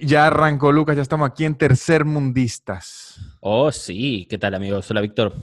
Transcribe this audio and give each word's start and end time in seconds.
Y 0.00 0.06
ya 0.06 0.28
arrancó 0.28 0.72
Lucas, 0.72 0.96
ya 0.96 1.02
estamos 1.02 1.28
aquí 1.28 1.44
en 1.44 1.54
Tercer 1.54 2.06
Mundistas. 2.06 3.36
Oh, 3.40 3.70
sí. 3.70 4.26
¿Qué 4.30 4.38
tal, 4.38 4.54
amigos? 4.54 4.90
Hola, 4.90 5.02
Víctor. 5.02 5.34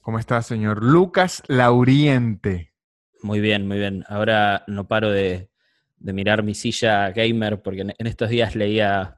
¿Cómo 0.00 0.18
está, 0.18 0.40
señor? 0.40 0.82
Lucas 0.82 1.42
Lauriente. 1.46 2.72
Muy 3.22 3.40
bien, 3.40 3.68
muy 3.68 3.78
bien. 3.78 4.04
Ahora 4.08 4.64
no 4.66 4.88
paro 4.88 5.10
de, 5.10 5.50
de 5.98 6.12
mirar 6.14 6.42
mi 6.42 6.54
silla 6.54 7.10
gamer 7.10 7.60
porque 7.60 7.82
en, 7.82 7.94
en 7.98 8.06
estos 8.06 8.30
días 8.30 8.54
leía 8.54 9.17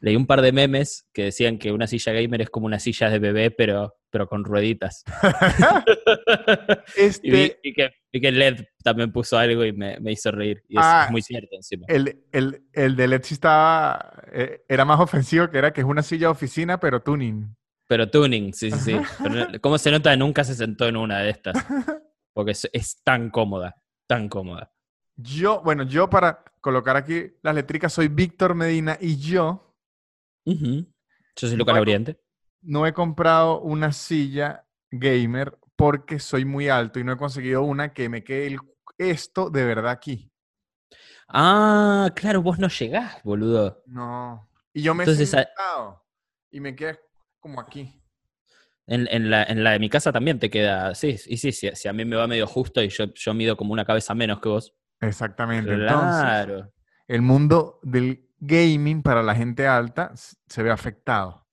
leí 0.00 0.16
un 0.16 0.26
par 0.26 0.42
de 0.42 0.52
memes 0.52 1.06
que 1.12 1.24
decían 1.24 1.58
que 1.58 1.72
una 1.72 1.86
silla 1.86 2.12
gamer 2.12 2.42
es 2.42 2.50
como 2.50 2.66
una 2.66 2.78
silla 2.78 3.10
de 3.10 3.18
bebé, 3.18 3.50
pero, 3.50 3.96
pero 4.10 4.28
con 4.28 4.44
rueditas. 4.44 5.04
Este, 6.96 7.28
Y, 7.62 7.72
vi, 7.72 8.20
que, 8.20 8.32
LED 8.32 8.64
también 8.82 9.12
puso 9.12 9.36
algo 9.38 9.64
y 9.64 9.72
me, 9.72 9.98
me 10.00 10.12
hizo 10.12 10.30
reír. 10.30 10.62
Y 10.68 10.78
es 10.78 10.84
Ah, 10.84 11.08
muy 11.10 11.22
cierto 11.22 11.54
encima. 11.56 11.86
el, 11.88 12.24
el, 12.32 12.62
el 12.72 12.96
de 12.96 13.08
Let's 13.08 13.32
estaba, 13.32 14.22
eh, 14.32 14.64
era 14.68 14.84
más 14.84 15.00
ofensivo, 15.00 15.50
que 15.50 15.58
era 15.58 15.72
que 15.72 15.80
es 15.80 15.86
una 15.86 16.02
silla 16.02 16.28
de 16.28 16.32
oficina, 16.32 16.78
pero 16.80 17.02
tuning. 17.02 17.54
Pero 17.86 18.10
tuning, 18.10 18.52
sí, 18.52 18.70
sí, 18.70 18.78
sí. 18.78 19.00
Pero, 19.22 19.60
¿Cómo 19.60 19.78
se 19.78 19.90
nota? 19.90 20.14
Nunca 20.16 20.44
se 20.44 20.54
sentó 20.54 20.86
en 20.86 20.96
una 20.96 21.20
de 21.20 21.30
estas. 21.30 21.54
Porque 22.32 22.52
es, 22.52 22.68
es 22.72 23.02
tan 23.02 23.30
cómoda, 23.30 23.76
tan 24.06 24.28
cómoda. 24.28 24.70
Yo, 25.16 25.62
bueno, 25.62 25.82
yo 25.84 26.08
para 26.08 26.44
colocar 26.60 26.96
aquí 26.96 27.32
las 27.42 27.54
letricas 27.54 27.92
soy 27.92 28.08
Víctor 28.08 28.54
Medina 28.54 28.96
y 29.00 29.16
yo 29.16 29.67
Yo 30.54 31.48
soy 31.48 31.56
Lucas 31.56 31.76
Bueno. 31.78 32.14
No 32.62 32.86
he 32.86 32.92
comprado 32.92 33.60
una 33.60 33.92
silla 33.92 34.66
gamer 34.90 35.58
porque 35.76 36.18
soy 36.18 36.44
muy 36.44 36.68
alto 36.68 36.98
y 36.98 37.04
no 37.04 37.12
he 37.12 37.16
conseguido 37.16 37.62
una 37.62 37.92
que 37.92 38.08
me 38.08 38.24
quede 38.24 38.48
el- 38.48 38.58
esto 38.98 39.48
de 39.50 39.64
verdad 39.64 39.92
aquí. 39.92 40.30
Ah, 41.28 42.10
claro, 42.16 42.42
vos 42.42 42.58
no 42.58 42.68
llegás, 42.68 43.22
boludo. 43.22 43.82
No. 43.86 44.48
Y 44.72 44.82
yo 44.82 44.94
me 44.94 45.04
he 45.04 45.06
Entonces, 45.06 45.32
ah- 45.34 45.44
sentado 45.44 46.04
y 46.50 46.60
me 46.60 46.74
queda 46.74 46.98
como 47.40 47.60
aquí. 47.60 47.94
En, 48.86 49.06
en 49.10 49.28
la, 49.28 49.44
en 49.44 49.62
la 49.62 49.72
de 49.72 49.78
mi 49.78 49.90
casa 49.90 50.10
también 50.12 50.38
te 50.38 50.48
queda. 50.48 50.94
Sí, 50.94 51.16
y 51.26 51.36
sí, 51.36 51.52
sí, 51.52 51.70
si 51.74 51.88
a 51.88 51.92
mí 51.92 52.04
me 52.06 52.16
va 52.16 52.26
medio 52.26 52.46
justo 52.46 52.82
y 52.82 52.88
yo, 52.88 53.12
yo 53.14 53.34
mido 53.34 53.56
como 53.56 53.72
una 53.74 53.84
cabeza 53.84 54.14
menos 54.14 54.40
que 54.40 54.48
vos. 54.48 54.74
Exactamente. 55.00 55.72
Entonces, 55.74 56.22
Claro. 56.22 56.72
el 57.06 57.20
mundo 57.22 57.78
del 57.82 58.27
gaming 58.40 59.02
para 59.02 59.22
la 59.22 59.34
gente 59.34 59.66
alta 59.66 60.12
se 60.14 60.62
ve 60.62 60.70
afectado. 60.70 61.46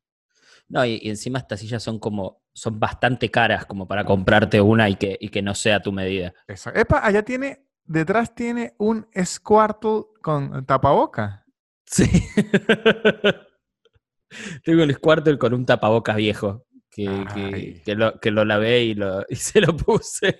No, 0.67 0.86
y, 0.86 1.00
y 1.02 1.09
encima 1.09 1.39
estas 1.39 1.59
sillas 1.59 1.83
son 1.83 2.00
como. 2.00 2.44
Son 2.58 2.80
bastante 2.80 3.30
caras 3.30 3.66
como 3.66 3.86
para 3.86 4.05
comprarte 4.05 4.61
una 4.61 4.88
y 4.89 4.95
que, 4.95 5.17
y 5.19 5.27
que 5.27 5.42
no 5.42 5.53
sea 5.53 5.81
tu 5.81 5.92
medida. 5.92 6.33
Esa- 6.47 6.69
Epa, 6.72 7.05
allá 7.05 7.22
tiene, 7.22 7.67
detrás 7.83 8.33
tiene 8.33 8.75
un 8.77 9.05
Squirtle 9.22 10.03
con 10.22 10.66
tapaboca. 10.66 11.45
Sí. 11.86 12.05
Tengo 14.64 14.83
el 14.83 14.94
Squirtle 14.95 15.38
con 15.38 15.53
un 15.53 15.66
tapabocas 15.66 16.16
viejo. 16.16 16.66
Que, 16.89 17.81
que, 17.83 17.94
lo, 17.94 18.22
que 18.22 18.31
lo 18.31 18.45
lavé 18.45 18.83
y, 18.83 18.94
lo, 18.94 19.25
y 19.30 19.36
se 19.36 19.59
lo 19.59 19.75
puse. 19.75 20.39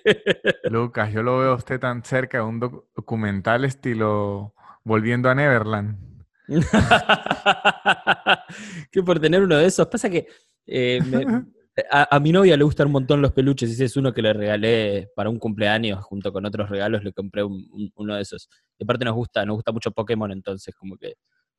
Lucas, 0.64 1.12
yo 1.12 1.22
lo 1.22 1.40
veo 1.40 1.52
a 1.52 1.56
usted 1.56 1.78
tan 1.78 2.02
cerca 2.02 2.38
de 2.38 2.44
un 2.44 2.60
doc- 2.60 2.86
documental 2.96 3.66
estilo 3.66 4.54
Volviendo 4.82 5.28
a 5.28 5.34
Neverland. 5.34 6.15
que 8.90 9.02
por 9.02 9.20
tener 9.20 9.42
uno 9.42 9.56
de 9.56 9.66
esos. 9.66 9.86
Pasa 9.88 10.08
que 10.10 10.26
eh, 10.66 11.00
me- 11.04 11.44
a, 11.90 12.16
a 12.16 12.20
mi 12.20 12.32
novia 12.32 12.56
le 12.56 12.64
gustan 12.64 12.86
un 12.86 12.94
montón 12.94 13.20
los 13.20 13.32
peluches 13.32 13.70
ese 13.70 13.84
es 13.84 13.96
uno 13.98 14.14
que 14.14 14.22
le 14.22 14.32
regalé 14.32 15.10
para 15.14 15.28
un 15.28 15.38
cumpleaños 15.38 16.02
junto 16.04 16.32
con 16.32 16.46
otros 16.46 16.70
regalos. 16.70 17.04
Le 17.04 17.12
compré 17.12 17.42
un- 17.42 17.68
un- 17.72 17.92
uno 17.96 18.14
de 18.16 18.22
esos. 18.22 18.48
Y 18.78 18.84
aparte 18.84 19.04
nos 19.04 19.14
gusta, 19.14 19.44
nos 19.44 19.56
gusta 19.56 19.72
mucho 19.72 19.90
Pokémon, 19.90 20.30
entonces 20.32 20.74
como 20.74 20.96
que 20.96 21.14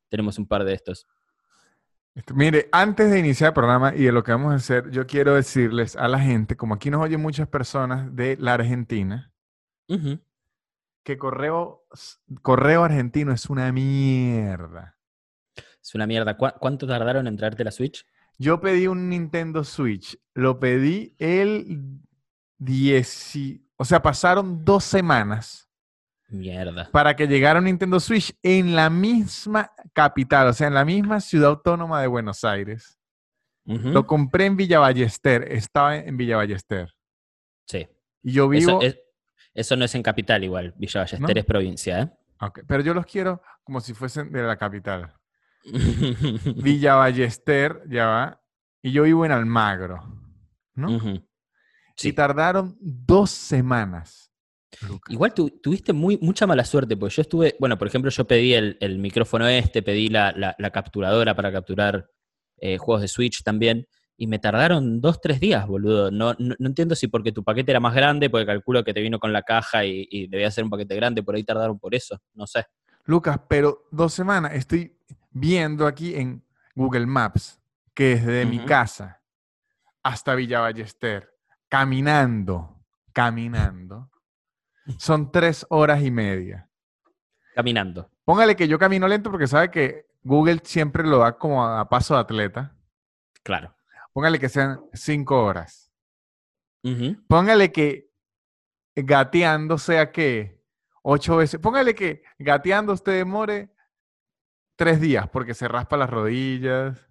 tenemos 0.10 0.40
un 0.40 0.48
par 0.48 0.64
de 0.64 0.74
estos. 0.74 1.06
Este, 2.16 2.34
Mire, 2.34 2.68
antes 2.72 3.12
de 3.12 3.20
iniciar 3.20 3.50
el 3.50 3.54
programa 3.54 3.94
y 3.94 4.06
de 4.06 4.12
lo 4.12 4.24
que 4.24 4.32
vamos 4.32 4.52
a 4.52 4.56
hacer, 4.56 4.90
yo 4.90 5.06
quiero 5.06 5.36
decirles 5.36 5.96
a 5.96 6.08
la 6.08 6.20
gente, 6.20 6.58
como 6.58 6.74
aquí 6.74 6.90
nos 6.90 7.04
oyen 7.04 7.22
muchas 7.22 7.48
personas 7.48 8.16
de 8.16 8.38
la 8.40 8.56
Argentina, 8.56 9.32
Ujú. 9.88 10.18
Que 11.08 11.18
correo, 11.18 11.86
correo 12.42 12.84
argentino 12.84 13.32
es 13.32 13.46
una 13.46 13.72
mierda. 13.72 14.98
Es 15.82 15.96
una 15.96 16.06
mierda. 16.06 16.36
¿Cuá- 16.36 16.58
¿Cuánto 16.60 16.86
tardaron 16.86 17.28
en 17.28 17.38
traerte 17.38 17.64
la 17.64 17.72
Switch? 17.72 18.06
Yo 18.38 18.60
pedí 18.60 18.88
un 18.88 19.08
Nintendo 19.08 19.64
Switch, 19.64 20.20
lo 20.34 20.60
pedí 20.60 21.16
el 21.18 22.02
10, 22.58 23.36
y- 23.38 23.66
o 23.78 23.86
sea, 23.86 24.02
pasaron 24.02 24.66
dos 24.66 24.84
semanas 24.84 25.70
Mierda. 26.28 26.90
para 26.92 27.16
que 27.16 27.26
llegara 27.26 27.60
un 27.60 27.66
Nintendo 27.66 28.02
Switch 28.02 28.38
en 28.44 28.76
la 28.76 28.90
misma 28.90 29.72
capital, 29.94 30.48
o 30.48 30.54
sea, 30.54 30.68
en 30.68 30.74
la 30.74 30.84
misma 30.84 31.22
ciudad 31.22 31.52
autónoma 31.52 32.02
de 32.02 32.08
Buenos 32.08 32.44
Aires. 32.44 33.00
Lo 33.64 34.06
compré 34.06 34.46
en 34.46 34.58
Villa 34.58 34.80
Ballester, 34.80 35.54
estaba 35.54 35.96
en 35.96 36.18
Villa 36.18 36.36
Ballester. 36.36 36.94
Sí. 37.66 37.88
Y 38.24 38.34
yo 38.34 38.52
Eso, 38.52 38.80
vivo, 38.80 38.82
es- 38.82 38.98
eso 39.58 39.76
no 39.76 39.84
es 39.86 39.94
en 39.96 40.04
capital 40.04 40.44
igual. 40.44 40.74
Villa 40.78 41.02
Ballester 41.02 41.20
¿No? 41.22 41.28
es 41.30 41.46
provincia, 41.46 42.00
¿eh? 42.02 42.10
Ok, 42.40 42.60
pero 42.68 42.82
yo 42.84 42.94
los 42.94 43.06
quiero 43.06 43.42
como 43.64 43.82
si 43.82 43.94
fuesen 43.94 44.32
de 44.32 44.44
la 44.44 44.56
capital. 44.58 45.14
Villa 46.56 46.96
Ballester, 46.96 47.82
ya 47.90 48.06
va, 48.08 48.42
y 48.82 48.92
yo 48.92 49.04
vivo 49.04 49.26
en 49.26 49.32
Almagro, 49.32 50.04
¿no? 50.76 50.96
Ujú. 50.96 51.10
Y 51.10 51.24
Sí. 51.96 52.14
tardaron 52.14 52.78
dos 52.80 53.32
semanas. 53.32 54.32
Lucas. 54.88 55.12
Igual 55.12 55.34
tu- 55.34 55.50
tuviste 55.50 55.94
muy, 55.94 56.18
mucha 56.22 56.46
mala 56.46 56.64
suerte, 56.64 56.96
porque 56.96 57.16
yo 57.16 57.22
estuve, 57.24 57.56
bueno, 57.60 57.78
por 57.78 57.88
ejemplo, 57.88 58.12
yo 58.12 58.26
pedí 58.28 58.54
el, 58.54 58.78
el 58.82 59.00
micrófono 59.00 59.48
este, 59.48 59.82
pedí 59.82 60.10
la, 60.10 60.32
la- 60.34 60.56
la 60.60 60.70
capturadora 60.72 61.36
para 61.36 61.52
capturar 61.52 62.08
eh, 62.60 62.78
juegos 62.78 63.02
de 63.02 63.08
Switch 63.08 63.44
también, 63.44 63.88
y 64.18 64.28
me 64.28 64.40
tardaron 64.40 65.00
dos, 65.00 65.22
tres 65.22 65.40
días, 65.40 65.68
boludo. 65.68 66.10
No, 66.10 66.34
no, 66.40 66.56
no 66.58 66.68
entiendo 66.68 66.96
si 66.96 67.08
porque 67.08 67.32
tu 67.32 67.44
paquete 67.44 67.72
era 67.72 67.80
más 67.80 67.94
grande, 67.94 68.30
porque 68.30 68.48
calculo 68.48 68.84
que 68.84 68.94
te 68.94 69.02
vino 69.02 69.20
con 69.20 69.32
la 69.32 69.44
caja 69.44 69.86
y, 69.86 70.08
y 70.10 70.28
debía 70.28 70.50
ser 70.50 70.64
un 70.64 70.72
paquete 70.72 70.96
grande, 70.96 71.22
por 71.22 71.36
ahí 71.36 71.44
tardaron 71.44 71.78
por 71.80 71.94
eso, 71.94 72.20
no 72.34 72.48
sé. 72.48 72.66
Lucas, 73.06 73.40
pero 73.48 73.86
dos 73.92 74.14
semanas 74.14 74.54
estoy 74.54 74.98
viendo 75.32 75.86
aquí 75.86 76.16
en 76.16 76.44
Google 76.76 77.06
Maps 77.06 77.62
que 77.94 78.16
desde 78.16 78.46
mi 78.46 78.58
Ujú. 78.58 78.68
casa 78.68 79.22
hasta 80.04 80.36
Villa 80.36 80.62
Ballester, 80.62 81.30
caminando, 81.70 82.84
caminando, 83.14 84.10
son 84.98 85.32
tres 85.32 85.66
horas 85.70 86.02
y 86.02 86.12
media. 86.12 86.70
Caminando. 87.54 88.10
Póngale 88.26 88.56
que 88.56 88.68
yo 88.68 88.78
camino 88.78 89.08
lento 89.08 89.32
porque 89.32 89.48
sabe 89.48 89.72
que 89.72 90.08
Google 90.24 90.60
siempre 90.64 91.04
lo 91.04 91.20
da 91.20 91.38
como 91.38 91.66
a 91.66 91.88
paso 91.88 92.14
de 92.16 92.22
atleta. 92.22 92.76
Claro. 93.44 93.77
Póngale 94.18 94.40
que 94.40 94.50
sean 94.50 94.82
cinco 94.94 95.44
horas. 95.44 95.94
Póngale 97.28 97.72
que 97.72 98.10
gateando 98.96 99.78
sea 99.78 100.12
que 100.12 100.60
ocho 101.04 101.38
veces. 101.38 101.60
Póngale 101.60 101.94
que 101.94 102.24
gateando 102.40 102.94
usted 102.94 103.12
demore 103.12 103.70
tres 104.76 105.00
días 105.00 105.30
porque 105.30 105.54
se 105.54 105.68
raspa 105.68 105.98
las 105.98 106.10
rodillas. 106.10 107.08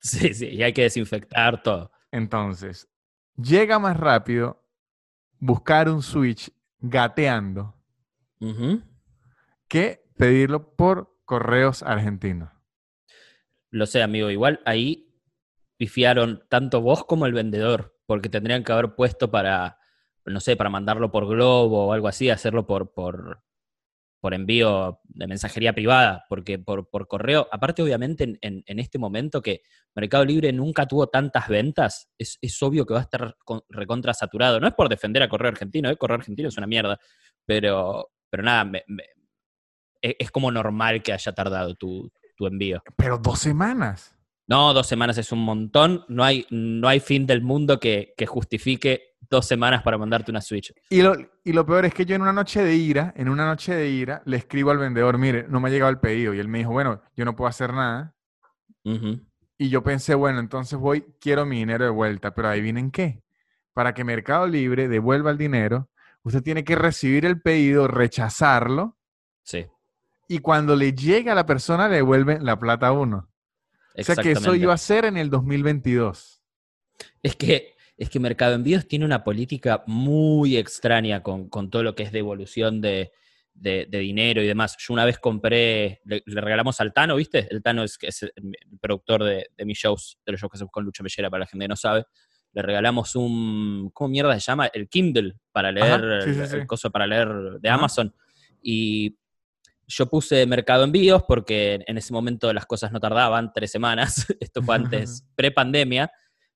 Sí, 0.00 0.34
sí, 0.34 0.48
y 0.48 0.64
hay 0.64 0.72
que 0.72 0.82
desinfectar 0.82 1.62
todo. 1.62 1.92
Entonces, 2.10 2.88
llega 3.36 3.78
más 3.78 3.96
rápido 3.96 4.60
buscar 5.38 5.88
un 5.88 6.02
Switch 6.02 6.50
gateando 6.80 7.76
que 9.68 10.10
pedirlo 10.16 10.74
por 10.74 11.16
correos 11.24 11.84
argentinos. 11.84 12.50
Lo 13.70 13.86
sé, 13.86 14.02
amigo. 14.02 14.28
Igual 14.28 14.60
ahí 14.64 15.07
pifiaron 15.78 16.44
tanto 16.50 16.82
vos 16.82 17.04
como 17.04 17.24
el 17.24 17.32
vendedor, 17.32 17.96
porque 18.04 18.28
tendrían 18.28 18.64
que 18.64 18.72
haber 18.72 18.94
puesto 18.94 19.30
para, 19.30 19.78
no 20.26 20.40
sé, 20.40 20.56
para 20.56 20.68
mandarlo 20.68 21.10
por 21.10 21.26
Globo 21.26 21.86
o 21.86 21.92
algo 21.92 22.08
así, 22.08 22.28
hacerlo 22.28 22.66
por, 22.66 22.92
por, 22.92 23.42
por 24.20 24.34
envío 24.34 25.00
de 25.04 25.28
mensajería 25.28 25.72
privada, 25.72 26.24
porque 26.28 26.58
por, 26.58 26.90
por 26.90 27.06
correo, 27.06 27.46
aparte 27.52 27.82
obviamente 27.82 28.38
en, 28.40 28.64
este 28.66 28.98
momento 28.98 29.40
que 29.40 29.62
Mercado 29.94 30.24
Libre 30.24 30.52
nunca 30.52 30.86
tuvo 30.86 31.06
tantas 31.06 31.48
ventas, 31.48 32.10
es, 32.18 32.38
es 32.42 32.60
obvio 32.62 32.84
que 32.84 32.94
va 32.94 33.00
a 33.00 33.04
estar 33.04 33.36
con- 33.44 33.62
recontra 33.68 34.12
saturado. 34.12 34.58
No 34.58 34.66
es 34.66 34.74
por 34.74 34.88
defender 34.88 35.22
a 35.22 35.28
Correo 35.28 35.50
Argentino, 35.50 35.88
¿eh? 35.88 35.96
Correo 35.96 36.16
Argentino 36.16 36.48
es 36.48 36.56
una 36.58 36.66
mierda, 36.66 36.98
pero, 37.46 38.10
pero 38.28 38.42
nada, 38.42 38.64
me- 38.64 38.84
es 40.00 40.30
como 40.30 40.50
normal 40.50 41.02
que 41.02 41.12
haya 41.12 41.32
tardado 41.32 41.74
tu, 41.74 42.10
tu 42.36 42.46
envío. 42.46 42.82
Pero 42.96 43.18
dos 43.18 43.38
semanas. 43.40 44.17
No, 44.48 44.72
dos 44.72 44.86
semanas 44.86 45.18
es 45.18 45.30
un 45.30 45.40
montón. 45.40 46.04
No 46.08 46.24
hay, 46.24 46.46
no 46.50 46.88
hay 46.88 47.00
fin 47.00 47.26
del 47.26 47.42
mundo 47.42 47.78
que, 47.78 48.14
que 48.16 48.26
justifique 48.26 49.14
dos 49.30 49.46
semanas 49.46 49.82
para 49.82 49.98
mandarte 49.98 50.30
una 50.30 50.40
Switch. 50.40 50.72
Y 50.88 51.02
lo, 51.02 51.14
y 51.44 51.52
lo 51.52 51.66
peor 51.66 51.84
es 51.84 51.92
que 51.94 52.06
yo 52.06 52.16
en 52.16 52.22
una 52.22 52.32
noche 52.32 52.62
de 52.64 52.74
ira, 52.74 53.12
en 53.16 53.28
una 53.28 53.46
noche 53.46 53.74
de 53.74 53.88
ira, 53.90 54.22
le 54.24 54.38
escribo 54.38 54.70
al 54.70 54.78
vendedor, 54.78 55.18
mire, 55.18 55.46
no 55.48 55.60
me 55.60 55.68
ha 55.68 55.72
llegado 55.72 55.90
el 55.90 55.98
pedido. 56.00 56.32
Y 56.32 56.38
él 56.40 56.48
me 56.48 56.58
dijo, 56.58 56.72
bueno, 56.72 57.02
yo 57.14 57.24
no 57.26 57.36
puedo 57.36 57.48
hacer 57.48 57.72
nada. 57.74 58.14
Y 59.58 59.68
yo 59.68 59.82
pensé, 59.82 60.14
bueno, 60.14 60.40
entonces 60.40 60.78
voy, 60.78 61.04
quiero 61.20 61.44
mi 61.44 61.58
dinero 61.58 61.84
de 61.84 61.90
vuelta. 61.90 62.32
Pero 62.34 62.48
adivinen 62.48 62.90
qué. 62.90 63.22
Para 63.74 63.92
que 63.92 64.02
Mercado 64.02 64.46
Libre 64.46 64.88
devuelva 64.88 65.30
el 65.30 65.36
dinero, 65.36 65.90
usted 66.22 66.42
tiene 66.42 66.64
que 66.64 66.74
recibir 66.74 67.26
el 67.26 67.40
pedido, 67.42 67.86
rechazarlo 67.86 68.96
Sí. 69.42 69.66
y 70.26 70.38
cuando 70.40 70.74
le 70.74 70.92
llega 70.92 71.32
a 71.32 71.34
la 71.34 71.46
persona 71.46 71.88
le 71.88 71.96
devuelven 71.96 72.44
la 72.44 72.58
plata 72.58 72.88
a 72.88 72.92
uno. 72.92 73.28
O 73.98 74.02
sea 74.04 74.16
que 74.16 74.32
eso 74.32 74.54
iba 74.54 74.74
a 74.74 74.78
ser 74.78 75.04
en 75.04 75.16
el 75.16 75.30
2022. 75.30 76.42
Es 77.22 77.36
que, 77.36 77.74
es 77.96 78.10
que 78.10 78.20
Mercado 78.20 78.54
Envíos 78.54 78.86
tiene 78.86 79.04
una 79.04 79.24
política 79.24 79.82
muy 79.86 80.56
extraña 80.56 81.22
con, 81.22 81.48
con 81.48 81.70
todo 81.70 81.82
lo 81.82 81.94
que 81.94 82.04
es 82.04 82.12
devolución 82.12 82.80
de, 82.80 83.12
de- 83.54 83.86
de 83.88 83.98
dinero 83.98 84.42
y 84.42 84.46
demás. 84.46 84.76
Yo 84.78 84.94
una 84.94 85.04
vez 85.04 85.18
compré, 85.18 86.00
le, 86.04 86.22
le 86.26 86.40
regalamos 86.40 86.80
al 86.80 86.92
Tano, 86.92 87.16
¿viste? 87.16 87.48
El 87.50 87.62
Tano 87.62 87.82
es, 87.82 87.98
es 88.02 88.22
el, 88.22 88.32
productor 88.80 89.24
de, 89.24 89.48
de 89.56 89.64
mis 89.64 89.78
shows, 89.78 90.18
de 90.24 90.32
los 90.32 90.40
shows 90.40 90.50
que 90.50 90.56
hacemos 90.58 90.72
con 90.72 90.84
Lucho 90.84 91.02
Mellera, 91.02 91.28
para 91.30 91.40
la 91.40 91.46
gente 91.46 91.64
que 91.64 91.68
no 91.68 91.76
sabe. 91.76 92.04
Le 92.52 92.62
regalamos 92.62 93.14
un, 93.16 93.90
¿cómo 93.92 94.08
mierda 94.08 94.34
se 94.34 94.40
llama? 94.40 94.66
El 94.68 94.88
Kindle 94.88 95.34
para 95.52 95.70
leer, 95.70 96.22
sí, 96.22 96.34
sí, 96.34 96.40
el, 96.40 96.46
sí. 96.48 96.56
el 96.56 96.66
coso 96.66 96.90
para 96.90 97.06
leer 97.06 97.28
de 97.60 97.68
Ajá. 97.68 97.78
Amazon. 97.78 98.14
Y 98.62 99.16
yo 99.88 100.06
puse 100.08 100.46
Mercado 100.46 100.84
Envíos 100.84 101.22
porque 101.26 101.80
en 101.86 101.96
ese 101.96 102.12
momento 102.12 102.52
las 102.52 102.66
cosas 102.66 102.92
no 102.92 103.00
tardaban 103.00 103.52
tres 103.54 103.70
semanas. 103.72 104.26
Esto 104.40 104.62
fue 104.62 104.76
antes, 104.76 105.24
pre-pandemia. 105.34 106.10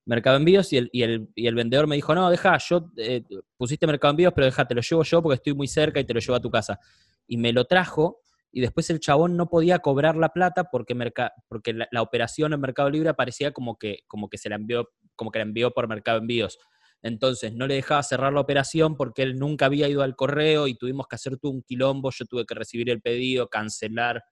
Mercado 0.05 0.37
Envíos 0.37 0.73
y 0.73 0.77
el, 0.79 0.91
y, 0.93 1.03
el, 1.03 1.29
y 1.35 1.47
el 1.47 1.55
vendedor 1.55 1.87
me 1.87 1.95
dijo, 1.97 2.15
no, 2.15 2.29
deja, 2.29 2.59
yo 2.59 2.91
eh, 2.97 3.23
pusiste 3.57 3.87
Mercado 3.87 4.11
Envíos, 4.11 4.33
pero 4.35 4.45
deja, 4.47 4.67
te 4.67 4.75
lo 4.75 4.81
llevo 4.83 5.03
yo 5.05 5.23
porque 5.23 5.37
estoy 5.37 5.55
muy 5.55 5.69
cerca 5.69 6.01
y 6.01 6.05
te 6.05 6.13
lo 6.13 6.21
llevo 6.21 6.35
a 6.35 6.41
tu 6.41 6.51
casa. 6.51 6.79
Y 7.27 7.37
me 7.37 7.53
lo 7.53 7.65
trajo 7.65 8.19
y 8.51 8.61
después 8.61 8.91
el 8.91 9.01
chabón 9.01 9.37
no 9.37 9.49
podía 9.49 9.79
cobrar 9.79 10.17
la 10.17 10.29
plata 10.31 10.65
porque, 10.65 10.95
merca- 10.95 11.33
porque 11.49 11.73
la, 11.73 11.89
la 11.91 12.03
operación 12.03 12.53
en 12.53 12.61
Mercado 12.61 12.91
Libre 12.91 13.09
aparecía 13.09 13.53
como 13.53 13.79
que, 13.79 14.01
como 14.09 14.29
que 14.29 14.37
se 14.39 14.49
la 14.51 14.57
envió, 14.57 14.91
como 15.17 15.31
que 15.31 15.39
la 15.39 15.45
envió 15.45 15.71
por 15.71 15.89
Mercado 15.89 16.19
Envíos. 16.19 16.59
Entonces 17.03 17.53
no 17.55 17.67
le 17.67 17.75
dejaba 17.75 18.03
cerrar 18.03 18.33
la 18.33 18.41
operación 18.41 18.97
porque 18.97 19.23
él 19.23 19.39
nunca 19.39 19.67
había 19.67 19.89
ido 19.89 20.03
al 20.03 20.15
correo 20.17 20.69
y 20.69 20.75
tuvimos 20.75 21.07
que 21.09 21.17
hacer 21.17 21.37
todo 21.37 21.51
un 21.53 21.63
quilombo, 21.63 22.11
yo 22.11 22.25
tuve 22.27 22.47
que 22.47 22.55
recibir 22.55 22.91
el 22.91 23.01
pedido, 23.01 23.49
cancelar. 23.49 24.23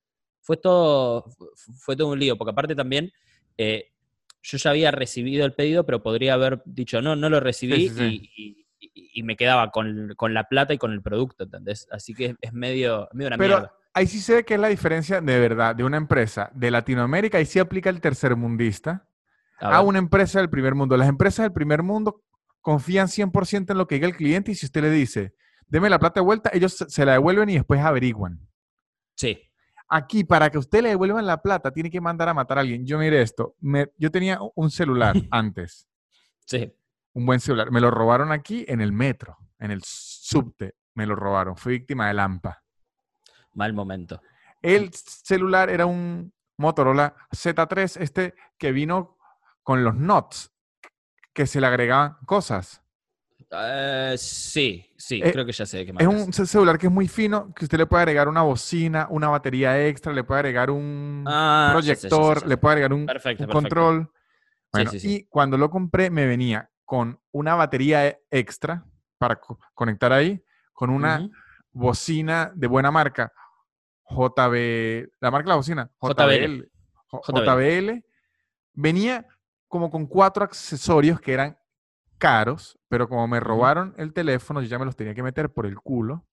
Fue 0.41 0.57
todo, 0.57 1.25
fu- 1.31 1.51
fue 1.79 1.97
todo 1.97 2.09
un 2.09 2.19
lío, 2.19 2.37
porque 2.39 2.53
aparte 2.53 2.75
también 2.75 3.11
eh, 3.59 3.87
yo 4.43 4.57
ya 4.57 4.71
había 4.71 4.91
recibido 4.91 5.45
el 5.45 5.53
pedido, 5.53 5.85
pero 5.85 6.03
podría 6.03 6.35
haber 6.35 6.63
dicho, 6.65 7.03
no, 7.03 7.17
no 7.17 7.29
lo 7.29 7.41
recibí 7.41 7.75
Sí, 7.75 7.89
sí, 7.89 7.95
sí. 7.97 8.31
Y, 8.37 8.43
y- 8.45 8.67
y- 8.95 9.11
y 9.21 9.23
me 9.25 9.37
quedaba 9.37 9.71
con, 9.71 10.15
con 10.17 10.33
la 10.33 10.45
plata 10.45 10.73
y 10.73 10.79
con 10.79 10.93
el 10.93 11.03
producto, 11.03 11.45
¿entendés? 11.45 11.87
Así 11.91 12.15
que 12.15 12.27
es, 12.27 12.35
es 12.41 12.53
medio, 12.55 13.09
medio 13.13 13.27
una 13.29 13.37
Pero 13.37 13.55
mierda. 13.57 13.75
ahí 13.93 14.07
sí 14.07 14.21
se 14.21 14.35
ve 14.37 14.45
que 14.45 14.55
es 14.55 14.61
la 14.61 14.69
diferencia 14.69 15.21
de 15.21 15.39
verdad 15.39 15.75
de 15.77 15.85
una 15.85 15.99
empresa 15.99 16.51
de 16.55 16.71
Latinoamérica. 16.71 17.37
Ahí 17.39 17.45
sí 17.47 17.59
aplica 17.59 17.91
el 17.91 18.01
tercermundista 18.01 19.07
A 19.59 19.83
una 19.83 19.99
empresa 19.99 20.39
del 20.39 20.49
primer 20.49 20.75
mundo. 20.75 20.97
Las 20.97 21.09
empresas 21.11 21.45
del 21.45 21.53
primer 21.53 21.83
mundo 21.83 22.23
confían 22.61 23.09
100% 23.09 23.71
en 23.73 23.79
lo 23.79 23.87
que 23.87 23.97
diga 23.97 24.07
el 24.07 24.17
cliente 24.17 24.53
y 24.53 24.55
si 24.55 24.67
usted 24.67 24.83
le 24.83 24.91
dice, 24.91 25.35
deme 25.67 25.89
la 25.91 25.99
plata 25.99 26.21
de 26.21 26.25
vuelta, 26.25 26.51
ellos 26.53 26.77
se- 26.89 27.05
la 27.05 27.13
devuelven 27.13 27.49
y 27.51 27.55
después 27.55 27.81
averiguan. 27.81 28.41
Sí, 29.17 29.47
Aquí, 29.93 30.23
para 30.23 30.51
que 30.51 30.59
usted 30.59 30.83
le 30.83 30.91
devuelvan 30.91 31.27
la 31.27 31.43
plata, 31.43 31.73
tiene 31.73 31.91
que 31.91 32.01
mandar 32.01 32.29
a 32.29 32.35
matar 32.35 32.59
a 32.59 32.61
alguien. 32.61 32.87
Yo 32.87 32.97
mire 32.97 33.21
esto, 33.23 33.57
me- 33.61 33.91
yo 33.99 34.09
tenía 34.13 34.39
un 34.55 34.71
celular 34.71 35.17
antes, 35.33 35.89
sí. 36.47 36.73
un 37.13 37.27
buen 37.27 37.41
celular. 37.41 37.73
Me 37.73 37.81
lo 37.81 37.91
robaron 37.91 38.31
aquí 38.31 38.65
en 38.69 38.81
el 38.81 38.93
metro, 38.93 39.37
en 39.59 39.73
el 39.73 39.83
subte. 39.85 40.77
Me 40.95 41.07
lo 41.07 41.17
robaron. 41.17 41.57
Fui 41.57 41.73
víctima 41.73 42.07
de 42.07 42.15
Lampa. 42.15 42.63
Mal 43.55 43.73
momento. 43.73 44.23
El 44.63 44.93
celular 44.95 45.71
era 45.71 45.87
un 45.87 46.33
Motorola 46.57 47.17
Z3, 47.33 48.01
este 48.01 48.35
que 48.59 48.71
vino 48.71 49.19
con 49.65 49.83
los 49.83 49.97
NOTs, 49.97 50.53
que 51.33 51.47
se 51.47 51.61
le 51.61 51.67
agregaban 51.67 52.17
cosas. 52.27 52.83
Eh, 53.53 54.15
sí, 54.17 54.93
sí, 54.97 55.21
Eh, 55.23 55.33
creo 55.33 55.45
que 55.45 55.53
ya 55.53 55.67
sé 55.67 55.79
de 55.79 55.87
qué 55.87 55.93
me 55.93 56.03
Es 56.03 56.07
un 56.09 56.33
ce- 56.33 56.47
celular 56.47 56.79
que 56.79 56.87
es 56.87 56.93
muy 56.93 57.09
fino, 57.09 57.53
que 57.55 57.65
usted 57.65 57.79
le 57.79 57.87
puede 57.87 58.03
agregar 58.03 58.29
una 58.29 58.43
bocina, 58.43 59.07
una 59.11 59.29
batería 59.29 59.87
extra, 59.87 60.13
le 60.13 60.23
puede 60.23 60.41
agregar 60.41 60.71
un 60.71 61.25
Ah, 61.27 61.71
proyector, 61.73 62.47
le 62.47 62.57
puede 62.57 62.73
agregar 62.75 62.93
un, 62.93 63.07
Perfecto, 63.07 63.43
un 63.45 63.49
perfecto. 63.49 63.53
control. 63.69 64.13
Bueno, 64.73 64.91
y 64.95 65.25
cuando 65.25 65.57
lo 65.59 65.69
compré 65.69 66.11
me 66.11 66.27
venía 66.27 66.71
con 66.85 67.19
una 67.33 67.57
batería 67.57 68.07
e- 68.07 68.23
extra 68.31 68.85
para 69.19 69.37
co- 69.41 69.59
conectar 69.75 70.13
ahí, 70.13 70.41
con 70.73 70.91
una 70.91 71.29
bocina 71.73 72.53
de 72.55 72.67
buena 72.69 72.91
marca, 72.93 73.33
JB, 74.09 75.09
la 75.21 75.31
marca 75.31 75.47
de 75.47 75.51
la 75.51 75.57
bocina, 75.57 75.91
JBL. 76.01 76.47
JBL, 76.47 76.71
J- 77.09 77.33
JBL. 77.33 77.45
JBL, 77.45 78.05
venía 78.75 79.27
como 79.71 79.91
con 79.91 80.07
cuatro 80.07 80.45
accesorios 80.45 81.21
que 81.21 81.33
eran 81.33 81.57
caros, 82.19 82.79
pero 82.89 83.09
como 83.09 83.27
me 83.27 83.41
robaron 83.41 83.95
el 83.97 84.13
teléfono, 84.13 84.61
yo 84.61 84.67
ya 84.69 84.79
me 84.79 84.85
los 84.85 84.97
tenía 84.97 85.15
que 85.15 85.23
meter 85.23 85.51
por 85.51 85.65
el 85.65 85.77
culo 85.81 86.27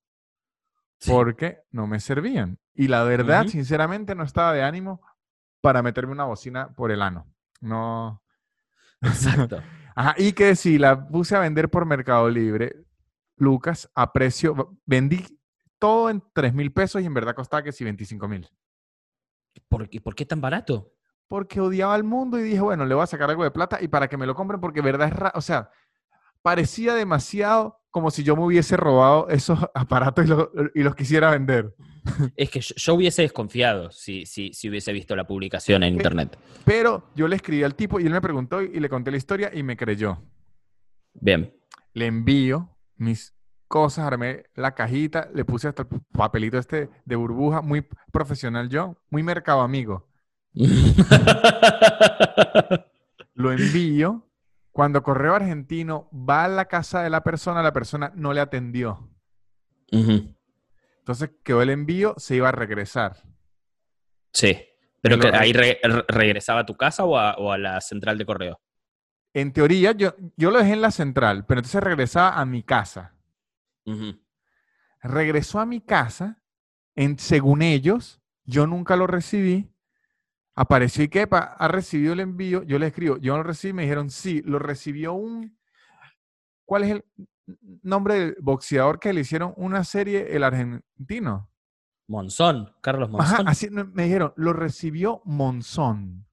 Sí. 0.99 1.11
porque 1.11 1.59
no 1.71 1.85
me 1.87 1.99
servían. 1.99 2.59
Y 2.73 2.87
la 2.87 3.03
verdad, 3.03 3.45
sinceramente, 3.47 4.15
no 4.15 4.23
estaba 4.23 4.51
de 4.53 4.63
ánimo 4.63 4.99
para 5.61 5.83
meterme 5.83 6.11
una 6.13 6.25
bocina 6.25 6.73
por 6.75 6.91
el 6.91 7.01
ano. 7.03 7.27
No. 7.61 8.21
Exacto. 9.01 9.61
Ajá, 9.95 10.15
y 10.17 10.33
que 10.33 10.55
si 10.55 10.77
la 10.79 11.07
puse 11.07 11.35
a 11.35 11.39
vender 11.39 11.69
por 11.69 11.85
Mercado 11.85 12.29
Libre, 12.29 12.75
Lucas, 13.35 13.89
a 13.93 14.11
precio, 14.11 14.77
vendí 14.85 15.23
todo 15.79 16.09
en 16.09 16.23
3 16.33 16.53
mil 16.53 16.73
pesos 16.73 17.01
y 17.01 17.05
en 17.05 17.13
verdad 17.13 17.35
costaba 17.35 17.61
que 17.63 17.71
si 17.71 17.83
25 17.83 18.27
mil. 18.27 18.49
¿Por, 19.69 19.87
qué- 19.89 20.01
¿Por 20.01 20.15
qué 20.15 20.25
tan 20.25 20.41
barato? 20.41 20.93
Porque 21.27 21.59
odiaba 21.59 21.93
al 21.93 22.03
mundo 22.03 22.39
y 22.39 22.43
dije, 22.43 22.61
bueno, 22.61 22.85
le 22.85 22.95
voy 22.95 23.03
a 23.03 23.07
sacar 23.07 23.29
algo 23.29 23.43
de 23.43 23.51
plata 23.51 23.79
y 23.81 23.87
para 23.87 24.07
que 24.07 24.17
me 24.17 24.25
lo 24.25 24.33
compren, 24.35 24.61
porque 24.61 24.81
verdad 24.81 25.07
es 25.09 25.13
raro, 25.13 25.33
o 25.37 25.41
sea, 25.41 25.69
parecía 26.41 26.93
demasiado 26.95 27.81
como 27.91 28.11
si 28.11 28.23
yo 28.23 28.35
me 28.35 28.43
hubiese 28.43 28.77
robado 28.77 29.27
esos 29.29 29.59
aparatos 29.73 30.25
y, 30.25 30.27
los- 30.29 30.49
y 30.75 30.83
los 30.83 30.95
quisiera 30.95 31.31
vender. 31.31 31.75
Es 32.37 32.49
que 32.49 32.61
yo, 32.61 32.73
yo 32.77 32.93
hubiese 32.93 33.23
desconfiado 33.23 33.91
si, 33.91 34.25
si, 34.25 34.53
si 34.53 34.69
hubiese 34.69 34.93
visto 34.93 35.13
la 35.15 35.27
publicación 35.27 35.83
en 35.83 35.93
Eh, 35.93 35.97
internet. 35.97 36.37
Pero 36.63 37.09
yo 37.15 37.27
le 37.27 37.35
escribí 37.35 37.63
al 37.63 37.75
tipo 37.75 37.99
y 37.99 38.05
él 38.05 38.13
me 38.13 38.21
preguntó 38.21 38.61
y, 38.61 38.71
y 38.73 38.79
le 38.79 38.87
conté 38.87 39.11
la 39.11 39.17
historia 39.17 39.51
y 39.53 39.61
me 39.63 39.75
creyó. 39.75 40.23
Bien. 41.13 41.53
Le 41.93 42.05
envío 42.05 42.77
mis 42.95 43.33
cosas, 43.67 44.05
armé 44.05 44.45
la 44.55 44.73
cajita, 44.73 45.29
le 45.33 45.43
puse 45.43 45.67
hasta 45.67 45.81
el 45.83 45.89
papelito 46.13 46.57
este 46.57 46.89
de 47.03 47.15
burbuja, 47.17 47.61
muy 47.61 47.85
profesional 48.13 48.69
yo, 48.69 48.95
muy 49.09 49.23
mercado 49.23 49.59
amigo. 49.61 50.07
Lo 53.35 53.51
envío. 53.51 54.23
Cuando 54.71 55.01
Correo 55.01 55.33
Argentino 55.35 56.09
va 56.11 56.45
a 56.45 56.47
la 56.47 56.65
casa 56.65 57.01
de 57.01 57.09
la 57.09 57.23
persona, 57.23 57.63
la 57.63 57.73
persona 57.73 58.11
no 58.15 58.33
le 58.33 58.41
atendió. 58.41 59.09
Entonces 60.99 61.31
quedó 61.43 61.61
el 61.61 61.69
envío, 61.71 62.13
se 62.17 62.35
iba 62.35 62.49
a 62.49 62.51
regresar. 62.51 63.17
Sí. 64.33 64.57
¿Pero 65.01 65.19
que 65.19 65.29
ahí 65.29 65.53
re- 65.53 65.79
re- 65.81 66.05
regresaba 66.07 66.61
a 66.61 66.65
tu 66.65 66.75
casa 66.75 67.05
o 67.05 67.17
a, 67.17 67.35
o 67.35 67.51
a 67.51 67.57
la 67.57 67.79
central 67.81 68.17
de 68.17 68.25
correo? 68.25 68.59
En 69.33 69.53
teoría, 69.53 69.91
yo, 69.93 70.15
yo 70.35 70.51
lo 70.51 70.59
dejé 70.59 70.73
en 70.73 70.81
la 70.81 70.91
central, 70.91 71.45
pero 71.45 71.59
entonces 71.59 71.81
regresaba 71.81 72.39
a 72.39 72.45
mi 72.45 72.63
casa. 72.63 73.15
Regresó 75.01 75.59
a 75.59 75.65
mi 75.65 75.79
casa, 75.81 76.41
en, 76.95 77.17
según 77.19 77.61
ellos, 77.61 78.21
yo 78.43 78.67
nunca 78.67 78.95
lo 78.95 79.07
recibí. 79.07 79.71
Apareció 80.59 81.03
y 81.03 81.07
que 81.07 81.27
ha 81.29 81.67
recibido 81.67 82.13
el 82.13 82.19
envío. 82.19 82.63
Yo 82.63 82.79
le 82.79 82.87
escribo, 82.87 83.17
yo 83.17 83.33
no 83.33 83.37
lo 83.37 83.43
recibí. 83.43 83.73
Me 83.73 83.83
dijeron, 83.83 84.09
sí, 84.09 84.41
lo 84.43 84.57
recibió 84.57 85.13
un. 85.13 85.55
¿Cuál 86.65 86.83
es 86.83 86.89
el 86.89 87.05
nombre 87.83 88.15
del 88.15 88.37
boxeador 88.39 88.99
que 88.99 89.13
le 89.13 89.21
hicieron 89.21 89.53
una 89.55 89.83
serie, 89.83 90.35
el 90.35 90.43
argentino? 90.43 91.51
Monzón, 92.07 92.73
Carlos 92.81 93.09
Ajá, 93.19 93.33
Monzón. 93.33 93.47
así 93.47 93.67
no, 93.69 93.85
me 93.85 94.05
dijeron, 94.05 94.33
lo 94.35 94.51
recibió 94.51 95.21
Monzón. 95.25 96.25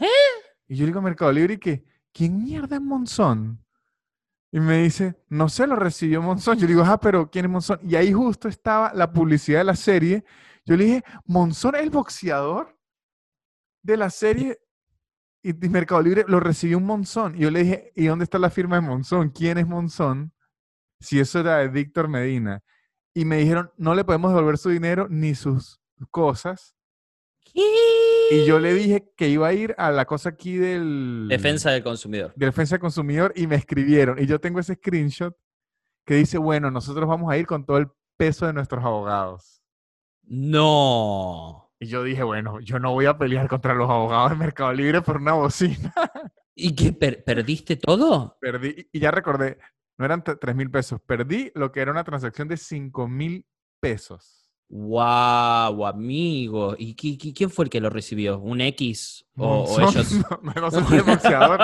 ¿Eh? 0.00 0.08
Y 0.66 0.74
yo 0.74 0.82
le 0.82 0.86
digo 0.88 0.98
a 0.98 1.02
Mercado 1.02 1.30
Libre 1.30 1.54
y 1.54 1.58
que, 1.58 1.84
¿quién 2.12 2.42
mierda 2.42 2.74
es 2.74 2.82
Monzón? 2.82 3.64
Y 4.50 4.58
me 4.58 4.82
dice, 4.82 5.14
no 5.28 5.48
sé, 5.48 5.68
lo 5.68 5.76
recibió 5.76 6.20
Monzón. 6.20 6.58
Yo 6.58 6.66
digo, 6.66 6.82
ah, 6.84 6.98
pero 6.98 7.30
¿quién 7.30 7.44
es 7.44 7.50
Monzón? 7.52 7.78
Y 7.84 7.94
ahí 7.94 8.12
justo 8.12 8.48
estaba 8.48 8.92
la 8.94 9.12
publicidad 9.12 9.60
de 9.60 9.64
la 9.64 9.76
serie. 9.76 10.24
Yo 10.66 10.76
le 10.76 10.84
dije, 10.86 11.04
¿Monzón 11.24 11.76
es 11.76 11.82
el 11.82 11.90
boxeador 11.90 12.73
de 13.84 13.96
la 13.96 14.10
serie? 14.10 14.58
Y 15.42 15.52
de 15.52 15.68
Mercado 15.68 16.02
Libre 16.02 16.24
lo 16.26 16.40
recibió 16.40 16.78
un 16.78 16.86
Monzón. 16.86 17.36
Y 17.36 17.40
yo 17.40 17.50
le 17.50 17.62
dije, 17.62 17.92
¿y 17.94 18.06
dónde 18.06 18.24
está 18.24 18.38
la 18.38 18.50
firma 18.50 18.76
de 18.76 18.82
Monzón? 18.82 19.30
¿Quién 19.30 19.58
es 19.58 19.66
Monzón? 19.66 20.32
Si 20.98 21.20
eso 21.20 21.40
era 21.40 21.58
de 21.58 21.68
Víctor 21.68 22.08
Medina. 22.08 22.62
Y 23.12 23.24
me 23.26 23.36
dijeron, 23.36 23.70
no 23.76 23.94
le 23.94 24.04
podemos 24.04 24.32
devolver 24.32 24.58
su 24.58 24.70
dinero 24.70 25.06
ni 25.08 25.34
sus 25.34 25.80
cosas. 26.10 26.74
Y 27.52 28.46
yo 28.46 28.58
le 28.58 28.72
dije 28.72 29.12
que 29.16 29.28
iba 29.28 29.46
a 29.46 29.52
ir 29.52 29.74
a 29.76 29.90
la 29.90 30.06
cosa 30.06 30.30
aquí 30.30 30.56
del... 30.56 31.26
Defensa 31.28 31.70
del 31.70 31.84
consumidor. 31.84 32.32
de 32.34 32.46
defensa 32.46 32.74
del 32.74 32.80
consumidor 32.80 33.32
y 33.36 33.46
me 33.46 33.56
escribieron. 33.56 34.18
Y 34.18 34.26
yo 34.26 34.40
tengo 34.40 34.60
ese 34.60 34.74
screenshot 34.74 35.36
que 36.06 36.14
dice, 36.14 36.38
bueno, 36.38 36.70
nosotros 36.70 37.06
vamos 37.06 37.30
a 37.30 37.36
ir 37.36 37.46
con 37.46 37.64
todo 37.64 37.76
el 37.76 37.88
peso 38.16 38.46
de 38.46 38.54
nuestros 38.54 38.82
abogados. 38.82 39.62
No. 40.22 41.63
Y 41.84 41.86
yo 41.86 42.02
dije, 42.02 42.22
bueno, 42.22 42.60
yo 42.60 42.78
no 42.78 42.92
voy 42.92 43.04
a 43.04 43.18
pelear 43.18 43.46
contra 43.46 43.74
los 43.74 43.90
abogados 43.90 44.30
de 44.30 44.36
Mercado 44.36 44.72
Libre 44.72 45.02
por 45.02 45.18
una 45.18 45.34
bocina. 45.34 45.92
¿Y 46.54 46.74
qué? 46.74 46.94
per- 46.94 47.22
¿Perdiste 47.24 47.76
todo? 47.76 48.38
Perdí, 48.40 48.88
y 48.90 49.00
ya 49.00 49.10
recordé, 49.10 49.58
no 49.98 50.06
eran 50.06 50.24
3 50.24 50.56
mil 50.56 50.70
pesos, 50.70 50.98
perdí 51.04 51.52
lo 51.54 51.70
que 51.72 51.80
era 51.80 51.90
una 51.90 52.02
transacción 52.02 52.48
de 52.48 52.56
5 52.56 53.06
mil 53.06 53.44
pesos. 53.80 54.50
¡Wow, 54.70 55.84
amigo! 55.86 56.74
¿Y 56.78 56.96
qui- 56.96 57.18
qui- 57.18 57.34
quién 57.36 57.50
fue 57.50 57.66
el 57.66 57.70
que 57.70 57.82
lo 57.82 57.90
recibió? 57.90 58.38
¿Un 58.38 58.62
X? 58.62 59.26
¿O, 59.36 59.66
ellos? 59.78 60.12
No, 60.30 60.40
no, 60.42 60.60
no 60.62 60.70
sé 60.70 60.82
si 60.84 60.94
el 60.96 61.02
boxeador. 61.02 61.60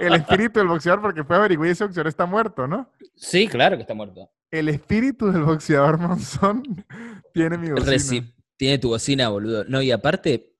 El 0.00 0.14
espíritu 0.14 0.60
del 0.60 0.68
boxeador, 0.68 1.02
porque 1.02 1.24
fue 1.24 1.36
averiguar 1.36 1.68
y 1.68 1.72
ese 1.72 1.84
boxeador 1.84 2.08
está 2.08 2.24
muerto, 2.24 2.66
¿no? 2.66 2.90
Sí, 3.16 3.46
claro 3.48 3.76
que 3.76 3.82
está 3.82 3.92
muerto. 3.92 4.30
El 4.50 4.70
espíritu 4.70 5.30
del 5.30 5.42
boxeador 5.42 5.98
Monzón 5.98 6.62
tiene 7.34 7.58
mi 7.58 7.68
bocina. 7.70 7.92
Reci- 7.92 8.32
Tiene 8.56 8.78
tu 8.78 8.88
bocina, 8.88 9.28
boludo. 9.28 9.64
No, 9.64 9.82
y 9.82 9.90
aparte, 9.90 10.54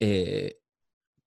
eh, 0.00 0.58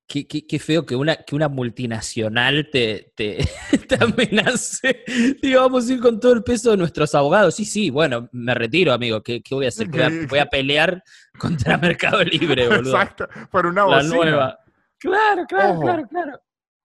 qué, 0.08 0.28
qué- 0.28 0.46
qué 0.46 0.60
feo 0.60 0.86
que 0.86 0.96
una, 0.96 1.16
que 1.16 1.36
una 1.36 1.48
multinacional 1.48 2.70
te, 2.72 3.14
te, 3.16 3.38
te 3.88 3.96
amenace. 4.04 5.04
Digo, 5.42 5.62
vamos 5.62 5.90
a 5.90 5.94
ir 5.94 6.00
con 6.02 6.20
todo 6.20 6.34
el 6.34 6.44
peso 6.44 6.72
de 6.72 6.78
nuestros 6.78 7.16
abogados. 7.16 7.56
Sí, 7.56 7.64
sí, 7.66 7.90
bueno, 7.90 8.28
me 8.34 8.54
retiro, 8.54 8.92
amigo. 8.92 9.22
¿Qué, 9.24 9.42
qué 9.42 9.56
voy 9.56 9.66
a 9.66 9.70
hacer? 9.70 9.88
Voy 9.88 10.02
a, 10.02 10.10
Que- 10.10 10.26
voy 10.28 10.40
a 10.40 10.46
pelear 10.48 11.02
contra 11.40 11.78
Mercado 11.78 12.24
Libre, 12.24 12.68
boludo. 12.68 12.92
Exacto, 12.94 13.28
por 13.50 13.66
una 13.66 13.86
La 13.88 13.98
bocina. 13.98 14.16
nueva. 14.16 14.60
Claro, 15.00 15.46
claro, 15.48 15.74
Ojo. 15.74 15.82
claro, 15.82 16.08
claro. 16.08 16.42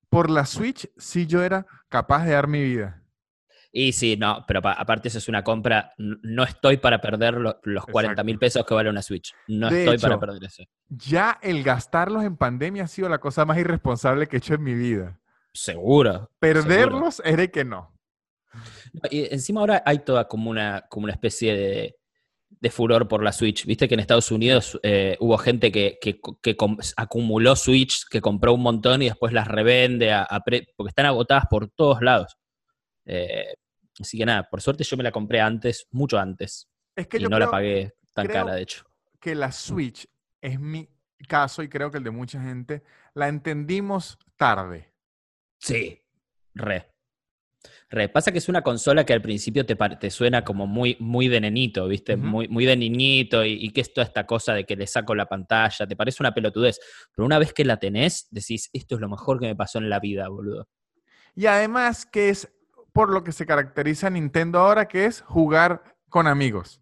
Por 0.08 0.30
la 0.30 0.46
Switch, 0.46 0.88
sí 0.96 1.26
yo 1.26 1.42
era 1.42 1.66
capaz 1.88 2.24
de 2.24 2.30
dar 2.32 2.46
mi 2.46 2.62
vida. 2.62 3.02
Y 3.78 3.92
sí, 3.92 4.16
no, 4.16 4.42
pero 4.48 4.62
pa- 4.62 4.72
aparte 4.72 5.08
eso 5.08 5.18
es 5.18 5.28
una 5.28 5.44
compra. 5.44 5.92
No 5.98 6.44
estoy 6.44 6.78
para 6.78 6.98
perder 6.98 7.34
lo- 7.34 7.60
los 7.64 7.84
40 7.84 8.24
mil 8.24 8.38
pesos 8.38 8.64
que 8.64 8.72
vale 8.72 8.88
una 8.88 9.02
Switch. 9.02 9.34
No 9.48 9.68
De 9.68 9.80
estoy 9.80 9.98
para 9.98 10.18
perder 10.18 10.44
eso. 10.44 10.62
Ya 10.88 11.38
el 11.42 11.62
gastarlos 11.62 12.24
en 12.24 12.38
pandemia 12.38 12.84
ha 12.84 12.88
sido 12.88 13.10
la 13.10 13.18
cosa 13.18 13.44
más 13.44 13.58
irresponsable 13.58 14.28
que 14.28 14.36
he 14.36 14.38
hecho 14.38 14.54
en 14.54 14.62
mi 14.62 14.72
vida. 14.72 15.20
Seguro. 15.52 16.30
Perderlos 16.38 17.20
era 17.22 17.46
que 17.48 17.66
no. 17.66 17.92
Y 19.10 19.32
encima 19.34 19.60
ahora 19.60 19.82
hay 19.84 19.98
toda 19.98 20.26
como 20.26 20.48
una, 20.48 20.86
como 20.88 21.04
una 21.04 21.12
especie 21.12 21.54
de, 21.54 21.96
de 22.48 22.70
furor 22.70 23.06
por 23.08 23.22
la 23.22 23.32
Switch. 23.32 23.66
Viste 23.66 23.88
que 23.88 23.92
en 23.94 24.00
Estados 24.00 24.30
Unidos 24.30 24.80
eh, 24.82 25.18
hubo 25.20 25.36
gente 25.36 25.70
que, 25.70 25.98
que- 26.00 26.18
acumuló 26.96 27.54
Switch, 27.56 28.08
que 28.08 28.22
compró 28.22 28.54
un 28.54 28.62
montón 28.62 29.02
y 29.02 29.06
después 29.10 29.34
las 29.34 29.46
revende 29.48 30.12
a, 30.12 30.22
a 30.22 30.40
pre- 30.40 30.66
porque 30.78 30.88
están 30.88 31.04
agotadas 31.04 31.44
por 31.50 31.68
todos 31.68 32.00
lados. 32.00 32.38
Eh, 33.04 33.52
así 34.00 34.18
que 34.18 34.26
nada, 34.26 34.48
por 34.48 34.60
suerte 34.60 34.84
yo 34.84 34.96
me 34.96 35.02
la 35.02 35.12
compré 35.12 35.40
antes, 35.40 35.86
mucho 35.90 36.18
antes. 36.18 36.68
Es 36.94 37.06
que 37.08 37.16
Y 37.18 37.20
yo 37.20 37.28
no 37.28 37.38
la 37.38 37.50
pagué 37.50 37.94
tan 38.14 38.26
creo- 38.26 38.44
cara, 38.44 38.54
de 38.54 38.62
hecho. 38.62 38.84
que 39.20 39.34
la 39.34 39.50
Switch 39.52 40.06
es 40.40 40.58
mi 40.60 40.88
caso 41.28 41.62
y 41.62 41.68
creo 41.68 41.90
que 41.90 41.98
el 41.98 42.04
de 42.04 42.10
mucha 42.10 42.40
gente, 42.42 42.82
la 43.14 43.28
entendimos 43.28 44.18
tarde. 44.36 44.92
Sí, 45.58 46.02
re. 46.54 46.92
Re. 47.88 48.08
Pasa 48.08 48.30
que 48.32 48.38
es 48.38 48.48
una 48.48 48.62
consola 48.62 49.04
que 49.04 49.12
al 49.12 49.22
principio 49.22 49.64
te, 49.64 49.74
te 49.76 50.10
suena 50.10 50.44
como 50.44 50.66
muy, 50.66 50.96
muy 51.00 51.28
de 51.28 51.40
nenito, 51.40 51.88
¿viste? 51.88 52.16
Muy, 52.16 52.46
muy 52.48 52.64
de 52.66 52.76
niñito 52.76 53.44
y, 53.44 53.52
y 53.64 53.70
que 53.70 53.80
es 53.80 53.92
toda 53.92 54.06
esta 54.06 54.26
cosa 54.26 54.54
de 54.54 54.64
que 54.64 54.76
le 54.76 54.86
saco 54.86 55.14
la 55.14 55.26
pantalla, 55.26 55.86
te 55.86 55.96
parece 55.96 56.22
una 56.22 56.34
pelotudez. 56.34 56.78
Pero 57.14 57.24
una 57.26 57.38
vez 57.38 57.52
que 57.52 57.64
la 57.64 57.78
tenés, 57.78 58.28
decís, 58.30 58.68
esto 58.72 58.96
es 58.96 59.00
lo 59.00 59.08
mejor 59.08 59.40
que 59.40 59.46
me 59.46 59.56
pasó 59.56 59.78
en 59.78 59.88
la 59.88 59.98
vida, 60.00 60.28
boludo. 60.28 60.68
Y 61.34 61.46
además 61.46 62.06
que 62.06 62.28
es 62.28 62.52
por 62.96 63.10
lo 63.12 63.22
que 63.22 63.30
se 63.32 63.46
caracteriza 63.46 64.10
Nintendo 64.10 64.58
ahora, 64.58 64.88
que 64.88 65.04
es 65.04 65.20
jugar 65.20 65.96
con 66.08 66.26
amigos. 66.26 66.80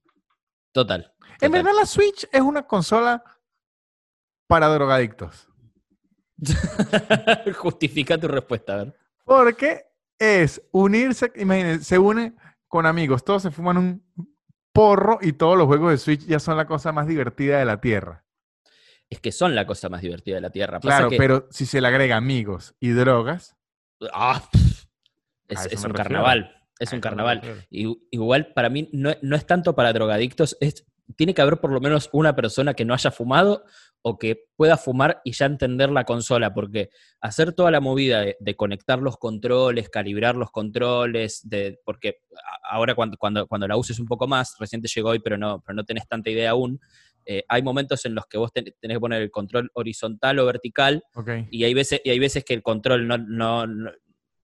Total. 0.72 1.12
En 1.40 1.52
verdad 1.52 1.72
la 1.74 1.84
Switch 1.86 2.26
es 2.32 2.40
una 2.40 2.66
consola 2.66 3.22
para 4.46 4.68
drogadictos. 4.68 5.48
Justifica 7.56 8.18
tu 8.18 8.28
respuesta, 8.28 8.74
a 8.74 8.76
ver. 8.84 8.96
Porque 9.24 9.84
es 10.18 10.62
unirse, 10.72 11.32
imagínense, 11.36 11.84
se 11.84 11.98
une 11.98 12.34
con 12.68 12.86
amigos, 12.86 13.24
todos 13.24 13.42
se 13.42 13.50
fuman 13.50 13.76
un 13.78 14.14
porro 14.72 15.18
y 15.20 15.32
todos 15.32 15.56
los 15.56 15.66
juegos 15.66 15.90
de 15.92 15.98
Switch 15.98 16.26
ya 16.26 16.38
son 16.40 16.56
la 16.56 16.66
cosa 16.66 16.92
más 16.92 17.06
divertida 17.06 17.58
de 17.58 17.64
la 17.64 17.80
Tierra. 17.80 18.24
Es 19.10 19.20
que 19.20 19.32
son 19.32 19.54
la 19.54 19.66
cosa 19.66 19.88
más 19.88 20.02
divertida 20.02 20.36
de 20.36 20.40
la 20.40 20.50
Tierra. 20.50 20.80
Pasa 20.80 20.88
Claro, 20.96 21.10
que- 21.10 21.16
pero 21.16 21.46
si 21.50 21.66
se 21.66 21.80
le 21.80 21.88
agrega 21.88 22.16
amigos 22.16 22.74
y 22.80 22.90
drogas, 22.90 23.56
Ah, 24.12 24.42
pff, 24.52 24.84
es, 25.48 25.66
es 25.66 25.84
un 25.84 25.90
refiero. 25.90 25.94
carnaval. 25.94 26.56
Es 26.78 26.92
un 26.92 27.00
carnaval. 27.00 27.40
Y- 27.70 27.96
Igual 28.10 28.52
para 28.52 28.68
mí 28.68 28.88
no, 28.92 29.12
no 29.22 29.36
es 29.36 29.46
tanto 29.46 29.74
para 29.76 29.92
drogadictos, 29.92 30.56
es, 30.60 30.84
tiene 31.16 31.34
que 31.34 31.42
haber 31.42 31.58
por 31.58 31.70
lo 31.70 31.80
menos 31.80 32.08
una 32.12 32.34
persona 32.34 32.74
que 32.74 32.84
no 32.84 32.94
haya 32.94 33.10
fumado 33.10 33.64
o 34.02 34.18
que 34.18 34.44
pueda 34.56 34.76
fumar 34.76 35.20
y 35.24 35.32
ya 35.32 35.46
entender 35.46 35.90
la 35.90 36.04
consola, 36.04 36.52
porque 36.52 36.90
hacer 37.20 37.52
toda 37.52 37.70
la 37.70 37.80
movida 37.80 38.20
de, 38.20 38.36
de 38.40 38.54
conectar 38.56 38.98
los 38.98 39.16
controles, 39.18 39.88
calibrar 39.88 40.34
los 40.36 40.50
controles, 40.50 41.40
de, 41.48 41.78
porque 41.84 42.18
ahora 42.68 42.94
cuando, 42.94 43.16
cuando, 43.16 43.46
cuando 43.46 43.66
la 43.68 43.76
uses 43.76 43.98
un 44.00 44.06
poco 44.06 44.26
más, 44.26 44.56
reciente 44.58 44.88
llegó 44.94 45.10
hoy, 45.10 45.20
pero 45.20 45.38
no, 45.38 45.62
pero 45.64 45.74
no 45.76 45.84
tenés 45.84 46.06
tanta 46.06 46.28
idea 46.30 46.50
aún, 46.50 46.80
eh, 47.24 47.44
hay 47.48 47.62
momentos 47.62 48.04
en 48.04 48.14
los 48.14 48.26
que 48.26 48.36
vos 48.36 48.52
ten- 48.52 48.74
tenés 48.78 48.96
que 48.96 49.00
poner 49.00 49.22
el 49.22 49.30
control 49.30 49.70
horizontal 49.72 50.38
o 50.38 50.44
vertical 50.44 51.02
y 51.50 51.64
hay 51.64 51.72
veces, 51.72 52.00
y 52.04 52.10
hay 52.10 52.18
veces 52.18 52.44
que 52.44 52.52
el 52.52 52.62
control 52.62 53.06
no, 53.08 53.16
no, 53.16 53.66
no, 53.66 53.90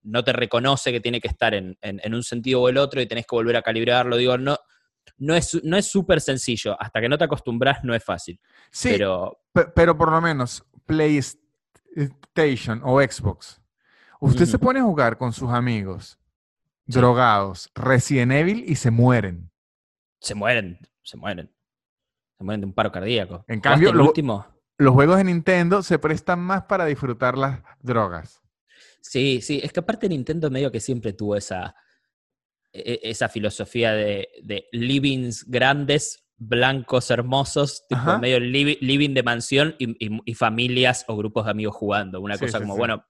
no 0.02 0.24
te 0.24 0.32
reconoce 0.32 0.92
que 0.92 1.00
tiene 1.00 1.20
que 1.20 1.28
estar 1.28 1.54
en, 1.54 1.76
en- 1.82 2.00
en 2.02 2.14
un 2.14 2.22
sentido 2.22 2.62
o 2.62 2.68
el 2.68 2.76
otro 2.78 3.00
y 3.00 3.06
tenés 3.06 3.26
que 3.26 3.34
volver 3.36 3.56
a 3.56 3.62
calibrarlo. 3.62 4.16
Digo, 4.16 4.38
no, 4.38 4.56
no 5.18 5.34
es 5.34 5.60
no 5.64 5.76
es 5.76 5.86
súper 5.86 6.20
sencillo. 6.20 6.76
Hasta 6.80 7.00
que 7.00 7.08
no 7.08 7.18
te 7.18 7.24
acostumbras 7.24 7.84
no 7.84 7.94
es 7.94 8.02
fácil. 8.04 8.40
Sí, 8.70 8.90
Pero 8.90 9.40
pe- 9.52 9.66
pero 9.74 9.96
por 9.96 10.10
lo 10.10 10.20
menos 10.20 10.64
PlayStation 10.86 12.80
o 12.84 13.00
Xbox, 13.00 13.60
usted 14.20 14.46
se 14.46 14.58
pone 14.58 14.80
a 14.80 14.84
jugar 14.84 15.16
con 15.18 15.32
sus 15.32 15.50
amigos, 15.50 16.18
Sí. 16.88 16.98
drogados, 16.98 17.70
Resident 17.74 18.32
Evil 18.32 18.64
y 18.66 18.74
se 18.76 18.90
mueren. 18.90 19.50
se 20.22 20.34
mueren, 20.34 20.78
se 21.02 21.16
mueren. 21.16 21.50
Se 22.36 22.44
mueren 22.44 22.60
de 22.60 22.66
un 22.66 22.72
paro 22.74 22.90
cardíaco. 22.92 23.44
En 23.48 23.58
¿Jugaste 23.58 23.60
cambio, 23.62 23.90
el 23.90 23.96
lo- 23.96 24.04
último? 24.06 24.46
Los 24.78 24.94
juegos 24.94 25.16
de 25.18 25.24
Nintendo 25.24 25.82
se 25.82 25.98
prestan 25.98 26.40
más 26.40 26.64
para 26.64 26.84
disfrutar 26.86 27.36
las 27.38 27.60
drogas. 27.80 28.42
Sí, 29.02 29.40
sí, 29.40 29.60
es 29.62 29.72
que 29.72 29.80
aparte 29.80 30.08
Nintendo 30.08 30.50
medio 30.50 30.70
que 30.70 30.80
siempre 30.80 31.12
tuvo 31.12 31.36
esa, 31.36 31.74
e- 32.72 33.00
esa 33.02 33.28
filosofía 33.28 33.92
de, 33.92 34.28
de 34.42 34.66
livings 34.72 35.44
grandes, 35.48 36.24
blancos, 36.36 37.10
hermosos, 37.10 37.86
tipo 37.88 38.00
Ajá. 38.00 38.18
medio 38.18 38.38
livi- 38.38 38.78
living 38.80 39.14
de 39.14 39.22
mansión 39.22 39.74
y, 39.78 39.90
y- 40.06 40.20
y 40.24 40.34
familias 40.34 41.04
o 41.08 41.16
grupos 41.16 41.44
de 41.46 41.50
amigos 41.50 41.76
jugando. 41.76 42.20
Una 42.20 42.36
Sí, 42.36 42.46
cosa 42.46 42.58
sí, 42.58 42.62
como, 42.62 42.74
sí. 42.74 42.78
bueno, 42.78 43.04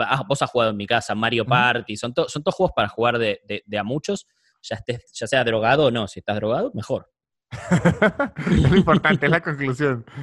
ah, 0.00 0.24
vos 0.26 0.40
has 0.42 0.50
jugado 0.50 0.70
en 0.70 0.76
mi 0.76 0.86
casa, 0.86 1.14
Mario. 1.14 1.44
Party, 1.46 1.96
son, 1.96 2.14
to- 2.14 2.28
son 2.28 2.42
todos 2.42 2.54
juegos 2.54 2.72
para 2.74 2.88
jugar 2.88 3.18
de, 3.18 3.40
de- 3.46 3.62
de 3.66 3.78
a 3.78 3.84
muchos, 3.84 4.26
ya, 4.62 4.76
estés, 4.76 5.10
ya 5.14 5.26
sea 5.26 5.42
drogado 5.44 5.86
o 5.86 5.90
no, 5.90 6.06
si 6.06 6.20
estás 6.20 6.36
drogado, 6.36 6.70
mejor. 6.74 7.10
es 7.50 7.50
lo 8.70 8.76
importante, 8.76 9.26
es 9.26 9.32
la 9.32 9.40
conclusión. 9.42 10.04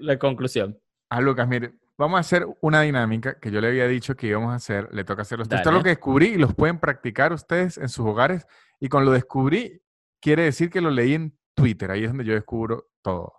La 0.00 0.18
conclusión. 0.18 0.78
Ah, 1.08 1.20
Lucas, 1.20 1.48
mire, 1.48 1.72
vamos 1.98 2.16
a 2.16 2.20
hacer 2.20 2.46
una 2.60 2.80
dinámica 2.82 3.38
que 3.38 3.50
yo 3.50 3.60
le 3.60 3.68
había 3.68 3.86
dicho 3.88 4.14
que 4.16 4.28
íbamos 4.28 4.52
a 4.52 4.56
hacer, 4.56 4.88
le 4.94 5.04
toca 5.04 5.22
hacerlo. 5.22 5.42
Esto 5.42 5.56
es 5.56 5.66
lo 5.74 5.82
que 5.82 5.90
descubrí 5.90 6.28
y 6.28 6.36
los 6.36 6.54
pueden 6.54 6.78
practicar 6.78 7.32
ustedes 7.32 7.76
en 7.76 7.88
sus 7.88 8.06
hogares. 8.06 8.46
Y 8.80 8.88
con 8.88 9.04
lo 9.04 9.10
descubrí, 9.10 9.82
quiere 10.20 10.44
decir 10.44 10.70
que 10.70 10.80
lo 10.80 10.90
leí 10.90 11.14
en 11.14 11.36
Twitter, 11.54 11.90
ahí 11.90 12.04
es 12.04 12.10
donde 12.10 12.24
yo 12.24 12.34
descubro 12.34 12.88
todo. 13.02 13.34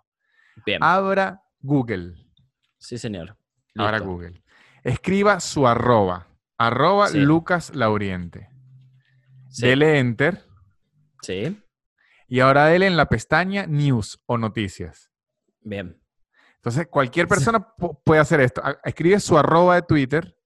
Bien. 0.66 0.82
Abra 0.82 1.42
Google, 1.60 2.14
sí, 2.78 2.98
señor. 2.98 3.36
abra. 3.76 3.98
Google. 4.00 4.42
Escriba 4.84 5.40
su 5.40 5.66
arroba, 5.66 6.26
arroba 6.58 7.08
Sí. 7.08 7.18
Lucas 7.18 7.74
Lauriente. 7.74 8.48
Sí. 9.48 9.66
Dele 9.66 9.98
enter 9.98 10.44
Sí, 11.22 11.60
y 12.28 12.40
ahora 12.40 12.66
dele 12.66 12.86
en 12.86 12.96
la 12.96 13.06
pestaña 13.06 13.66
News 13.66 14.22
o 14.26 14.38
Noticias. 14.38 15.10
bien. 15.60 15.96
Entonces, 16.62 16.88
cualquier 16.88 17.26
persona 17.26 17.58
pu- 17.76 17.98
puede 18.04 18.20
hacer 18.20 18.40
esto. 18.40 18.62
Escribe 18.84 19.18
su 19.20 19.36
arroba 19.38 19.76
de 19.76 19.82
Twitter, 19.82 20.36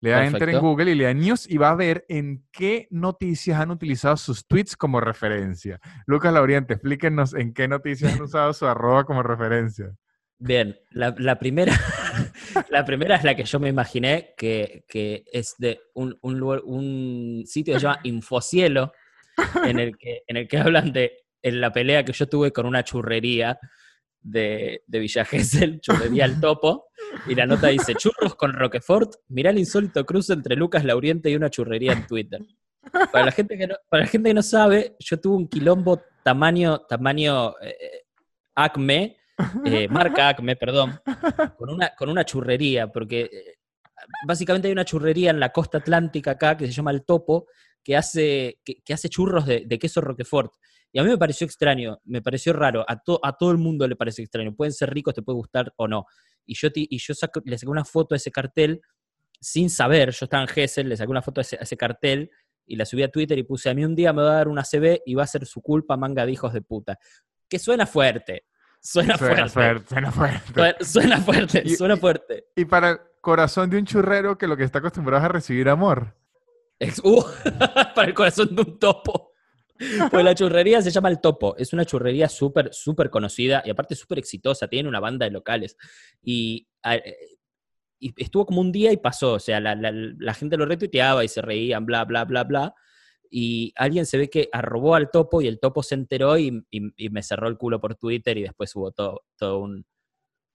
le 0.00 0.10
da 0.10 0.16
enter 0.26 0.48
en. 0.48 0.60
Google 0.60 0.90
y 0.92 0.94
le 0.94 1.04
da 1.04 1.12
news 1.14 1.46
y 1.50 1.58
va 1.58 1.70
a 1.70 1.74
ver 1.74 2.06
en 2.08 2.46
qué 2.50 2.88
noticias 2.90 3.60
han 3.60 3.70
utilizado 3.70 4.16
sus 4.16 4.46
tweets 4.46 4.74
como 4.76 5.00
referencia. 5.00 5.78
Lucas 6.06 6.32
Lauriente, 6.32 6.74
explíquenos 6.74 7.34
en 7.34 7.52
qué 7.52 7.68
noticias 7.68 8.14
han 8.14 8.22
usado 8.22 8.52
su 8.54 8.66
arroba 8.66 9.04
como 9.04 9.22
referencia. 9.22 9.94
Bien, 10.38 10.78
la, 10.92 11.14
la 11.18 11.38
primera, 11.38 11.74
la 12.70 12.84
primera 12.86 13.16
es 13.16 13.24
la 13.24 13.34
que 13.34 13.44
yo 13.44 13.60
me 13.60 13.68
imaginé, 13.68 14.32
que, 14.38 14.84
que 14.88 15.24
es 15.30 15.54
de 15.58 15.80
un, 15.92 16.16
un, 16.22 16.38
lugar- 16.38 16.62
un 16.64 17.42
sitio 17.44 17.74
que 17.74 17.80
se 17.80 17.86
llama 17.86 18.00
Infocielo, 18.04 18.92
en 19.64 19.78
el 19.78 19.98
que, 19.98 20.22
en 20.26 20.38
el 20.38 20.48
que 20.48 20.56
hablan 20.58 20.92
de 20.92 21.12
en 21.42 21.60
la 21.60 21.72
pelea 21.72 22.04
que 22.04 22.12
yo 22.12 22.26
tuve 22.28 22.52
con 22.52 22.64
una 22.66 22.84
churrería 22.84 23.58
de, 24.22 24.82
de 24.86 24.98
Villa 24.98 25.24
Gesell, 25.24 25.80
churrería 25.82 26.24
El 26.24 26.40
Topo, 26.40 26.88
y 27.26 27.34
la 27.34 27.46
nota 27.46 27.68
dice, 27.68 27.94
churros 27.94 28.34
con 28.34 28.52
Roquefort, 28.52 29.14
mirá 29.28 29.50
el 29.50 29.58
insólito 29.58 30.04
cruce 30.04 30.32
entre 30.32 30.56
Lucas 30.56 30.84
Lauriente 30.84 31.30
y 31.30 31.36
una 31.36 31.50
churrería 31.50 31.92
en 31.92 32.06
Twitter. 32.06 32.40
Para 33.12 33.26
la 33.26 33.32
gente 33.32 33.58
que 33.58 33.66
no, 33.66 33.76
para 33.88 34.04
la 34.04 34.08
gente 34.08 34.30
que 34.30 34.34
no 34.34 34.42
sabe, 34.42 34.96
yo 34.98 35.20
tuve 35.20 35.36
un 35.36 35.48
quilombo 35.48 36.02
tamaño, 36.22 36.80
tamaño 36.80 37.54
eh, 37.60 38.04
Acme, 38.54 39.18
eh, 39.64 39.88
marca 39.88 40.28
Acme, 40.28 40.56
perdón, 40.56 40.98
con 41.56 41.70
una, 41.70 41.94
con 41.94 42.08
una 42.08 42.24
churrería, 42.24 42.88
porque 42.88 43.22
eh, 43.22 43.58
básicamente 44.26 44.68
hay 44.68 44.72
una 44.72 44.84
churrería 44.84 45.30
en 45.30 45.40
la 45.40 45.50
costa 45.50 45.78
atlántica 45.78 46.32
acá 46.32 46.56
que 46.56 46.66
se 46.66 46.72
llama 46.72 46.90
El 46.90 47.04
Topo, 47.04 47.46
que 47.82 47.96
hace, 47.96 48.60
que, 48.64 48.92
hace 48.92 49.08
churros 49.08 49.46
de 49.46 49.78
queso 49.78 50.00
Roquefort. 50.00 50.52
Y 50.92 50.98
a 50.98 51.04
mí 51.04 51.08
me 51.08 51.18
pareció 51.18 51.44
extraño, 51.44 52.00
me 52.04 52.20
pareció 52.20 52.52
raro, 52.52 52.84
a, 52.88 52.98
to- 53.00 53.20
a 53.22 53.36
todo 53.36 53.50
el 53.52 53.58
mundo 53.58 53.86
le 53.86 53.94
parece 53.96 54.22
extraño. 54.22 54.54
Pueden 54.54 54.72
ser 54.72 54.90
ricos, 54.92 55.14
te 55.14 55.22
puede 55.22 55.36
gustar 55.36 55.72
o 55.76 55.86
no. 55.86 56.06
Y 56.46 56.54
yo, 56.54 56.68
y 56.74 56.98
yo 56.98 57.14
saco- 57.14 57.42
le 57.44 57.56
saqué 57.58 57.70
una 57.70 57.84
foto 57.84 58.14
a 58.14 58.16
ese 58.16 58.30
cartel 58.32 58.80
sin 59.40 59.70
saber, 59.70 60.10
yo 60.10 60.24
estaba 60.26 60.42
en 60.42 60.48
Gessel, 60.48 60.88
le 60.88 60.96
saqué 60.96 61.10
una 61.10 61.22
foto 61.22 61.40
a 61.40 61.42
ese, 61.42 61.56
a 61.56 61.60
ese 61.62 61.76
cartel 61.76 62.30
y 62.66 62.76
la 62.76 62.84
subí 62.84 63.02
a 63.02 63.10
Twitter 63.10 63.38
y 63.38 63.42
puse, 63.44 63.70
a 63.70 63.74
mí 63.74 63.84
un 63.84 63.94
día 63.94 64.12
me 64.12 64.22
va 64.22 64.32
a 64.32 64.34
dar 64.34 64.48
una 64.48 64.62
CB 64.64 65.02
y 65.06 65.14
va 65.14 65.22
a 65.22 65.26
ser 65.26 65.46
su 65.46 65.60
culpa 65.62 65.96
manga 65.96 66.26
de 66.26 66.32
hijos 66.32 66.52
de 66.52 66.60
puta. 66.60 66.98
Que 67.48 67.58
suena 67.58 67.86
fuerte, 67.86 68.44
suena, 68.80 69.16
Suena 69.16 69.48
fuerte. 69.48 69.88
suena 69.88 70.10
fuerte. 70.12 70.84
Suena, 70.84 71.20
fuerte, 71.20 71.62
Y- 71.64 71.70
suena 71.76 71.96
fuerte. 71.96 72.46
Y 72.56 72.64
para 72.64 72.90
el 72.90 72.98
corazón 73.20 73.70
de 73.70 73.78
un 73.78 73.86
churrero 73.86 74.36
que 74.36 74.46
lo 74.46 74.56
que 74.56 74.64
está 74.64 74.80
acostumbrado 74.80 75.22
es 75.22 75.24
a 75.24 75.32
recibir 75.32 75.68
amor. 75.68 76.16
Uh, 77.04 77.22
para 77.94 78.08
el 78.08 78.14
corazón 78.14 78.54
de 78.54 78.62
un 78.62 78.78
topo. 78.78 79.29
Pues 80.10 80.24
la 80.24 80.34
churrería 80.34 80.82
se 80.82 80.90
llama 80.90 81.08
El 81.08 81.20
Topo. 81.20 81.56
Es 81.56 81.72
una 81.72 81.84
churrería 81.84 82.28
súper, 82.28 82.72
súper 82.72 83.10
conocida 83.10 83.62
y 83.64 83.70
aparte 83.70 83.94
súper 83.94 84.18
exitosa. 84.18 84.68
Tiene 84.68 84.88
una 84.88 85.00
banda 85.00 85.24
de 85.24 85.32
locales. 85.32 85.76
Y, 86.22 86.68
eh, 86.84 87.16
estuvo 88.16 88.46
como 88.46 88.60
un 88.60 88.72
día 88.72 88.92
y 88.92 88.98
pasó. 88.98 89.34
O 89.34 89.38
sea, 89.38 89.60
la, 89.60 90.34
gente 90.34 90.56
lo 90.56 90.66
retuiteaba 90.66 91.24
y 91.24 91.28
se 91.28 91.42
reían, 91.42 91.86
bla, 91.86 92.04
bla, 92.04 92.24
bla, 92.24 92.44
bla. 92.44 92.74
Y 93.30 93.72
alguien 93.76 94.06
se 94.06 94.18
ve 94.18 94.28
que 94.28 94.48
arrobó 94.52 94.94
al 94.94 95.10
topo 95.10 95.40
y 95.40 95.46
el 95.46 95.60
topo 95.60 95.82
se 95.82 95.94
enteró 95.94 96.36
y, 96.36 96.62
me 97.10 97.22
cerró 97.22 97.48
el 97.48 97.56
culo 97.56 97.80
por 97.80 97.94
Twitter 97.94 98.36
y 98.36 98.42
después 98.42 98.74
hubo 98.76 98.92
todo, 98.92 99.22
todo 99.36 99.60
un... 99.60 99.84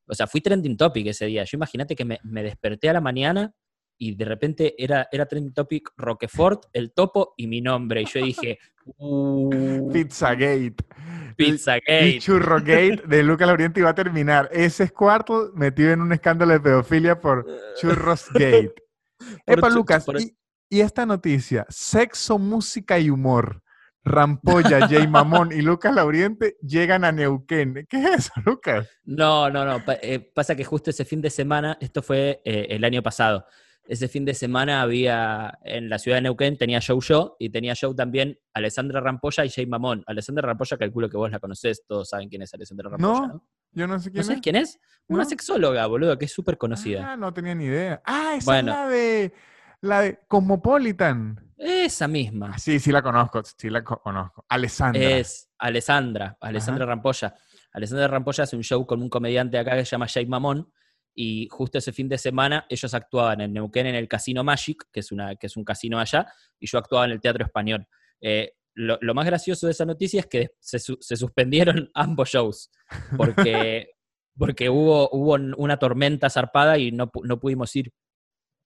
O 0.08 0.14
sea, 0.14 0.28
fui 0.28 0.40
trending 0.42 0.78
topic 0.78 1.08
ese 1.08 1.26
día. 1.26 1.44
Yo 1.46 1.56
imagínate 1.56 1.96
que 1.96 2.06
me 2.06 2.44
desperté 2.44 2.90
a 2.90 2.94
la 2.94 3.02
mañana 3.02 3.56
y 3.98 4.16
de 4.16 4.26
repente 4.26 4.76
era, 4.78 5.08
era 5.12 5.26
trending 5.26 5.54
topic 5.54 5.90
Roquefort, 5.98 6.66
el 6.74 6.92
topo 6.94 7.34
y 7.38 7.48
mi 7.48 7.62
nombre. 7.62 8.02
Y 8.02 8.06
yo 8.06 8.24
dije, 8.24 8.60
uh, 8.98 9.92
Pizzagate. 9.92 10.66
Y 10.66 11.34
Pizzagate. 11.36 12.20
Churrogate 12.20 13.04
de 13.08 13.24
Lucas 13.24 13.48
Lauriente 13.48 13.80
iba 13.80 13.90
a 13.90 13.96
terminar. 13.96 14.50
Ese 14.52 14.86
es 14.86 14.92
cuarto 14.92 15.52
metido 15.56 15.92
en 15.92 16.02
un 16.02 16.12
escándalo 16.14 16.54
de 16.54 16.60
pedofilia 16.60 17.20
por 17.20 17.46
Churrosgate. 17.80 18.74
Epa, 19.46 19.70
Lucas, 19.70 20.06
por- 20.06 20.20
y, 20.20 20.38
y 20.70 20.82
esta 20.82 21.06
noticia: 21.06 21.66
sexo, 21.70 22.38
música 22.38 23.00
y 23.00 23.10
humor. 23.10 23.62
Rampolla, 24.08 24.88
Jay 24.88 25.08
Mamón 25.08 25.52
y 25.52 25.64
Lucas 25.64 25.96
Lauriente 25.96 26.58
llegan 26.62 27.04
a 27.04 27.12
Neuquén. 27.12 27.88
¿Qué 27.90 27.98
es 27.98 28.06
eso, 28.20 28.34
Lucas? 28.46 28.88
No, 29.04 29.50
no, 29.50 29.66
no. 29.66 29.82
eh, 30.00 30.20
pasa 30.20 30.56
que 30.56 30.64
justo 30.64 30.92
ese 30.92 31.06
fin 31.06 31.22
de 31.22 31.32
semana, 31.32 31.76
esto 31.82 32.04
fue 32.04 32.40
eh, 32.46 32.68
el 32.70 32.84
año 32.84 33.02
pasado. 33.02 33.48
Ese 33.88 34.08
fin 34.08 34.26
de 34.26 34.34
semana 34.34 34.82
había 34.82 35.60
en 35.64 35.90
la 35.90 36.00
ciudad 36.00 36.18
de 36.18 36.22
Neuquén, 36.24 36.58
tenía 36.58 36.80
show 36.82 37.00
yo 37.02 37.36
y 37.40 37.50
tenía 37.50 37.76
show 37.76 37.94
también 37.94 38.40
Alessandra 38.54 39.00
Rampolla 39.00 39.46
y 39.46 39.50
Jay 39.50 39.66
Mamón. 39.68 40.04
Alessandra 40.08 40.48
Rampolla, 40.48 40.78
calculo 40.78 41.08
que 41.10 41.18
vos 41.18 41.30
la 41.30 41.40
conocés, 41.40 41.84
todos 41.88 42.10
saben 42.10 42.28
quién 42.30 42.42
es 42.42 42.54
Alessandra 42.54 42.90
Rampolla, 42.90 43.28
¿no? 43.28 43.34
No, 43.34 43.48
yo 43.74 43.88
no 43.88 44.00
sé 44.00 44.10
¿No 44.10 44.14
quién 44.14 44.24
sabes 44.24 44.38
es. 44.38 44.42
quién 44.44 44.56
es? 44.56 44.80
Una 45.08 45.24
No. 45.24 45.30
sexóloga, 45.30 45.86
boludo, 45.86 46.18
que 46.18 46.26
es 46.26 46.32
súper 46.32 46.58
conocida. 46.58 47.12
Ah, 47.14 47.18
no 47.18 47.32
tenía 47.34 47.54
ni 47.54 47.66
idea. 47.66 48.02
Ah, 48.06 48.34
esa 48.38 48.46
Bueno. 48.52 48.72
es 48.72 48.78
la 48.78 48.88
de 48.90 49.34
la 49.82 50.02
de 50.02 50.20
Cosmopolitan. 50.28 51.54
Esa 51.58 52.08
misma. 52.08 52.52
Ah, 52.56 52.58
sí, 52.58 52.80
sí 52.80 52.92
la 52.92 53.02
conozco, 53.04 53.42
sí 53.58 53.70
la 53.70 53.84
co- 53.84 54.02
conozco. 54.02 54.46
Alessandra. 54.50 55.02
Es 55.18 55.50
Alessandra, 55.60 56.38
Alessandra 56.42 56.86
Rampolla. 56.86 57.36
Alessandra 57.72 58.08
Rampolla 58.08 58.44
hace 58.46 58.56
un 58.56 58.64
show 58.64 58.86
con 58.86 59.02
un 59.02 59.10
comediante 59.10 59.58
acá 59.60 59.76
que 59.76 59.86
se 59.86 59.92
llama 59.92 60.08
Jake 60.08 60.28
Mamón. 60.28 60.72
Y 61.18 61.48
justo 61.50 61.78
ese 61.78 61.94
fin 61.94 62.10
de 62.10 62.18
semana 62.18 62.66
ellos 62.70 62.94
actuaban 62.94 63.40
en 63.42 63.54
Neuquén 63.54 63.88
en 63.88 63.96
el 63.96 64.08
Casino 64.08 64.44
Magic, 64.44 64.84
que 64.92 65.00
es, 65.00 65.12
una, 65.14 65.36
que 65.38 65.48
es 65.48 65.56
un 65.56 65.64
casino 65.64 65.98
allá, 65.98 66.28
y 66.60 66.68
yo 66.68 66.78
actuaba 66.78 67.06
en 67.06 67.12
el 67.12 67.22
Teatro 67.22 67.46
Español. 67.46 67.88
Eh, 68.20 68.52
lo, 68.74 68.98
lo 69.00 69.14
más 69.14 69.26
gracioso 69.26 69.66
de 69.68 69.72
esa 69.72 69.86
noticia 69.86 70.20
es 70.20 70.28
que 70.28 70.50
se, 70.60 70.80
su- 70.80 70.98
se 71.00 71.16
suspendieron 71.16 71.90
ambos 71.96 72.30
shows, 72.30 72.70
porque, 73.16 73.92
porque 74.38 74.70
hubo, 74.70 75.10
hubo 75.12 75.36
una 75.58 75.78
tormenta 75.80 76.30
zarpada 76.30 76.78
y 76.78 76.92
no, 76.92 77.10
no 77.24 77.40
pudimos 77.40 77.74
ir. 77.78 77.94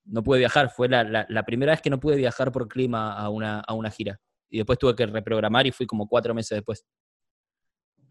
No 0.06 0.24
pude 0.24 0.40
viajar, 0.40 0.72
fue 0.72 0.90
la, 0.90 1.04
la- 1.04 1.28
la 1.30 1.44
primera 1.44 1.72
vez 1.74 1.82
que 1.84 1.92
no 1.92 2.00
pude 2.00 2.16
viajar 2.16 2.52
por 2.52 2.68
clima 2.68 3.14
a 3.14 3.30
una, 3.30 3.60
a 3.60 3.74
una 3.76 3.92
gira. 3.92 4.20
Y 4.50 4.58
después 4.58 4.80
tuve 4.80 4.96
que 4.96 5.06
reprogramar 5.06 5.68
y 5.68 5.72
fui 5.72 5.86
como 5.86 6.08
cuatro 6.08 6.34
meses 6.34 6.56
después. 6.58 6.84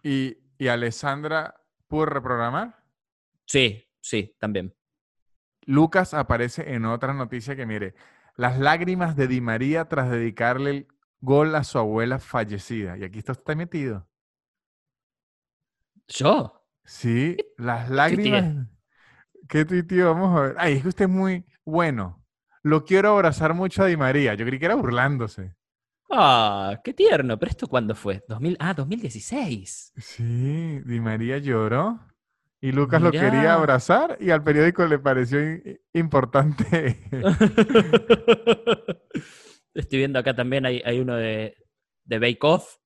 ¿Y, 0.04 0.36
y 0.58 0.68
Alessandra 0.68 1.54
pudo 1.88 2.06
reprogramar? 2.06 2.76
Sí, 3.46 3.87
sí, 4.08 4.34
también. 4.38 4.74
Lucas 5.66 6.14
aparece 6.14 6.74
en 6.74 6.86
otra 6.86 7.12
noticia 7.12 7.54
que 7.54 7.66
mire, 7.66 7.94
las 8.36 8.58
lágrimas 8.58 9.16
de 9.16 9.28
Di 9.28 9.40
María 9.40 9.86
tras 9.86 10.10
dedicarle 10.10 10.70
el 10.70 10.88
gol 11.20 11.54
a 11.54 11.64
su 11.64 11.78
abuela 11.78 12.18
fallecida. 12.18 12.96
Y 12.96 13.04
aquí 13.04 13.18
esto 13.18 13.32
está 13.32 13.54
metido. 13.54 14.08
¿Yo? 16.06 16.64
Sí, 16.84 17.36
las 17.58 17.90
lágrimas. 17.90 18.66
¿Qué 19.48 19.64
tuiteo? 19.64 20.14
Vamos 20.14 20.38
a 20.38 20.42
ver. 20.42 20.54
Ay, 20.58 20.74
es 20.74 20.82
que 20.82 20.88
usted 20.88 21.04
es 21.04 21.10
muy 21.10 21.44
bueno. 21.64 22.24
Lo 22.62 22.84
quiero 22.84 23.10
abrazar 23.10 23.54
mucho 23.54 23.82
a 23.82 23.86
Di 23.86 23.96
María. 23.96 24.34
Yo 24.34 24.46
creí 24.46 24.58
que 24.58 24.66
era 24.66 24.74
burlándose. 24.74 25.54
Ah, 26.10 26.80
qué 26.82 26.94
tierno. 26.94 27.38
¿Pero 27.38 27.50
esto 27.50 27.66
cuándo 27.66 27.94
fue? 27.94 28.24
2000, 28.26 28.56
ah, 28.60 28.72
2016. 28.72 29.92
Sí, 29.96 30.80
Di 30.80 31.00
María 31.00 31.38
lloró. 31.38 32.00
Y 32.60 32.72
Lucas 32.72 33.00
lo 33.00 33.12
quería 33.12 33.54
abrazar 33.54 34.16
y 34.20 34.30
al 34.30 34.42
periódico 34.42 34.84
le 34.86 34.98
pareció 34.98 35.38
importante. 35.92 36.98
Estoy 39.74 39.98
viendo 39.98 40.18
acá 40.18 40.34
también, 40.34 40.66
hay, 40.66 40.82
hay 40.84 40.98
uno 40.98 41.14
de, 41.14 41.56
de 42.04 42.18
Bake 42.18 42.42
Off. 42.42 42.76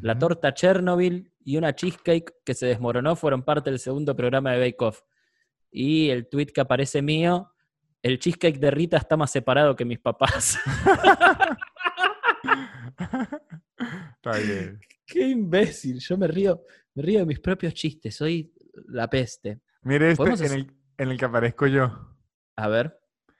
La 0.00 0.16
torta 0.16 0.54
Chernobyl 0.54 1.32
y 1.44 1.56
una 1.56 1.74
cheesecake 1.74 2.34
que 2.44 2.54
se 2.54 2.66
desmoronó 2.66 3.16
fueron 3.16 3.42
parte 3.42 3.70
del 3.70 3.80
segundo 3.80 4.14
programa 4.14 4.52
de 4.52 4.60
Bake 4.60 4.84
Off. 4.84 5.00
Y 5.70 6.10
el 6.10 6.28
tweet 6.28 6.46
que 6.46 6.60
aparece 6.60 7.02
mío, 7.02 7.52
el 8.02 8.18
cheesecake 8.18 8.58
de 8.58 8.70
Rita 8.70 8.96
está 8.96 9.16
más 9.16 9.30
separado 9.30 9.74
que 9.76 9.84
mis 9.84 9.98
papás. 9.98 10.58
Está 14.16 14.38
bien. 14.38 14.80
Qué 15.06 15.28
imbécil, 15.28 15.98
yo 15.98 16.16
me 16.16 16.26
río, 16.26 16.62
me 16.94 17.02
río 17.02 17.18
de 17.20 17.26
mis 17.26 17.40
propios 17.40 17.74
chistes, 17.74 18.14
soy 18.14 18.52
la 18.86 19.08
peste. 19.08 19.60
Mire 19.82 20.10
este 20.12 20.24
en 20.24 20.32
hacer- 20.32 20.52
el, 20.52 20.72
en 20.98 21.10
el 21.10 21.18
que 21.18 21.24
aparezco 21.24 21.66
yo. 21.66 22.16
A 22.56 22.68
ver, 22.68 22.98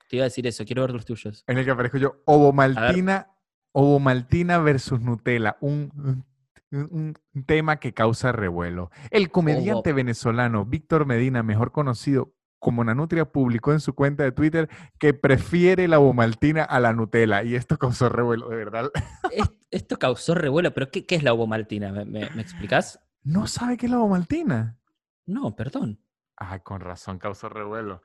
te 0.08 0.16
iba 0.16 0.24
a 0.24 0.28
decir 0.28 0.46
eso, 0.46 0.64
quiero 0.64 0.82
ver 0.82 0.92
los 0.92 1.04
tuyos. 1.04 1.44
En 1.46 1.58
el 1.58 1.64
que 1.64 1.70
aparezco 1.70 1.98
yo. 1.98 2.22
Ovomaltina, 2.26 3.28
Ovomaltina 3.72 4.58
versus 4.58 5.00
Nutella. 5.00 5.56
Un, 5.60 6.24
un- 6.72 7.14
un 7.34 7.44
tema 7.44 7.76
que 7.78 7.92
causa 7.92 8.32
revuelo. 8.32 8.90
El 9.10 9.30
comediante 9.30 9.92
venezolano 9.92 10.64
Víctor 10.64 11.04
Medina, 11.06 11.42
mejor 11.42 11.70
conocido 11.70 12.34
como 12.58 12.82
Nanutria, 12.84 13.26
publicó 13.26 13.72
en 13.72 13.80
su 13.80 13.94
cuenta 13.94 14.22
de 14.22 14.32
Twitter 14.32 14.68
que 14.98 15.12
prefiere 15.14 15.86
la 15.88 15.98
Ovomaltina 15.98 16.62
a 16.62 16.80
la 16.80 16.92
Nutella. 16.94 17.42
Y 17.42 17.56
esto 17.56 17.76
causó 17.76 18.08
revuelo, 18.08 18.48
de 18.48 18.56
verdad. 18.56 18.90
Es- 19.32 19.50
Esto 19.70 19.98
causó 19.98 20.34
revuelo, 20.34 20.72
pero 20.72 20.90
¿qué, 20.90 21.04
qué 21.06 21.14
es 21.14 21.22
la 21.22 21.32
ovomaltina? 21.32 21.92
¿Me, 21.92 22.04
me, 22.04 22.28
me 22.30 22.42
explicás? 22.42 23.00
¿No 23.24 23.46
sabe 23.46 23.76
qué 23.78 23.86
es 23.86 23.92
la 23.92 23.98
Ovomaltina? 23.98 24.78
No, 25.26 25.54
perdón. 25.54 26.00
Ay, 26.36 26.60
con 26.60 26.80
razón 26.80 27.18
causó 27.18 27.48
revuelo. 27.48 28.02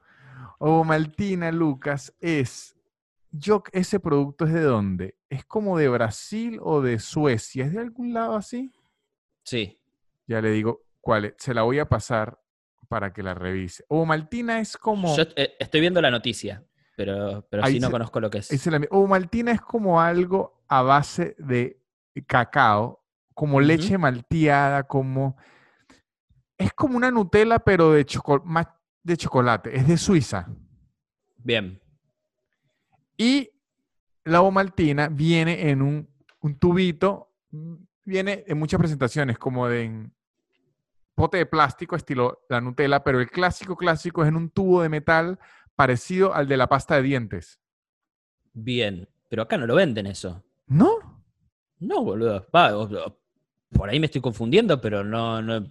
Ovomaltina, 0.59 1.51
Lucas, 1.51 2.13
es. 2.19 2.75
Yo, 3.31 3.63
ese 3.71 3.99
producto 3.99 4.45
es 4.45 4.53
de 4.53 4.61
dónde? 4.61 5.17
¿Es 5.29 5.45
como 5.45 5.77
de 5.77 5.89
Brasil 5.89 6.59
o 6.61 6.81
de 6.81 6.99
Suecia? 6.99 7.65
¿Es 7.65 7.73
de 7.73 7.79
algún 7.81 8.13
lado 8.13 8.35
así? 8.35 8.71
Sí. 9.43 9.79
Ya 10.27 10.41
le 10.41 10.51
digo 10.51 10.81
cuál 11.01 11.25
es. 11.25 11.33
Se 11.37 11.53
la 11.53 11.63
voy 11.63 11.79
a 11.79 11.87
pasar 11.89 12.39
para 12.87 13.11
que 13.13 13.23
la 13.23 13.33
revise. 13.33 13.83
Ovomaltina 13.89 14.59
es 14.59 14.77
como. 14.77 15.15
Yo 15.15 15.23
eh, 15.35 15.55
estoy 15.59 15.81
viendo 15.81 16.01
la 16.01 16.11
noticia, 16.11 16.63
pero, 16.95 17.45
pero 17.49 17.63
Ahí 17.63 17.73
sí 17.73 17.79
no 17.79 17.87
se- 17.87 17.91
conozco 17.91 18.19
lo 18.19 18.29
que 18.29 18.39
es. 18.39 18.67
la 18.67 18.75
envío. 18.77 18.89
Ovomaltina 18.91 19.51
es 19.51 19.61
como 19.61 19.99
algo 20.01 20.63
a 20.67 20.81
base 20.81 21.35
de 21.37 21.81
cacao, 22.27 23.03
como 23.33 23.59
leche 23.61 23.97
malteada, 23.97 24.83
como. 24.83 25.37
Es 26.57 26.73
como 26.73 26.97
una 26.97 27.11
Nutella, 27.11 27.59
pero 27.59 27.91
de, 27.91 28.05
choco- 28.05 28.43
más 28.43 28.67
de 29.03 29.17
chocolate. 29.17 29.75
Es 29.75 29.87
de 29.87 29.97
Suiza. 29.97 30.47
Bien. 31.37 31.79
Y 33.17 33.49
la 34.25 34.41
ovomaltina 34.41 35.07
viene 35.09 35.69
en 35.69 35.81
un, 35.81 36.09
un 36.41 36.55
tubito, 36.59 37.31
viene 38.03 38.43
en 38.47 38.57
muchas 38.59 38.79
presentaciones, 38.79 39.37
como 39.37 39.67
de 39.67 39.83
en 39.83 40.13
pote 41.15 41.37
de 41.37 41.45
plástico, 41.45 41.95
estilo 41.95 42.41
la 42.49 42.61
Nutella, 42.61 43.03
pero 43.03 43.19
el 43.19 43.29
clásico 43.29 43.75
clásico 43.75 44.21
es 44.23 44.29
en 44.29 44.35
un 44.35 44.49
tubo 44.49 44.81
de 44.81 44.89
metal 44.89 45.39
parecido 45.75 46.33
al 46.33 46.47
de 46.47 46.57
la 46.57 46.67
pasta 46.67 46.95
de 46.95 47.01
dientes. 47.03 47.59
Bien. 48.53 49.07
Pero 49.29 49.41
acá 49.43 49.57
no 49.57 49.65
lo 49.67 49.75
venden 49.75 50.07
eso. 50.07 50.43
¿No? 50.67 51.23
No, 51.79 52.03
boludo. 52.03 52.47
Va, 52.55 52.71
por 53.71 53.89
ahí 53.89 53.99
me 53.99 54.05
estoy 54.05 54.21
confundiendo, 54.21 54.79
pero 54.79 55.03
no, 55.03 55.41
no, 55.41 55.67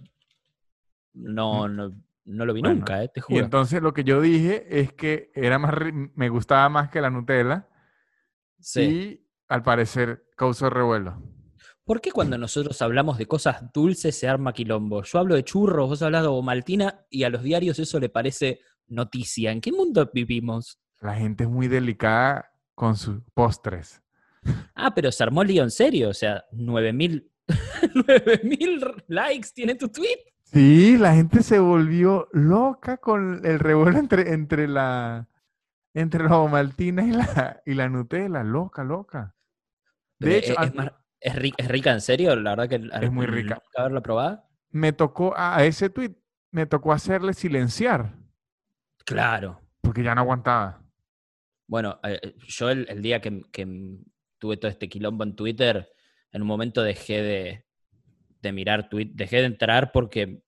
no, 1.17 1.67
no, 1.67 1.91
no 2.25 2.45
lo 2.45 2.53
vi. 2.53 2.61
Bueno, 2.61 2.75
nunca, 2.75 3.03
eh, 3.03 3.09
te 3.13 3.19
Y 3.19 3.21
juro. 3.21 3.43
entonces 3.43 3.81
lo 3.81 3.93
que 3.93 4.03
yo 4.03 4.21
dije 4.21 4.65
es 4.79 4.93
que 4.93 5.31
era 5.35 5.59
más, 5.59 5.73
me 6.15 6.29
gustaba 6.29 6.69
más 6.69 6.89
que 6.89 7.01
la 7.01 7.09
Nutella 7.09 7.67
Sí. 8.59 8.81
y 8.81 9.27
al 9.47 9.63
parecer 9.63 10.25
causó 10.35 10.69
revuelo. 10.69 11.21
¿Por 11.83 12.01
qué 12.01 12.11
cuando 12.11 12.37
nosotros 12.37 12.81
hablamos 12.81 13.17
de 13.17 13.27
cosas 13.27 13.71
dulces 13.73 14.17
se 14.19 14.27
arma 14.27 14.51
quilombo? 14.51 15.03
Yo 15.03 15.19
hablo 15.19 15.35
de 15.35 15.43
churros, 15.43 15.87
vos 15.89 16.01
hablas 16.01 16.23
de 16.23 16.41
maltina 16.43 17.05
y 17.09 17.23
a 17.23 17.29
los 17.29 17.43
diarios 17.43 17.79
eso 17.79 17.97
le 17.99 18.09
parece 18.09 18.59
noticia. 18.87 19.51
¿En 19.53 19.61
qué 19.61 19.71
mundo 19.71 20.09
vivimos? 20.13 20.79
La 20.99 21.15
gente 21.15 21.45
es 21.45 21.49
muy 21.49 21.67
delicada 21.69 22.51
con 22.75 22.97
sus 22.97 23.21
postres. 23.33 24.01
Ah, 24.75 24.93
pero 24.93 25.11
se 25.13 25.23
armó 25.23 25.43
el 25.43 25.47
lío 25.47 25.63
en 25.63 25.71
serio. 25.71 26.09
O 26.09 26.13
sea, 26.13 26.43
9000 26.51 27.31
mil 28.43 28.81
likes 29.07 29.49
tiene 29.53 29.75
tu 29.75 29.87
tweet. 29.89 30.17
Sí, 30.51 30.97
la 30.97 31.13
gente 31.13 31.43
se 31.43 31.59
volvió 31.59 32.29
loca 32.31 32.97
con 32.97 33.45
el 33.45 33.59
revuelo 33.59 33.99
entre, 33.99 34.33
entre 34.33 34.67
la 34.67 35.27
entre 35.93 36.23
la 36.23 36.37
omaltina 36.37 37.03
y 37.03 37.11
la, 37.11 37.61
y 37.65 37.73
la 37.73 37.89
Nutella. 37.89 38.43
Loca, 38.43 38.83
loca. 38.83 39.35
De 40.19 40.37
hecho, 40.37 40.55
es, 41.19 41.35
rica, 41.67 41.91
en 41.91 42.01
serio, 42.01 42.35
la 42.35 42.55
verdad 42.55 42.69
que 42.69 42.89
es 43.05 43.11
muy 43.11 43.25
rica. 43.25 43.61
haberla 43.75 44.01
probado. 44.01 44.43
Me 44.69 44.93
tocó 44.93 45.33
a 45.35 45.63
ese 45.63 45.89
tweet, 45.89 46.15
me 46.51 46.65
tocó 46.65 46.93
hacerle 46.93 47.33
silenciar. 47.33 48.13
Claro. 49.05 49.61
Porque 49.81 50.03
ya 50.03 50.13
no 50.13 50.21
aguantaba. 50.21 50.83
Bueno, 51.67 51.99
eh, 52.03 52.19
eh, 52.21 52.35
yo 52.47 52.69
el, 52.69 53.01
día 53.01 53.19
que, 53.19 53.43
tuve 54.37 54.57
todo 54.57 54.69
este 54.69 54.87
quilombo 54.87 55.23
en 55.23 55.35
Twitter, 55.35 55.89
en 56.31 56.41
un 56.43 56.47
momento 56.47 56.83
dejé 56.83 57.21
de, 57.21 57.66
de 58.47 58.53
mirar 58.53 58.89
Twitter, 58.89 59.15
dejé 59.15 59.37
de 59.37 59.45
entrar 59.45 59.91
porque 59.91 60.41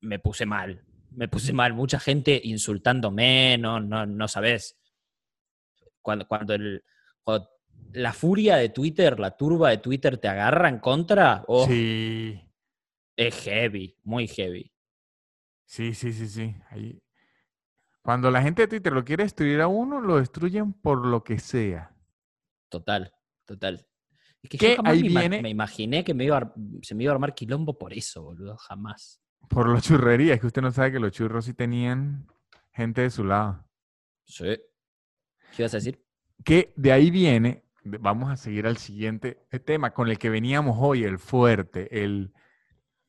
me 0.00 0.18
puse 0.18 0.46
mal. 0.46 0.84
Me 1.10 1.28
puse 1.28 1.52
mal. 1.52 1.74
Mucha 1.74 1.98
gente 1.98 2.40
insultándome, 2.42 3.58
no, 3.58 3.80
no, 3.80 4.06
no 4.06 4.28
sabes. 4.28 4.78
Cuando, 6.00 6.26
cuando, 6.26 6.54
el, 6.54 6.84
la 7.92 8.12
furia 8.12 8.56
de 8.56 8.70
Twitter, 8.70 9.18
la 9.20 9.36
turba 9.36 9.70
de 9.70 9.78
Twitter 9.78 10.18
te 10.18 10.28
agarra 10.28 10.68
en 10.68 10.78
contra, 10.78 11.44
oh, 11.46 11.66
sí. 11.66 12.40
es 13.16 13.34
heavy, 13.42 13.96
muy 14.02 14.26
heavy. 14.26 14.72
Sí, 15.64 15.94
sí, 15.94 16.12
sí, 16.12 16.28
sí. 16.28 16.54
Ahí, 16.70 17.02
cuando 18.02 18.30
la 18.30 18.42
gente 18.42 18.62
de 18.62 18.68
Twitter 18.68 18.92
lo 18.92 19.04
quiere 19.04 19.24
destruir 19.24 19.60
a 19.60 19.68
uno, 19.68 20.00
lo 20.00 20.16
destruyen 20.16 20.72
por 20.72 21.06
lo 21.06 21.22
que 21.22 21.38
sea. 21.38 21.94
Total, 22.68 23.14
total. 23.44 23.86
Es 24.42 24.50
que 24.50 24.76
yo 24.76 24.82
ahí 24.84 25.02
me, 25.04 25.20
viene... 25.20 25.42
me 25.42 25.50
imaginé 25.50 26.02
que 26.02 26.14
me 26.14 26.24
iba 26.24 26.52
se 26.82 26.94
me 26.94 27.04
iba 27.04 27.12
a 27.12 27.14
armar 27.14 27.34
quilombo 27.34 27.78
por 27.78 27.92
eso, 27.92 28.22
boludo, 28.22 28.56
jamás. 28.56 29.20
Por 29.48 29.68
los 29.68 29.82
churrerías, 29.82 30.40
que 30.40 30.46
usted 30.46 30.62
no 30.62 30.72
sabe 30.72 30.92
que 30.92 31.00
los 31.00 31.12
churros 31.12 31.44
sí 31.44 31.54
tenían 31.54 32.26
gente 32.72 33.02
de 33.02 33.10
su 33.10 33.24
lado. 33.24 33.64
Sí. 34.24 34.58
¿Qué 35.56 35.62
ibas 35.62 35.74
a 35.74 35.76
decir? 35.76 36.04
Que 36.44 36.72
de 36.76 36.92
ahí 36.92 37.10
viene, 37.10 37.64
vamos 37.84 38.30
a 38.30 38.36
seguir 38.36 38.66
al 38.66 38.78
siguiente 38.78 39.46
tema 39.64 39.92
con 39.92 40.08
el 40.08 40.18
que 40.18 40.30
veníamos 40.30 40.76
hoy, 40.80 41.04
el 41.04 41.18
fuerte, 41.18 42.02
el 42.02 42.32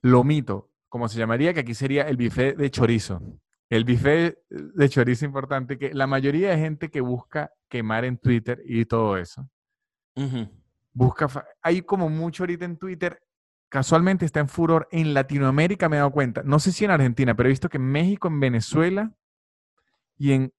lomito, 0.01 0.71
como 0.89 1.07
se 1.07 1.17
llamaría, 1.17 1.53
que 1.53 1.61
aquí 1.61 1.73
sería 1.73 2.03
el 2.03 2.17
buffet 2.17 2.55
de 2.57 2.69
chorizo. 2.69 3.21
El 3.69 3.85
bife 3.85 4.43
de 4.49 4.89
chorizo 4.89 5.25
importante, 5.25 5.79
que 5.79 5.93
la 5.93 6.05
mayoría 6.05 6.51
de 6.51 6.57
gente 6.57 6.91
que 6.91 7.01
busca 7.01 7.51
quemar 7.69 8.05
en 8.05 8.19
Twitter 8.19 8.61
y 8.65 8.85
todo 8.85 9.17
eso, 9.17 9.49
busca, 10.93 11.27
hay 11.61 11.81
como 11.81 12.09
mucho 12.09 12.43
ahorita 12.43 12.65
en 12.65 12.77
Twitter, 12.77 13.21
casualmente 13.69 14.25
está 14.25 14.39
en 14.39 14.47
furor 14.47 14.87
en 14.91 15.13
Latinoamérica, 15.13 15.89
me 15.89 15.95
he 15.95 15.99
dado 15.99 16.11
cuenta, 16.11 16.43
no 16.43 16.59
sé 16.59 16.71
si 16.71 16.85
en 16.85 16.91
Argentina, 16.91 17.35
pero 17.35 17.49
he 17.49 17.51
visto 17.51 17.69
que 17.69 17.77
en 17.77 17.85
México, 17.85 18.27
en 18.27 18.39
Venezuela 18.39 19.11
y 20.17 20.33
en 20.33 20.53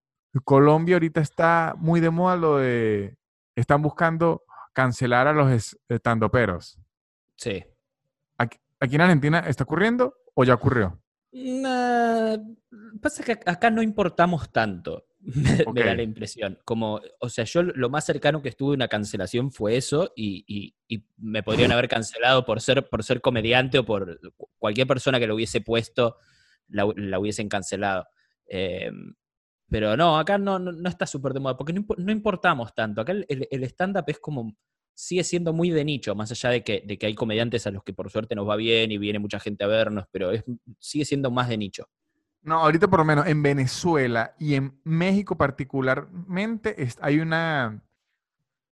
Colombia 0.44 0.96
ahorita 0.96 1.20
está 1.20 1.74
muy 1.78 2.00
de 2.00 2.10
moda 2.10 2.36
lo 2.36 2.56
de, 2.58 3.16
están 3.54 3.82
buscando 3.82 4.42
cancelar 4.72 5.28
a 5.28 5.32
los 5.32 5.76
estandoperos. 5.88 6.80
Sí. 7.36 7.64
Aquí, 8.36 8.58
aquí 8.80 8.96
en 8.96 9.00
Argentina 9.00 9.38
está 9.40 9.64
ocurriendo 9.64 10.14
o 10.34 10.44
ya 10.44 10.54
ocurrió? 10.54 11.00
pasa 13.00 13.24
que 13.24 13.32
acá 13.32 13.70
no 13.70 13.82
importamos 13.82 14.50
tanto, 14.52 15.06
me, 15.24 15.82
da 15.82 15.94
la 15.94 16.02
impresión. 16.02 16.58
Como, 16.64 17.00
o 17.20 17.28
sea, 17.28 17.44
yo 17.44 17.62
lo 17.62 17.90
más 17.90 18.04
cercano 18.04 18.42
que 18.42 18.48
estuve 18.48 18.72
a 18.72 18.74
una 18.74 18.88
cancelación 18.88 19.50
fue 19.50 19.76
eso 19.76 20.12
y, 20.16 20.74
me 21.16 21.42
podrían 21.42 21.72
haber 21.72 21.88
cancelado 21.88 22.44
por 22.44 22.60
ser, 22.60 22.88
por 22.88 23.02
ser 23.02 23.20
comediante 23.20 23.78
o 23.78 23.84
por 23.84 24.20
cualquier 24.58 24.86
persona 24.86 25.18
que 25.18 25.26
lo 25.26 25.34
hubiese 25.34 25.60
puesto, 25.60 26.18
la, 26.68 26.86
hubiesen 27.18 27.48
cancelado. 27.48 28.06
Em, 28.46 29.14
pero 29.68 29.96
no, 29.96 30.18
acá 30.18 30.38
no, 30.38 30.58
no, 30.58 30.88
está 30.88 31.06
súper 31.06 31.32
de 31.32 31.40
moda, 31.40 31.56
porque 31.56 31.72
no, 31.72 32.12
importamos 32.12 32.74
tanto. 32.74 33.00
Acá 33.00 33.12
el, 33.12 33.26
el 33.28 33.64
stand-up 33.64 34.04
es 34.08 34.18
como 34.18 34.56
sigue 34.94 35.24
siendo 35.24 35.52
muy 35.52 35.70
de 35.70 35.84
nicho, 35.84 36.14
más 36.14 36.30
allá 36.30 36.50
de 36.50 36.62
que, 36.62 36.82
de 36.86 36.98
que 36.98 37.06
hay 37.06 37.14
comediantes 37.14 37.66
a 37.66 37.70
los 37.70 37.82
que 37.82 37.92
por 37.92 38.10
suerte 38.10 38.34
nos 38.34 38.48
va 38.48 38.56
bien 38.56 38.92
y 38.92 38.98
viene 38.98 39.18
mucha 39.18 39.40
gente 39.40 39.64
a 39.64 39.66
vernos, 39.66 40.06
pero 40.10 40.30
es, 40.30 40.44
sigue 40.78 41.04
siendo 41.04 41.30
más 41.30 41.48
de 41.48 41.58
nicho. 41.58 41.88
No, 42.44 42.60
ahorita 42.60 42.88
por 42.88 42.98
lo 43.00 43.06
menos 43.06 43.26
en 43.26 43.42
Venezuela 43.42 44.34
y 44.38 44.54
en 44.54 44.78
México 44.84 45.36
particularmente 45.36 46.76
hay 47.00 47.18
una, 47.18 47.82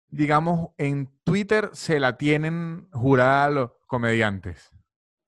digamos, 0.07 0.69
en 0.77 1.11
Twitter 1.25 1.69
se 1.73 1.99
la 1.99 2.17
tienen 2.17 2.87
jurada 2.93 3.49
los 3.49 3.71
comediantes. 3.85 4.71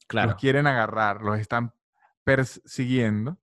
Claro. 0.07 0.31
Los 0.31 0.39
quieren 0.39 0.67
agarrar, 0.67 1.21
los 1.21 1.37
están 1.37 1.73
persiguiendo. 2.23 3.37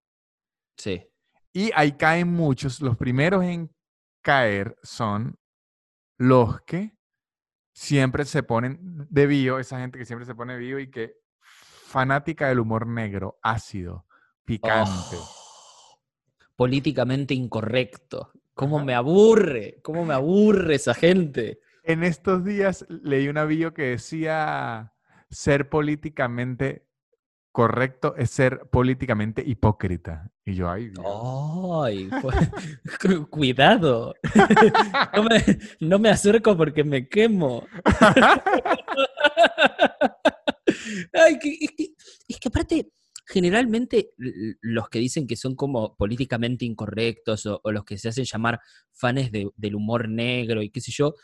Sí. 0.78 1.06
Y 1.52 1.70
ahí 1.74 1.92
caen 1.92 2.32
muchos. 2.32 2.80
Los 2.80 2.96
primeros 2.96 3.44
en 3.44 3.70
caer 4.22 4.78
son 4.82 5.38
los 6.16 6.62
que 6.62 6.96
siempre 7.74 8.24
se 8.24 8.42
ponen 8.42 9.06
de 9.10 9.26
bio, 9.26 9.58
esa 9.58 9.78
gente 9.78 9.98
que 9.98 10.06
siempre 10.06 10.24
se 10.24 10.34
pone 10.34 10.56
bio 10.56 10.78
y 10.78 10.90
que 10.90 11.18
fanática 11.38 12.48
del 12.48 12.60
humor 12.60 12.86
negro, 12.86 13.38
ácido, 13.42 14.05
picante. 14.46 15.16
Oh, 15.16 15.98
políticamente 16.56 17.34
incorrecto. 17.34 18.30
¿Cómo 18.54 18.82
me 18.82 18.94
aburre? 18.94 19.80
¿Cómo 19.82 20.06
me 20.06 20.14
aburre 20.14 20.76
esa 20.76 20.94
gente? 20.94 21.60
En 21.82 22.02
estos 22.02 22.44
días 22.44 22.86
leí 22.88 23.28
una 23.28 23.44
bio 23.44 23.74
que 23.74 23.82
decía 23.82 24.94
ser 25.30 25.68
políticamente 25.68 26.86
correcto 27.56 28.14
es 28.18 28.30
ser 28.30 28.68
políticamente 28.70 29.42
hipócrita. 29.44 30.30
Y 30.44 30.54
yo, 30.56 30.68
ay, 30.68 30.92
Ay, 31.82 32.10
pues, 32.20 32.36
cuidado. 33.30 34.14
No 35.80 35.98
me, 35.98 36.10
acerco 36.10 36.54
porque 36.54 36.84
me 36.84 37.08
quemo. 37.08 37.66
Ay, 41.14 41.38
es, 42.28 42.38
que, 42.38 42.48
aparte, 42.48 42.90
generalmente 43.26 44.10
los 44.16 44.88
que 44.88 45.00
dicen 45.00 45.26
que 45.26 45.36
son 45.36 45.56
como 45.56 45.96
políticamente 45.96 46.64
incorrectos 46.64 47.46
o, 47.46 47.60
los 47.72 47.84
que 47.84 47.98
se 47.98 48.08
hacen 48.08 48.24
llamar 48.24 48.60
fans 48.92 49.30
del 49.32 49.74
humor 49.74 50.08
negro 50.08 50.62
y 50.62 50.70
qué 50.70 50.80
sé 50.80 50.92
yo, 50.92 51.14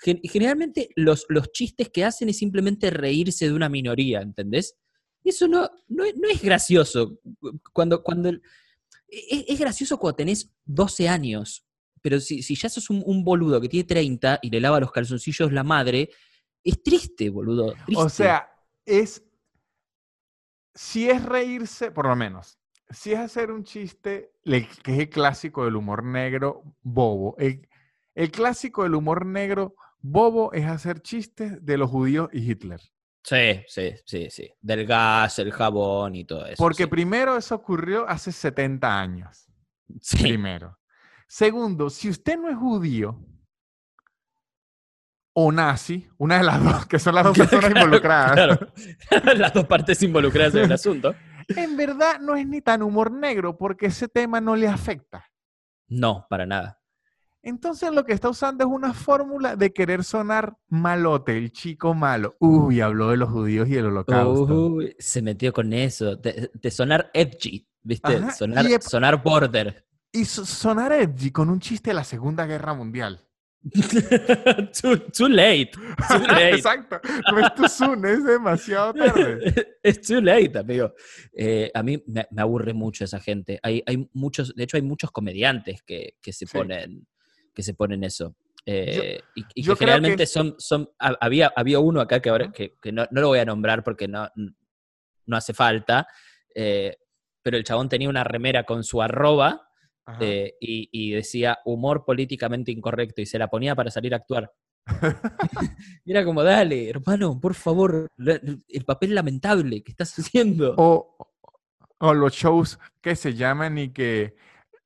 generalmente 0.00 0.90
los, 0.94 1.26
los 1.28 1.50
chistes 1.50 1.90
que 1.90 2.04
hacen 2.04 2.28
es 2.28 2.38
simplemente 2.38 2.90
reírse 2.90 3.46
de 3.46 3.52
una 3.52 3.68
minoría, 3.68 4.20
¿entendés? 4.20 4.76
Eso 5.24 5.48
no, 5.48 5.68
no, 5.88 6.04
es 6.04 6.40
gracioso. 6.40 7.18
Cuando, 7.72 8.02
cuando 8.02 8.30
e, 8.30 8.40
es, 9.48 9.58
gracioso 9.58 9.98
cuando 9.98 10.16
tenés 10.16 10.50
12 10.64 11.08
años, 11.08 11.66
pero 12.00 12.20
si, 12.20 12.40
ya 12.54 12.68
sos 12.68 12.88
un, 12.90 13.24
boludo 13.24 13.60
que 13.60 13.68
tiene 13.68 13.84
30 13.84 14.38
y 14.42 14.50
le 14.50 14.60
lava 14.60 14.78
los 14.78 14.92
calzoncillos 14.92 15.52
la 15.52 15.64
madre, 15.64 16.10
es 16.62 16.82
triste, 16.82 17.28
boludo. 17.28 17.74
O 17.96 18.08
sea, 18.08 18.48
es. 18.86 19.24
Si 20.80 21.10
es 21.10 21.24
reírse, 21.24 21.90
por 21.90 22.06
lo 22.06 22.14
menos, 22.14 22.56
si 22.88 23.12
es 23.12 23.18
hacer 23.18 23.50
un 23.50 23.64
chiste 23.64 24.30
que 24.44 24.92
es 24.92 24.98
el 25.00 25.08
clásico 25.08 25.64
del 25.64 25.74
humor 25.74 26.04
negro 26.04 26.62
bobo. 26.82 27.34
el 27.36 28.30
clásico 28.30 28.84
del 28.84 28.94
humor 28.94 29.26
negro 29.26 29.74
bobo 29.98 30.52
es 30.52 30.66
hacer 30.66 31.02
chistes 31.02 31.66
de 31.66 31.78
los 31.78 31.90
judíos 31.90 32.28
y 32.32 32.48
Hitler. 32.48 32.80
Sí, 33.24 33.60
sí, 33.66 33.94
sí, 34.04 34.28
sí. 34.30 34.52
Del 34.60 34.86
gas, 34.86 35.40
el 35.40 35.50
jabón 35.50 36.14
y 36.14 36.24
todo 36.24 36.46
eso. 36.46 36.62
Porque 36.62 36.86
primero 36.86 37.36
eso 37.36 37.56
ocurrió 37.56 38.08
hace 38.08 38.30
70 38.30 39.00
años. 39.00 39.48
Sí. 40.00 40.18
Primero. 40.18 40.78
Segundo, 41.26 41.90
si 41.90 42.08
usted 42.08 42.38
no 42.38 42.48
es 42.48 42.56
judío 42.56 43.18
o 45.40 45.52
nazi, 45.52 46.04
una 46.16 46.38
de 46.38 46.42
las 46.42 46.64
dos, 46.64 46.86
que 46.86 46.98
son 46.98 47.14
las 47.14 47.22
dos 47.22 47.38
personas 47.38 47.70
involucradas. 47.70 48.32
Claro. 48.32 48.58
las 49.36 49.54
dos 49.54 49.66
partes 49.66 50.02
involucradas 50.02 50.56
en 50.56 50.64
el 50.64 50.72
asunto. 50.72 51.14
En 51.46 51.76
verdad 51.76 52.18
no 52.20 52.34
es 52.34 52.44
ni 52.44 52.60
tan 52.60 52.82
humor 52.82 53.12
negro 53.12 53.56
porque 53.56 53.86
ese 53.86 54.08
tema 54.08 54.40
no 54.40 54.56
le 54.56 54.66
afecta. 54.66 55.30
No, 55.86 56.26
para 56.28 56.44
nada. 56.44 56.80
Entonces 57.40 57.92
lo 57.92 58.04
que 58.04 58.14
está 58.14 58.28
usando 58.28 58.64
es 58.64 58.70
una 58.70 58.92
fórmula 58.92 59.54
de 59.54 59.72
querer 59.72 60.02
sonar 60.02 60.56
malote, 60.70 61.38
el 61.38 61.52
chico 61.52 61.94
malo. 61.94 62.34
Uy, 62.40 62.80
habló 62.80 63.10
de 63.10 63.18
los 63.18 63.30
judíos 63.30 63.68
y 63.68 63.76
el 63.76 63.86
holocausto. 63.86 64.66
Uy, 64.66 64.96
se 64.98 65.22
metió 65.22 65.52
con 65.52 65.72
eso, 65.72 66.16
de, 66.16 66.50
sonar 66.68 67.12
edgy, 67.14 67.64
¿viste? 67.80 68.32
sonar, 68.32 68.66
sonar 68.82 69.22
border. 69.22 69.86
Y 70.10 70.24
sonar 70.24 70.90
edgy 70.90 71.30
con 71.30 71.48
un 71.48 71.60
chiste 71.60 71.90
de 71.90 71.94
la 71.94 72.04
Segunda 72.04 72.44
Guerra 72.44 72.74
Mundial. 72.74 73.27
too, 74.80 74.96
too 75.12 75.28
late. 75.28 75.70
Too 75.72 76.18
late. 76.28 76.54
Exacto. 76.56 77.00
No 77.30 77.38
es 77.38 77.54
too 77.54 77.68
soon, 77.68 78.04
es 78.06 78.24
demasiado 78.24 78.94
tarde. 78.94 79.74
Es 79.82 80.00
too 80.02 80.20
late, 80.20 80.58
amigo. 80.58 80.92
Eh, 81.32 81.70
a 81.72 81.82
mí 81.82 82.02
me, 82.06 82.26
me 82.30 82.42
aburre 82.42 82.74
mucho 82.74 83.04
esa 83.04 83.20
gente. 83.20 83.58
Hay, 83.62 83.82
hay 83.86 84.08
muchos, 84.12 84.54
de 84.54 84.64
hecho, 84.64 84.76
hay 84.76 84.82
muchos 84.82 85.10
comediantes 85.10 85.82
que, 85.82 86.16
que 86.20 86.32
se 86.32 86.46
Sí. 86.46 86.58
ponen 86.58 87.06
que 87.54 87.62
se 87.62 87.74
ponen 87.74 88.04
eso. 88.04 88.36
Eh, 88.66 89.20
y 89.34 89.42
y 89.54 89.62
yo 89.62 89.72
que 89.74 89.78
que 89.78 89.84
generalmente 89.86 90.22
es- 90.24 90.32
son, 90.32 90.54
son 90.58 90.90
ha- 90.98 91.16
había, 91.20 91.52
había 91.56 91.78
uno 91.80 92.00
acá 92.00 92.20
que 92.20 92.28
ahora 92.28 92.52
que, 92.52 92.76
que 92.80 92.92
no, 92.92 93.06
no 93.10 93.20
lo 93.20 93.28
voy 93.28 93.38
a 93.40 93.44
nombrar 93.44 93.82
porque 93.82 94.06
no, 94.06 94.28
no 95.26 95.36
hace 95.36 95.52
falta, 95.54 96.06
eh, 96.54 96.96
pero 97.42 97.56
el 97.56 97.64
chabón 97.64 97.88
tenía 97.88 98.08
una 98.08 98.22
remera 98.24 98.64
con 98.64 98.84
su 98.84 99.00
arroba. 99.02 99.67
Eh, 100.20 100.54
y, 100.60 100.88
y 100.92 101.12
decía 101.12 101.58
humor 101.64 102.04
políticamente 102.04 102.72
incorrecto 102.72 103.20
y 103.20 103.26
se 103.26 103.38
la 103.38 103.48
ponía 103.48 103.74
para 103.74 103.90
salir 103.90 104.14
a 104.14 104.18
actuar. 104.18 104.52
Y 106.04 106.10
era 106.12 106.24
como, 106.24 106.42
dale, 106.42 106.88
hermano, 106.88 107.38
por 107.40 107.54
favor, 107.54 108.08
el 108.16 108.84
papel 108.86 109.14
lamentable 109.14 109.82
que 109.82 109.92
estás 109.92 110.18
haciendo. 110.18 110.74
O, 110.78 111.16
o 111.98 112.14
los 112.14 112.32
shows 112.32 112.78
que 113.00 113.16
se 113.16 113.34
llaman 113.34 113.78
y 113.78 113.90
que 113.92 114.34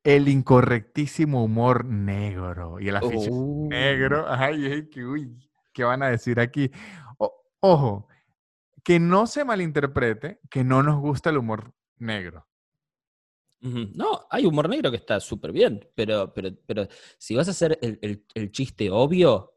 el 0.05 0.29
incorrectísimo 0.29 1.45
humor 1.45 1.85
negro 1.85 2.81
y 2.81 2.89
el 2.89 2.97
afiche 2.97 3.31
negro. 3.33 4.27
Ay, 4.29 4.67
ay, 4.67 4.89
que, 4.91 5.05
uy, 5.05 5.39
¿qué 5.73 5.85
van 5.85 6.03
a 6.03 6.09
decir 6.09 6.41
aquí? 6.41 6.71
O- 7.19 7.33
ojo, 7.61 8.09
que 8.83 8.99
no 8.99 9.29
se 9.29 9.45
malinterprete 9.45 10.41
que 10.51 10.65
no 10.65 10.83
nos 10.83 10.99
gusta 11.01 11.31
el 11.31 11.39
humor 11.39 11.73
negro. 11.99 12.49
No, 13.63 14.27
hay 14.29 14.45
humor 14.45 14.69
negro 14.69 14.91
que 14.91 14.97
está 14.97 15.21
súper 15.21 15.53
bien, 15.53 15.89
pero, 15.95 16.33
pero, 16.35 16.51
pero 16.67 16.89
si 17.17 17.37
vas 17.37 17.47
a 17.47 17.53
hacer 17.53 17.79
el, 17.81 17.99
el- 18.03 18.27
el 18.35 18.51
chiste 18.51 18.91
obvio, 18.91 19.53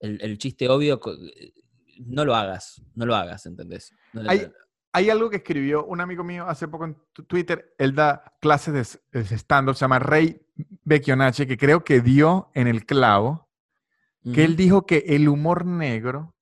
el, 0.00 0.18
el 0.20 0.36
chiste 0.38 0.68
obvio, 0.68 1.00
eh, 1.36 1.52
no 2.00 2.24
lo 2.24 2.34
hagas, 2.34 2.82
no 2.94 3.06
lo 3.06 3.14
hagas, 3.14 3.46
¿entendés? 3.46 3.94
No 4.12 4.24
lo- 4.24 4.30
Hay, 4.30 4.48
hay 4.92 5.10
algo 5.10 5.30
que 5.30 5.36
escribió 5.36 5.84
un 5.84 6.00
amigo 6.00 6.24
mío 6.24 6.46
hace 6.48 6.66
poco 6.66 6.86
en 6.86 6.96
Twitter. 7.28 7.74
Él 7.78 7.94
da 7.94 8.34
clases 8.40 9.00
de 9.12 9.20
stand-up, 9.38 9.74
se 9.76 9.80
llama 9.82 10.00
Rey 10.00 10.40
Becchionache, 10.84 11.46
que 11.46 11.56
creo 11.56 11.84
que 11.84 12.00
dio 12.00 12.50
en 12.54 12.66
el 12.66 12.84
clavo. 12.84 13.48
que 14.34 14.44
él 14.44 14.56
dijo 14.56 14.86
que 14.86 15.04
el 15.06 15.28
humor 15.28 15.64
negro 15.66 16.34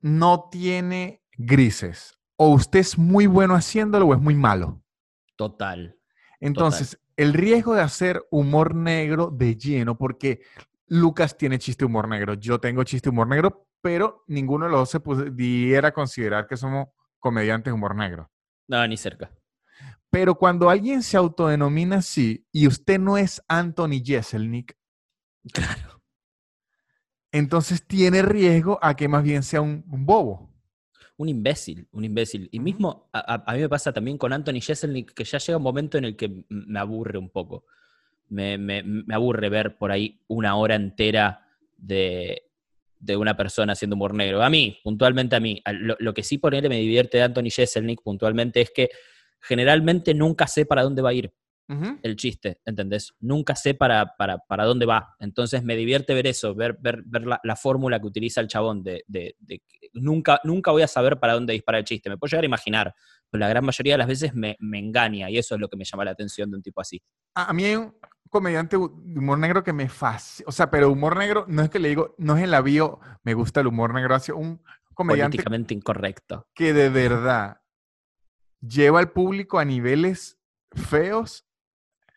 no 0.00 0.48
tiene 0.50 1.22
grises. 1.36 2.18
O 2.36 2.50
usted 2.50 2.80
es 2.80 2.98
muy 2.98 3.26
bueno 3.26 3.54
haciéndolo 3.54 4.06
o 4.08 4.14
es 4.14 4.20
muy 4.20 4.34
malo. 4.34 4.82
Total. 5.36 5.98
Entonces, 6.40 6.98
el 7.16 7.32
riesgo 7.32 7.74
de 7.74 7.82
hacer 7.82 8.24
humor 8.30 8.74
negro 8.74 9.30
de 9.30 9.56
lleno, 9.56 9.96
porque 9.96 10.42
Lucas 10.86 11.36
tiene 11.36 11.58
chiste 11.58 11.84
humor 11.84 12.08
negro, 12.08 12.34
yo 12.34 12.60
tengo 12.60 12.84
chiste 12.84 13.08
humor 13.08 13.26
negro, 13.28 13.68
pero 13.80 14.24
ninguno 14.26 14.66
de 14.66 14.72
los 14.72 14.80
dos 14.80 14.90
se 14.90 15.00
pudiera 15.00 15.92
considerar 15.92 16.46
que 16.46 16.56
somos 16.56 16.88
comediantes 17.18 17.72
humor 17.72 17.94
negro. 17.94 18.30
No, 18.68 18.86
ni 18.86 18.96
cerca. 18.96 19.30
Pero 20.10 20.36
cuando 20.36 20.70
alguien 20.70 21.02
se 21.02 21.16
autodenomina 21.16 21.96
así 21.96 22.46
y 22.52 22.66
usted 22.66 22.98
no 22.98 23.18
es 23.18 23.42
Anthony 23.48 24.02
Jeselnik, 24.04 24.76
Claro. 25.52 26.02
entonces 27.32 27.86
tiene 27.86 28.22
riesgo 28.22 28.78
a 28.82 28.94
que 28.94 29.08
más 29.08 29.22
bien 29.22 29.42
sea 29.42 29.60
un, 29.60 29.84
un 29.88 30.06
bobo. 30.06 30.52
Un 31.18 31.28
imbécil, 31.28 31.86
un 31.92 32.04
imbécil. 32.04 32.48
Y 32.52 32.60
mismo 32.60 33.08
a, 33.12 33.52
mí 33.54 33.60
me 33.60 33.68
pasa 33.68 33.92
también 33.92 34.18
con 34.18 34.32
Anthony 34.32 34.60
Jeselnik, 34.60 35.12
que 35.14 35.24
ya 35.24 35.38
llega 35.38 35.56
un 35.56 35.62
momento 35.62 35.96
en 35.96 36.04
el 36.04 36.16
que 36.16 36.44
me 36.48 36.78
aburre 36.78 37.18
un 37.18 37.30
poco. 37.30 37.64
Me, 38.28 38.58
me- 38.58 38.82
me 38.82 39.14
aburre 39.14 39.48
ver 39.48 39.78
por 39.78 39.90
ahí 39.92 40.20
una 40.28 40.56
hora 40.56 40.74
entera 40.74 41.46
de, 41.76 42.42
de 42.98 43.16
una 43.16 43.36
persona 43.36 43.72
haciendo 43.72 43.96
humor 43.96 44.12
negro. 44.14 44.42
A 44.42 44.50
mí, 44.50 44.78
puntualmente 44.84 45.36
a 45.36 45.40
mí. 45.40 45.62
Lo, 45.72 45.96
lo 45.98 46.12
que 46.12 46.22
sí 46.22 46.36
ponerle 46.38 46.68
me 46.68 46.78
divierte 46.80 47.16
de 47.18 47.22
Anthony 47.24 47.50
Jeselnik 47.50 48.02
puntualmente 48.02 48.60
es 48.60 48.70
que 48.70 48.90
generalmente 49.40 50.12
nunca 50.12 50.46
sé 50.46 50.66
para 50.66 50.82
dónde 50.82 51.02
va 51.02 51.10
a 51.10 51.14
ir 51.14 51.32
el 52.02 52.14
chiste, 52.16 52.60
¿entendés? 52.64 53.14
Nunca 53.20 53.56
sé 53.56 53.74
para, 53.74 54.14
para, 54.16 54.38
para 54.38 54.64
dónde 54.64 54.86
va. 54.86 55.16
Entonces 55.18 55.64
me 55.64 55.74
divierte 55.76 56.14
ver 56.14 56.26
eso, 56.28 56.54
ver, 56.54 56.76
ver, 56.80 57.02
ver 57.06 57.26
la, 57.26 57.40
la 57.42 57.56
fórmula 57.56 57.98
que 58.00 58.06
utiliza 58.06 58.40
el 58.40 58.48
chabón 58.48 58.82
de, 58.84 59.02
de- 59.08 59.34
de 59.40 59.58
que 59.60 59.85
nunca, 59.96 60.40
nunca 60.44 60.70
voy 60.70 60.82
a 60.82 60.88
saber 60.88 61.18
para 61.18 61.34
dónde 61.34 61.52
dispara 61.52 61.78
el 61.78 61.84
chiste. 61.84 62.08
Me 62.08 62.16
puedo 62.16 62.30
llegar 62.30 62.44
a 62.44 62.46
imaginar, 62.46 62.94
pero 63.30 63.40
la 63.40 63.48
gran 63.48 63.64
mayoría 63.64 63.94
de 63.94 63.98
las 63.98 64.06
veces 64.06 64.34
me, 64.34 64.56
me 64.60 64.78
engaña 64.78 65.28
y 65.30 65.38
eso 65.38 65.54
es 65.54 65.60
lo 65.60 65.68
que 65.68 65.76
me 65.76 65.84
llama 65.84 66.04
la 66.04 66.12
atención 66.12 66.50
de 66.50 66.56
un 66.56 66.62
tipo 66.62 66.80
así. 66.80 67.02
A 67.34 67.50
a 67.50 67.52
mí 67.52 67.64
hay 67.64 67.76
un 67.76 67.94
comediante 68.30 68.76
de 68.76 69.18
humor 69.18 69.38
negro 69.38 69.62
que 69.62 69.72
me 69.72 69.88
fascina. 69.88 70.46
O 70.48 70.52
sea, 70.52 70.70
pero 70.70 70.90
humor 70.90 71.16
negro 71.16 71.44
no 71.48 71.62
es 71.62 71.70
que 71.70 71.78
le 71.78 71.88
digo, 71.88 72.14
no 72.18 72.36
es 72.36 72.44
en 72.44 72.50
la 72.50 72.60
bio, 72.60 73.00
me 73.22 73.34
gusta 73.34 73.60
el 73.60 73.66
humor 73.66 73.94
negro. 73.94 74.14
Hace 74.14 74.32
un 74.32 74.62
comediante 74.94 75.36
Políticamente 75.36 75.74
incorrecto. 75.74 76.46
que 76.54 76.72
de 76.72 76.88
verdad 76.88 77.60
lleva 78.60 78.98
al 78.98 79.12
público 79.12 79.58
a 79.58 79.64
niveles 79.64 80.38
feos. 80.72 81.46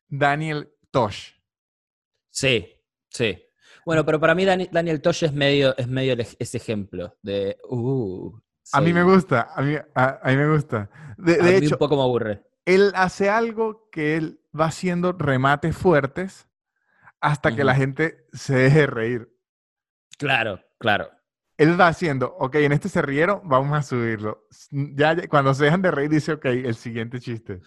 Daniel 0.07 0.73
Tosh. 0.91 1.33
Sí, 2.31 2.67
sí. 3.09 3.37
Bueno, 3.89 4.05
pero 4.05 4.19
para 4.19 4.35
mí 4.35 4.45
Dani- 4.45 4.69
Daniel 4.71 5.01
Tosh 5.01 5.23
es 5.23 5.33
medio, 5.33 5.75
es 5.75 5.87
medio 5.87 6.15
ese 6.37 6.57
ejemplo 6.57 7.17
de... 7.23 7.57
Uh, 7.67 8.31
A 8.71 8.81
mí 8.81 8.93
me 8.93 9.01
gusta, 9.01 9.47
a 9.55 9.63
mí, 9.63 9.75
a, 9.95 10.19
a 10.21 10.29
mí 10.29 10.35
me 10.37 10.47
gusta. 10.53 10.91
De, 11.17 11.33
a 11.33 11.43
de 11.43 11.59
mí 11.59 11.65
hecho, 11.65 11.73
un 11.73 11.79
poco 11.79 11.95
me 11.95 12.03
aburre. 12.03 12.43
él 12.65 12.91
hace 12.93 13.31
algo 13.31 13.89
que 13.91 14.15
él 14.15 14.41
va 14.53 14.65
haciendo 14.65 15.13
remates 15.13 15.75
fuertes 15.75 16.47
hasta 17.19 17.55
que 17.55 17.63
la 17.63 17.73
gente 17.73 18.27
se 18.31 18.53
deje 18.53 18.85
reír. 18.85 19.27
Claro, 20.19 20.61
claro. 20.77 21.09
Él 21.57 21.79
va 21.81 21.87
haciendo, 21.87 22.35
ok, 22.37 22.55
en 22.57 22.73
este 22.73 22.89
se 22.89 23.01
rieron, 23.01 23.41
vamos 23.43 23.75
a 23.75 23.81
subirlo. 23.81 24.45
Ya- 24.69 25.27
cuando 25.27 25.55
se 25.55 25.63
dejan 25.63 25.81
de 25.81 25.89
reír, 25.89 26.11
dice, 26.11 26.33
ok, 26.33 26.45
el 26.45 26.75
siguiente 26.75 27.19
chiste. 27.19 27.59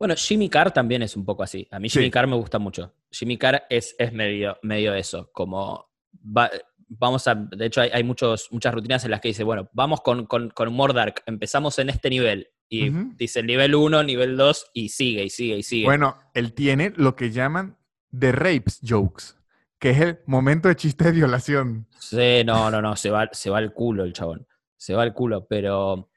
Bueno, 0.00 0.14
Jimmy 0.16 0.48
Carr 0.48 0.72
también 0.72 1.02
es 1.02 1.14
un 1.14 1.24
poco 1.24 1.42
así. 1.42 1.68
A 1.70 1.78
mí 1.78 1.88
Sí. 1.90 1.98
Jimmy 1.98 2.10
Carr 2.10 2.26
me 2.26 2.34
gusta 2.34 2.58
mucho. 2.58 2.94
Jimmy 3.12 3.36
Carr 3.36 3.64
es, 3.70 3.94
es 3.98 4.12
medio, 4.12 4.56
medio 4.62 4.94
eso, 4.94 5.30
como 5.32 5.90
va- 6.36 6.50
vamos 6.88 7.28
a, 7.28 7.34
de 7.34 7.66
hecho 7.66 7.82
hay, 7.82 7.90
hay 7.92 8.02
muchos, 8.02 8.48
muchas 8.50 8.72
rutinas 8.74 9.04
en 9.04 9.10
las 9.12 9.20
que 9.20 9.28
dice, 9.28 9.44
bueno, 9.44 9.68
vamos 9.74 10.00
con, 10.00 10.24
con, 10.26 10.48
con 10.50 10.68
humor 10.68 10.94
dark, 10.94 11.22
empezamos 11.26 11.78
en 11.78 11.90
este 11.90 12.08
nivel. 12.10 12.48
Y 12.68 12.88
Ujú. 12.88 13.12
dice 13.16 13.42
nivel 13.42 13.74
1, 13.74 14.02
nivel 14.02 14.36
2, 14.36 14.70
y 14.72 14.88
sigue, 14.88 15.22
y 15.24 15.30
sigue, 15.30 15.58
y 15.58 15.62
sigue. 15.62 15.84
Bueno, 15.84 16.16
él 16.34 16.54
tiene 16.54 16.92
lo 16.96 17.14
que 17.14 17.30
llaman 17.30 17.76
the 18.18 18.32
rapes 18.32 18.80
jokes, 18.82 19.34
que 19.78 19.90
es 19.90 20.00
el 20.00 20.18
momento 20.26 20.68
de 20.68 20.76
chiste 20.76 21.04
de 21.04 21.12
violación. 21.12 21.86
Sí, 21.98 22.42
no, 22.46 22.70
no, 22.70 22.80
no, 22.80 22.96
se 22.96 23.10
va, 23.10 23.28
se 23.32 23.50
va 23.50 23.58
al 23.58 23.72
culo 23.74 24.04
el 24.04 24.12
chabón. 24.14 24.46
Se 24.76 24.94
va 24.94 25.02
al 25.02 25.12
culo, 25.12 25.46
pero. 25.46 26.09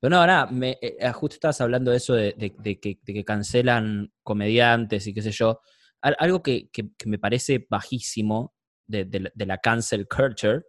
Pero 0.00 0.10
no, 0.16 0.26
nada, 0.26 0.46
me, 0.46 0.78
eh, 0.80 1.10
justo 1.12 1.34
estabas 1.34 1.60
hablando 1.60 1.90
de 1.90 1.96
eso 1.96 2.14
de, 2.14 2.34
de- 2.36 2.54
de 2.58 2.78
que, 2.80 2.98
de 3.02 3.14
que 3.14 3.24
cancelan 3.24 4.12
comediantes 4.22 5.06
y 5.06 5.14
qué 5.14 5.22
sé 5.22 5.30
yo. 5.32 5.60
Al- 6.02 6.16
algo 6.18 6.42
que, 6.42 6.68
que- 6.70 6.90
que 6.96 7.08
me 7.08 7.18
parece 7.18 7.66
bajísimo 7.68 8.54
de, 8.86 9.32
la- 9.34 9.58
cancel 9.58 10.06
culture 10.06 10.62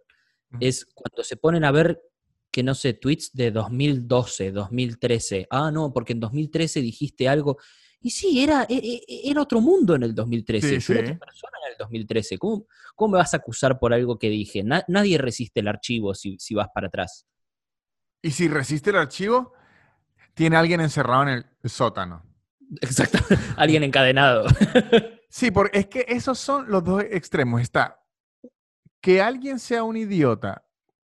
es 0.60 0.86
cuando 0.94 1.22
se 1.22 1.36
ponen 1.36 1.64
a 1.64 1.70
ver 1.70 2.00
que 2.50 2.62
no 2.62 2.74
sé, 2.74 2.94
tweets 2.94 3.30
de 3.34 3.50
2012, 3.50 4.50
2013. 4.50 5.46
Ah, 5.50 5.70
no, 5.70 5.92
porque 5.92 6.14
en 6.14 6.20
2013 6.20 6.80
dijiste 6.80 7.28
algo. 7.28 7.58
Y 8.00 8.10
sí, 8.10 8.42
era, 8.42 8.64
e- 8.68 9.02
e- 9.06 9.30
era 9.30 9.42
otro 9.42 9.60
mundo 9.60 9.94
en 9.94 10.04
el 10.04 10.14
2013. 10.14 10.80
Sí, 10.80 10.86
Yo 10.94 10.98
era 10.98 11.02
otra 11.10 11.18
persona 11.26 11.52
en 11.66 11.72
el 11.72 11.78
2013. 11.78 12.38
¿Cómo, 12.38 12.66
cómo 12.96 13.12
me 13.12 13.18
vas 13.18 13.34
a 13.34 13.36
acusar 13.36 13.78
por 13.78 13.92
algo 13.92 14.18
que 14.18 14.30
dije? 14.30 14.62
Na- 14.64 14.84
nadie 14.88 15.18
resiste 15.18 15.60
el 15.60 15.68
archivo 15.68 16.14
si, 16.14 16.38
si 16.38 16.54
vas 16.54 16.68
para 16.74 16.86
atrás. 16.88 17.26
Y 18.22 18.30
si 18.32 18.48
resiste 18.48 18.90
el 18.90 18.96
archivo, 18.96 19.52
tiene 20.34 20.56
alguien 20.56 20.80
encerrado 20.80 21.22
en 21.24 21.28
el 21.28 21.70
sótano. 21.70 22.22
Exacto. 22.80 23.18
Alguien 23.56 23.84
encadenado. 23.84 24.46
Sí, 25.30 25.50
porque 25.50 25.80
es 25.80 25.86
que 25.88 26.06
esos 26.08 26.38
son 26.38 26.70
los 26.70 26.82
dos 26.82 27.02
extremos. 27.02 27.60
Está 27.60 27.98
que 29.00 29.20
alguien 29.20 29.58
sea 29.58 29.84
un 29.84 29.96
idiota 29.96 30.64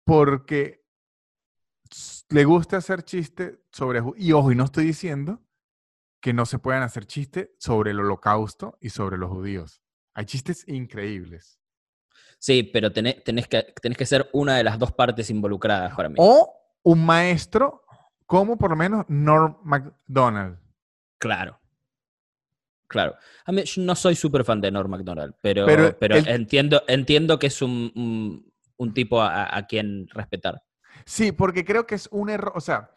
porque 0.04 0.86
le 2.30 2.46
gusta 2.46 2.78
hacer 2.78 3.04
chistes 3.04 3.60
sobre... 3.72 4.02
Y 4.18 4.32
ojo, 4.32 4.52
y 4.52 4.56
no 4.56 4.66
estoy 4.66 4.86
diciendo 4.86 5.42
que 6.22 6.34
no 6.34 6.46
se 6.46 6.60
puedan 6.60 6.84
hacer 6.84 7.06
chistes 7.06 7.52
sobre 7.60 7.92
el 7.92 8.00
holocausto 8.00 8.78
y 8.82 8.90
sobre 8.90 9.18
los 9.18 9.30
judíos. 9.30 9.82
Hay 10.14 10.26
chistes 10.26 10.68
increíbles. 10.68 11.60
Sí, 12.40 12.64
pero 12.64 12.92
tenés, 12.92 13.24
tenés 13.24 13.48
que, 13.48 13.64
tenés 13.82 13.98
que 13.98 14.06
ser 14.06 14.30
una 14.34 14.58
de 14.58 14.64
las 14.64 14.80
dos 14.80 14.92
partes 14.92 15.30
involucradas 15.30 15.96
para 15.96 16.10
mí. 16.10 16.16
O 16.18 16.65
un 16.86 17.06
maestro 17.06 17.84
como 18.26 18.58
por 18.58 18.70
lo 18.70 18.76
menos 18.76 19.06
Norm 19.08 19.58
MacDonald. 19.64 20.58
Claro. 21.18 21.60
Claro. 22.88 23.16
A 23.46 23.52
mí, 23.52 23.64
yo 23.64 23.82
no 23.82 23.96
soy 23.96 24.16
súper 24.16 24.44
fan 24.44 24.62
de 24.62 24.72
Norm 24.72 24.90
MacDonald, 24.92 25.34
pero, 25.42 25.66
Pero 26.00 26.16
entiendo, 26.16 26.84
entiendo 26.88 27.40
que 27.40 27.48
es 27.48 27.62
un, 27.62 27.92
un- 27.96 28.54
un 28.78 28.94
tipo 28.94 29.22
a, 29.22 29.56
a 29.58 29.66
quien 29.66 30.08
respetar. 30.10 30.62
Sí, 31.06 31.32
porque 31.32 31.66
creo 31.66 31.88
que 31.88 31.96
es 31.96 32.08
un 32.12 32.30
error, 32.30 32.54
o 32.56 32.62
sea, 32.62 32.92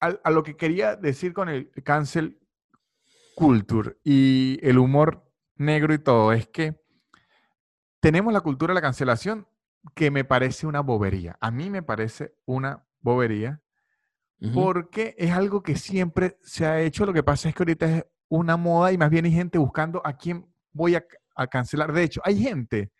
a, 0.00 0.08
a 0.22 0.30
lo 0.30 0.42
que 0.42 0.56
quería 0.56 0.96
decir 0.96 1.32
con 1.32 1.48
el 1.48 1.70
cancel 1.82 2.38
culture 3.34 3.96
y 4.04 4.58
el 4.62 4.78
humor 4.78 5.28
negro 5.56 5.92
y 5.94 5.98
todo, 5.98 6.32
es 6.32 6.46
que 6.46 6.80
tenemos 8.00 8.32
la 8.32 8.42
cultura 8.42 8.72
de 8.72 8.76
la 8.76 8.82
cancelación 8.82 9.48
que 9.94 10.10
me 10.10 10.24
parece 10.24 10.66
una 10.66 10.80
bobería. 10.80 11.36
A 11.40 11.50
mí 11.50 11.70
me 11.70 11.82
parece 11.82 12.36
una 12.44 12.84
bobería 13.04 13.60
porque 14.52 15.14
es 15.16 15.30
algo 15.30 15.62
que 15.62 15.74
siempre 15.76 16.36
se 16.42 16.66
ha 16.66 16.80
hecho. 16.82 17.06
Lo 17.06 17.14
que 17.14 17.22
pasa 17.22 17.48
es 17.48 17.54
que 17.54 17.62
ahorita 17.62 17.86
es 17.98 18.04
una 18.28 18.56
moda 18.58 18.92
y 18.92 18.98
más 18.98 19.08
bien 19.08 19.24
hay 19.24 19.32
gente 19.32 19.56
buscando 19.58 20.02
a 20.04 20.16
quién 20.18 20.52
voy 20.72 20.96
a, 20.96 21.04
a 21.34 21.46
cancelar. 21.46 21.92
De 21.92 22.02
hecho, 22.02 22.20
hay 22.24 22.42
gente 22.42 22.92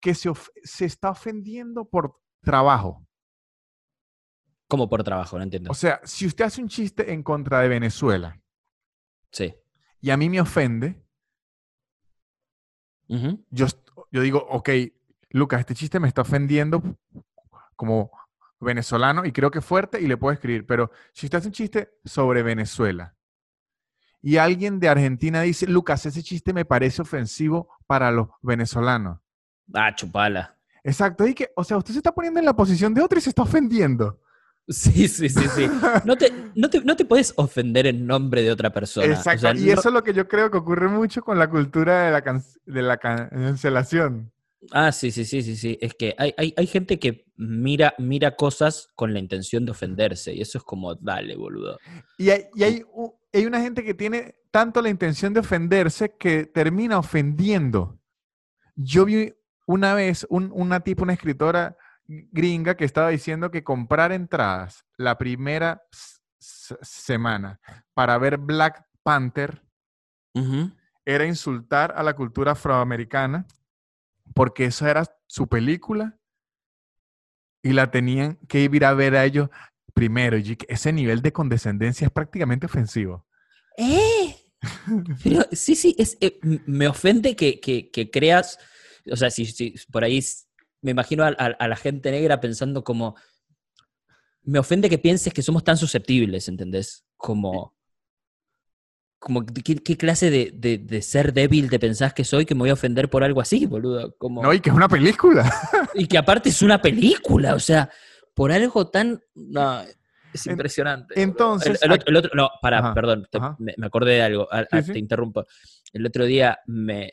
que 0.00 0.14
se, 0.14 0.30
se 0.64 0.86
está 0.86 1.10
ofendiendo 1.10 1.84
por 1.84 2.18
trabajo. 2.42 3.06
Como 4.68 4.88
por 4.88 5.04
trabajo, 5.04 5.36
no 5.36 5.44
entiendo. 5.44 5.70
O 5.70 5.74
sea, 5.74 6.00
si 6.02 6.26
usted 6.26 6.44
hace 6.46 6.60
un 6.62 6.68
chiste 6.68 7.12
en 7.12 7.22
contra 7.22 7.60
de 7.60 7.68
Venezuela 7.68 8.40
Sí. 9.30 9.54
y 10.00 10.10
a 10.10 10.16
mí 10.16 10.28
me 10.28 10.40
ofende, 10.40 11.04
yo, 13.50 13.66
yo 14.10 14.20
digo, 14.22 14.44
ok, 14.48 14.70
Lucas, 15.30 15.60
este 15.60 15.74
chiste 15.74 16.00
me 16.00 16.08
está 16.08 16.22
ofendiendo 16.22 16.82
como 17.76 18.10
venezolano 18.60 19.24
y 19.24 19.32
creo 19.32 19.50
que 19.50 19.60
fuerte 19.60 20.00
y 20.00 20.06
le 20.06 20.16
puedo 20.16 20.32
escribir, 20.32 20.66
pero 20.66 20.90
si 21.12 21.26
usted 21.26 21.38
hace 21.38 21.48
un 21.48 21.52
chiste 21.54 21.90
sobre 22.04 22.42
Venezuela 22.42 23.14
y 24.22 24.36
alguien 24.36 24.78
de 24.80 24.88
Argentina 24.88 25.40
dice, 25.42 25.66
Lucas, 25.66 26.04
ese 26.06 26.22
chiste 26.22 26.52
me 26.52 26.64
parece 26.66 27.00
ofensivo 27.02 27.70
para 27.86 28.10
los 28.10 28.28
venezolanos. 28.42 29.18
Ah, 29.72 29.94
chupala. 29.94 30.56
Exacto, 30.84 31.26
y 31.26 31.34
que, 31.34 31.50
o 31.56 31.64
sea, 31.64 31.78
usted 31.78 31.92
se 31.92 31.98
está 32.00 32.12
poniendo 32.12 32.38
en 32.38 32.44
la 32.46 32.54
posición 32.54 32.92
de 32.92 33.00
otro 33.02 33.18
y 33.18 33.22
se 33.22 33.30
está 33.30 33.42
ofendiendo. 33.42 34.20
Sí, 34.68 35.08
sí, 35.08 35.28
sí, 35.28 35.48
sí. 35.56 35.68
No 36.04 36.16
te, 36.16 36.32
no 36.54 36.70
te, 36.70 36.80
no 36.84 36.94
te 36.94 37.04
puedes 37.04 37.32
ofender 37.36 37.88
en 37.88 38.06
nombre 38.06 38.40
de 38.42 38.52
otra 38.52 38.70
persona. 38.70 39.04
O 39.04 39.10
Exacto, 39.10 39.40
sea, 39.40 39.54
y 39.56 39.64
no- 39.66 39.72
eso 39.72 39.88
es 39.88 39.92
lo 39.92 40.04
que 40.04 40.12
yo 40.12 40.28
creo 40.28 40.48
que 40.48 40.58
ocurre 40.58 40.86
mucho 40.86 41.22
con 41.22 41.40
la 41.40 41.50
cultura 41.50 42.04
de 42.04 42.12
la, 42.12 42.22
can- 42.22 42.44
de 42.66 42.82
la 42.82 42.96
cancelación. 42.98 44.30
Ah, 44.72 44.92
sí, 44.92 45.10
sí, 45.10 45.24
sí, 45.24 45.42
sí, 45.42 45.56
sí. 45.56 45.78
Es 45.80 45.94
que 45.94 46.14
hay, 46.18 46.34
hay, 46.36 46.52
hay 46.56 46.66
gente 46.66 46.98
que 46.98 47.24
mira, 47.36 47.94
mira 47.98 48.36
cosas 48.36 48.88
con 48.94 49.12
la 49.14 49.18
intención 49.18 49.64
de 49.64 49.70
ofenderse. 49.72 50.34
Y 50.34 50.42
eso 50.42 50.58
es 50.58 50.64
como, 50.64 50.94
dale, 50.96 51.34
boludo. 51.36 51.78
Y 52.18 52.30
hay, 52.30 52.44
y 52.54 52.64
hay, 52.64 52.82
hay 53.32 53.46
una 53.46 53.60
gente 53.60 53.82
que 53.82 53.94
tiene 53.94 54.34
tanto 54.50 54.82
la 54.82 54.90
intención 54.90 55.32
de 55.32 55.40
ofenderse 55.40 56.14
que 56.18 56.44
termina 56.44 56.98
ofendiendo. 56.98 57.98
Yo 58.76 59.04
vi 59.06 59.32
una 59.66 59.94
vez 59.94 60.26
un- 60.28 60.50
una 60.52 60.80
tipo, 60.80 61.04
una 61.04 61.12
escritora 61.14 61.76
gringa 62.06 62.74
que 62.76 62.84
estaba 62.84 63.08
diciendo 63.10 63.50
que 63.50 63.62
comprar 63.64 64.10
entradas 64.12 64.84
la 64.96 65.16
primera 65.16 65.82
semana 66.38 67.60
para 67.94 68.18
ver 68.18 68.36
Black 68.38 68.84
Panther 69.02 69.62
era 71.04 71.24
insultar 71.26 71.92
a 71.96 72.02
la 72.02 72.14
cultura 72.14 72.52
afroamericana 72.52 73.46
porque 74.34 74.66
esa 74.66 74.90
era 74.90 75.04
su 75.26 75.48
película 75.48 76.18
y 77.62 77.72
la 77.72 77.90
tenían 77.90 78.36
que 78.48 78.60
ir 78.60 78.84
a 78.84 78.94
ver 78.94 79.16
a 79.16 79.24
ellos 79.24 79.50
primero. 79.94 80.38
Y 80.38 80.56
ese 80.68 80.92
nivel 80.92 81.20
de 81.22 81.32
condescendencia 81.32 82.06
es 82.06 82.12
prácticamente 82.12 82.66
ofensivo. 82.66 83.26
¿Eh? 83.76 84.34
Pero, 85.22 85.42
sí, 85.52 85.74
sí, 85.74 85.96
eh, 86.20 86.38
me 86.66 86.86
ofende 86.88 87.34
que, 87.34 87.60
que- 87.60 88.10
creas, 88.10 88.58
o 89.10 89.16
sea, 89.16 89.30
si, 89.30 89.74
por 89.90 90.04
ahí 90.04 90.22
me 90.82 90.90
imagino 90.90 91.24
a- 91.24 91.28
a 91.28 91.68
la 91.68 91.76
gente 91.76 92.10
negra 92.10 92.40
pensando 92.40 92.84
como, 92.84 93.16
me 94.42 94.58
ofende 94.58 94.88
que 94.88 94.98
pienses 94.98 95.32
que 95.32 95.42
somos 95.42 95.64
tan 95.64 95.76
susceptibles, 95.76 96.48
¿entendés? 96.48 97.04
Como, 97.16 97.74
como 99.20 99.44
¿qué, 99.46 99.76
qué 99.76 99.96
clase 99.96 100.30
de, 100.30 100.50
de- 100.54 100.78
de 100.78 101.02
ser 101.02 101.32
débil 101.32 101.68
te 101.70 101.78
pensás 101.78 102.12
que 102.14 102.24
soy 102.24 102.46
que 102.46 102.54
me 102.54 102.60
voy 102.60 102.70
a 102.70 102.72
ofender 102.72 103.08
por 103.08 103.22
algo 103.22 103.40
así, 103.40 103.66
boludo? 103.66 104.16
Como, 104.16 104.42
No, 104.42 104.52
y 104.52 104.60
que 104.60 104.70
es 104.70 104.74
una 104.74 104.88
película. 104.88 105.44
y 105.94 106.06
que 106.06 106.18
aparte 106.18 106.48
es 106.48 106.62
una 106.62 106.80
película, 106.80 107.54
o 107.54 107.60
sea, 107.60 107.88
por 108.34 108.50
algo 108.50 108.88
tan... 108.88 109.20
No, 109.34 109.82
es 110.32 110.46
impresionante. 110.46 111.20
entonces, 111.22 111.78
El, 111.82 111.90
el 111.90 111.92
otro, 111.92 112.08
el 112.08 112.16
otro- 112.16 112.30
no, 112.34 112.48
pará, 112.62 112.78
Ajá, 112.78 112.94
perdón, 112.94 113.28
te- 113.30 113.38
ajá. 113.38 113.56
me, 113.58 113.74
me 113.76 113.86
acordé 113.86 114.12
de 114.14 114.22
algo, 114.22 114.48
a- 114.50 114.62
Sí, 114.62 114.68
a- 114.72 114.82
sí. 114.82 114.92
te 114.94 114.98
interrumpo. 114.98 115.44
El 115.92 116.06
otro 116.06 116.24
día 116.24 116.58
me, 116.66 117.12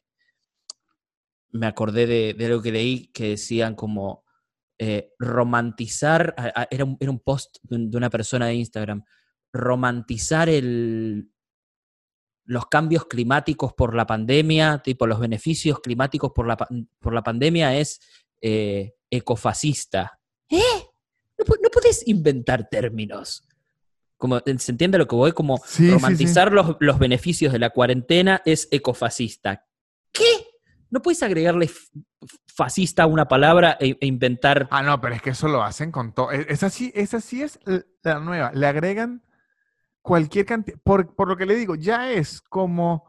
me 1.52 1.68
acordé 1.68 2.08
de, 2.08 2.36
de 2.38 2.46
algo 2.46 2.62
que 2.62 2.72
leí 2.72 3.08
que 3.08 3.30
decían 3.30 3.76
como 3.76 4.24
eh, 4.80 5.12
romantizar, 5.20 6.34
a- 6.38 6.62
a- 6.62 6.68
era 6.72 6.86
un, 6.86 6.96
era 7.00 7.12
un 7.12 7.20
post 7.20 7.58
de 7.64 7.98
una 7.98 8.10
persona 8.10 8.46
de 8.48 8.54
Instagram, 8.56 9.04
romantizar 9.52 10.48
el, 10.50 11.30
los 12.48 12.68
cambios 12.68 13.06
climáticos 13.06 13.74
por 13.74 13.94
la 13.94 14.08
pandemia, 14.08 14.80
tipo 14.80 15.06
los 15.06 15.20
beneficios 15.20 15.80
climáticos 15.82 16.32
por 16.32 16.48
la, 16.48 16.58
por 16.58 17.14
la 17.14 17.22
pandemia 17.22 17.78
es 17.78 18.00
eh, 18.42 18.96
ecofascista. 19.12 20.20
¿Eh? 20.50 20.62
No, 21.38 21.70
podés 21.70 22.08
inventar 22.08 22.68
términos. 22.70 23.48
Como, 24.16 24.40
¿Se 24.40 24.72
entiende 24.72 24.98
lo 24.98 25.08
que 25.08 25.16
voy? 25.16 25.34
Como 25.34 25.58
Sí, 25.58 25.64
sí, 25.66 25.86
sí. 25.86 25.92
romantizar 25.92 26.52
Los, 26.52 26.78
los 26.80 26.98
beneficios 26.98 27.52
de 27.52 27.60
la 27.60 27.70
cuarentena 27.70 28.42
es 28.46 28.70
ecofascista. 28.72 29.66
¿Qué? 30.12 30.48
No 30.90 31.02
puedes 31.02 31.22
agregarle 31.22 31.70
fascista 32.48 33.04
a 33.04 33.08
una 33.08 33.28
palabra 33.28 33.78
e, 33.80 33.98
e 34.00 34.08
inventar... 34.08 34.70
Ah, 34.72 34.82
no, 34.82 35.02
pero 35.02 35.16
es 35.16 35.22
que 35.22 35.32
eso 35.32 35.50
lo 35.50 35.64
hacen 35.64 35.92
con 35.92 36.14
todo. 36.14 36.32
Esa 36.32 36.70
sí, 36.70 36.94
esa 36.96 37.20
sí 37.20 37.44
es 37.44 37.60
la 38.04 38.20
nueva. 38.22 38.52
Le 38.54 38.68
agregan 38.68 39.22
cualquier 40.08 40.46
cantidad. 40.46 40.80
Por, 40.84 41.14
por 41.14 41.28
lo 41.28 41.36
que 41.36 41.46
le 41.46 41.56
digo, 41.56 41.76
ya 41.76 42.10
es 42.10 42.42
como. 42.42 43.06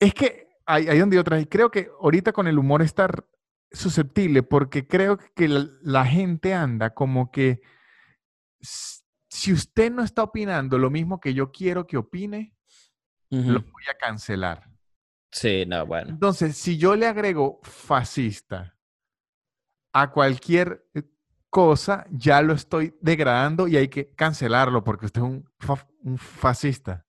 Es 0.00 0.14
que 0.14 0.48
hay, 0.64 0.88
hay 0.88 0.98
donde 0.98 1.18
otra. 1.18 1.38
Y 1.38 1.44
creo 1.44 1.70
que 1.70 1.90
ahorita 2.00 2.32
con 2.32 2.48
el 2.48 2.58
humor 2.58 2.80
está 2.80 3.06
susceptible, 3.70 4.42
porque 4.42 4.86
creo 4.86 5.18
que 5.36 5.46
la, 5.46 5.68
la 5.82 6.06
gente 6.06 6.54
anda 6.54 6.94
como 6.94 7.30
que. 7.30 7.60
Si 8.62 9.52
usted 9.52 9.92
no 9.92 10.02
está 10.02 10.22
opinando 10.22 10.78
lo 10.78 10.90
mismo 10.90 11.20
que 11.20 11.34
yo 11.34 11.52
quiero 11.52 11.86
que 11.86 11.98
opine, 11.98 12.56
lo 13.28 13.60
voy 13.60 13.84
a 13.90 13.96
cancelar. 13.98 14.68
Sí, 15.30 15.64
no, 15.66 15.86
bueno. 15.86 16.10
Entonces, 16.10 16.56
si 16.56 16.78
yo 16.78 16.96
le 16.96 17.06
agrego 17.06 17.60
fascista 17.62 18.76
a 19.92 20.10
cualquier 20.10 20.84
eh, 20.94 21.02
cosa, 21.50 22.06
ya 22.10 22.40
lo 22.42 22.52
estoy 22.54 22.94
degradando 23.00 23.68
y 23.68 23.76
hay 23.76 23.88
que 23.88 24.08
cancelarlo 24.14 24.82
porque 24.84 25.06
usted 25.06 25.20
es 25.20 25.26
un, 25.26 25.44
fa- 25.58 25.86
un 26.02 26.16
fascista. 26.16 27.04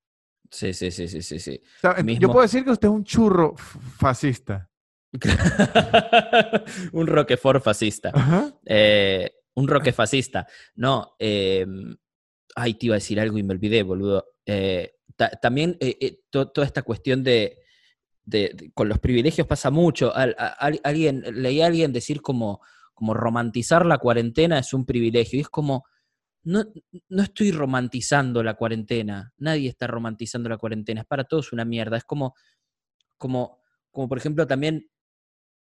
Sí, 0.50 0.74
sí, 0.74 0.92
sí, 0.92 1.08
sí, 1.08 1.22
sí, 1.22 1.40
sí. 1.40 1.62
O 1.78 1.80
sea, 1.80 1.96
ent- 1.98 2.04
Mismo- 2.04 2.22
Yo 2.24 2.32
puedo 2.32 2.42
decir 2.42 2.64
que 2.66 2.72
usted 2.72 2.88
es 2.88 2.94
un 2.94 3.04
churro 3.06 3.56
fascista. 3.56 4.70
un 6.94 7.08
Roquefort 7.08 7.64
fascista. 7.64 8.12
Eh, 8.66 9.32
un 9.56 9.68
roque 9.68 9.92
fascista. 9.92 10.48
No, 10.76 11.16
eh, 11.20 11.66
ay, 12.56 12.74
te 12.76 12.86
iba 12.88 12.96
a 12.96 12.98
decir 12.98 13.20
algo 13.20 13.38
y 13.38 13.44
me 13.44 13.54
olvidé, 13.54 13.84
boludo. 13.84 14.26
Eh, 14.46 14.96
ta- 15.16 15.30
también 15.32 15.78
eh, 15.80 16.22
to- 16.30 16.50
toda 16.50 16.66
esta 16.66 16.82
cuestión 16.84 17.24
de, 17.24 17.60
de- 18.24 18.52
de- 18.56 18.72
con 18.74 18.88
los 18.90 19.00
privilegios 19.00 19.48
pasa 19.48 19.70
mucho. 19.70 20.16
Al- 20.16 20.36
a- 20.38 20.48
al- 20.48 20.80
alguien, 20.84 21.24
leí 21.42 21.62
a 21.62 21.68
alguien 21.68 21.92
decir 21.94 22.22
como, 22.22 22.62
como 23.02 23.16
romantizar 23.16 23.84
la 23.84 23.98
cuarentena 23.98 24.60
es 24.60 24.76
un 24.76 24.86
privilegio. 24.86 25.40
Y 25.40 25.42
es 25.42 25.50
como, 25.50 25.86
no, 26.44 26.64
no 27.10 27.24
estoy 27.24 27.52
romantizando 27.52 28.44
la 28.44 28.54
cuarentena. 28.54 29.34
Nadie 29.40 29.70
está 29.70 29.88
romantizando 29.88 30.50
la 30.50 30.58
cuarentena. 30.60 31.02
Es 31.02 31.08
para 31.08 31.24
todos 31.24 31.52
una 31.52 31.66
mierda. 31.66 31.98
Es 31.98 32.04
como, 32.04 32.36
como, 33.18 33.60
como 33.90 34.08
por 34.08 34.20
ejemplo, 34.20 34.46
también 34.46 34.88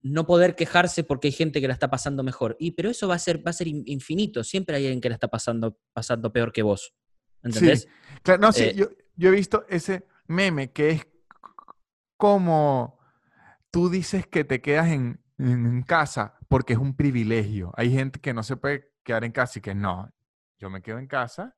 no 0.01 0.25
poder 0.25 0.55
quejarse 0.55 1.03
porque 1.03 1.27
hay 1.27 1.31
gente 1.31 1.61
que 1.61 1.67
la 1.67 1.75
está 1.75 1.91
pasando 1.91 2.23
mejor. 2.23 2.55
Y 2.59 2.71
pero 2.71 2.89
eso 2.89 3.07
va 3.07 3.13
a 3.13 3.19
ser, 3.19 3.45
va 3.45 3.51
a 3.51 3.53
ser 3.53 3.67
in- 3.67 3.83
infinito. 3.85 4.43
Siempre 4.43 4.75
hay 4.77 4.85
alguien 4.85 4.99
que 5.01 5.09
la 5.09 5.13
está 5.15 5.27
pasando, 5.27 5.79
pasando 5.93 6.33
peor 6.33 6.51
que 6.51 6.63
vos. 6.63 6.95
¿Entendés? 7.43 7.81
Sí. 7.81 7.87
Claro, 8.23 8.41
no, 8.41 8.51
sí, 8.51 8.63
Eh, 8.63 8.73
yo, 8.75 8.87
yo 9.15 9.29
he 9.29 9.31
visto 9.35 9.63
ese 9.69 10.07
meme 10.25 10.71
que 10.71 10.89
es 10.89 11.07
como 12.17 12.97
tú 13.69 13.89
dices 13.91 14.25
que 14.25 14.43
te 14.43 14.59
quedas 14.59 14.87
en, 14.87 15.21
en 15.37 15.83
casa 15.83 16.37
porque 16.47 16.73
es 16.73 16.79
un 16.79 16.95
privilegio. 16.95 17.73
Hay 17.77 17.91
gente 17.91 18.19
que 18.19 18.33
no 18.33 18.43
se 18.43 18.57
puede 18.57 18.91
quedar 19.03 19.23
en 19.23 19.31
casa 19.31 19.59
y 19.59 19.61
que 19.61 19.75
no, 19.75 20.11
yo 20.59 20.69
me 20.69 20.81
quedo 20.81 20.99
en 20.99 21.07
casa 21.07 21.55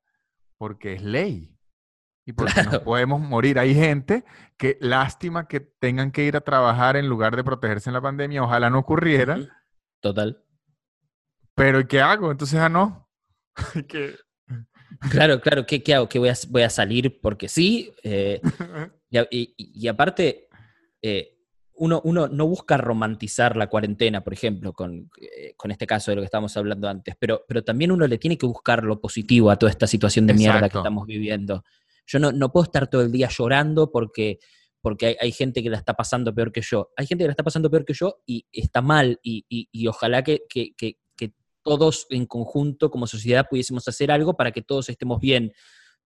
porque 0.58 0.94
es 0.94 1.02
ley. 1.02 1.56
Y 2.26 2.32
porque 2.34 2.54
nos 2.56 2.68
Claro. 2.68 2.84
podemos 2.84 3.20
morir. 3.20 3.58
Hay 3.58 3.74
gente 3.74 4.24
que 4.58 4.76
lástima 4.80 5.48
que 5.48 5.60
tengan 5.60 6.12
que 6.12 6.24
ir 6.24 6.36
a 6.36 6.42
trabajar 6.42 6.96
en 6.96 7.08
lugar 7.08 7.34
de 7.34 7.42
protegerse 7.44 7.88
en 7.90 7.94
la 7.94 8.02
pandemia. 8.02 8.42
Ojalá 8.42 8.68
no 8.70 8.78
ocurriera. 8.78 9.38
Total. 10.00 10.44
Pero 11.54 11.80
¿y 11.80 11.86
qué 11.86 12.00
hago? 12.00 12.30
Entonces, 12.30 12.58
ah, 12.60 12.68
no. 12.68 13.08
Que- 13.88 14.16
Claro, 15.10 15.40
claro. 15.40 15.64
¿Qué, 15.66 15.82
qué 15.82 15.94
hago? 15.94 16.08
¿Qué 16.08 16.18
voy 16.18 16.28
a, 16.30 16.34
voy 16.48 16.62
a 16.62 16.68
salir 16.70 17.20
porque 17.22 17.48
sí? 17.48 17.92
Eh, 18.02 18.40
y, 19.10 19.18
y- 19.30 19.54
y 19.56 19.88
aparte, 19.88 20.48
eh, 21.00 21.38
uno, 21.80 22.00
uno 22.04 22.28
no 22.28 22.46
busca 22.46 22.76
romantizar 22.76 23.56
la 23.56 23.68
cuarentena, 23.68 24.22
por 24.22 24.32
ejemplo, 24.34 24.72
con, 24.74 25.10
eh, 25.20 25.54
con 25.56 25.70
este 25.70 25.86
caso 25.86 26.10
de 26.10 26.16
lo 26.16 26.20
que 26.22 26.26
estábamos 26.26 26.56
hablando 26.56 26.88
antes, 26.88 27.14
pero, 27.18 27.44
pero 27.48 27.64
también 27.64 27.90
uno 27.90 28.06
le 28.06 28.18
tiene 28.18 28.36
que 28.36 28.44
buscar 28.46 28.84
lo 28.84 29.00
positivo 29.00 29.50
a 29.50 29.56
toda 29.56 29.70
esta 29.70 29.86
situación 29.86 30.26
de 30.26 30.34
mierda 30.34 30.68
que 30.68 30.78
estamos 30.82 31.06
viviendo. 31.06 31.64
Yo 32.06 32.18
no, 32.18 32.32
no 32.32 32.52
puedo 32.52 32.64
estar 32.64 32.88
todo 32.90 33.02
el 33.02 33.10
día 33.10 33.28
llorando 33.28 33.90
porque, 33.90 34.38
porque 34.82 35.06
hay, 35.06 35.16
hay 35.20 35.32
gente 35.32 35.62
que 35.62 35.70
la 35.70 35.78
está 35.78 35.94
pasando 35.94 36.34
peor 36.34 36.52
que 36.52 36.60
yo. 36.60 36.90
Hay 36.96 37.06
gente 37.06 37.24
que 37.24 37.28
la 37.28 37.32
está 37.32 37.44
pasando 37.44 37.70
peor 37.70 37.84
que 37.84 37.94
yo 37.94 38.22
y 38.26 38.44
está 38.52 38.82
mal 38.82 39.18
y, 39.22 39.44
y- 39.48 39.68
y 39.72 39.86
ojalá 39.86 40.22
que, 40.22 40.42
que- 40.48 40.74
que- 40.76 40.98
que 41.16 41.32
todos 41.62 42.06
en 42.10 42.26
conjunto 42.26 42.90
como 42.90 43.06
sociedad 43.06 43.46
pudiésemos 43.48 43.88
hacer 43.88 44.10
algo 44.10 44.34
para 44.36 44.50
que 44.52 44.60
todos 44.62 44.88
estemos 44.90 45.18
bien. 45.20 45.52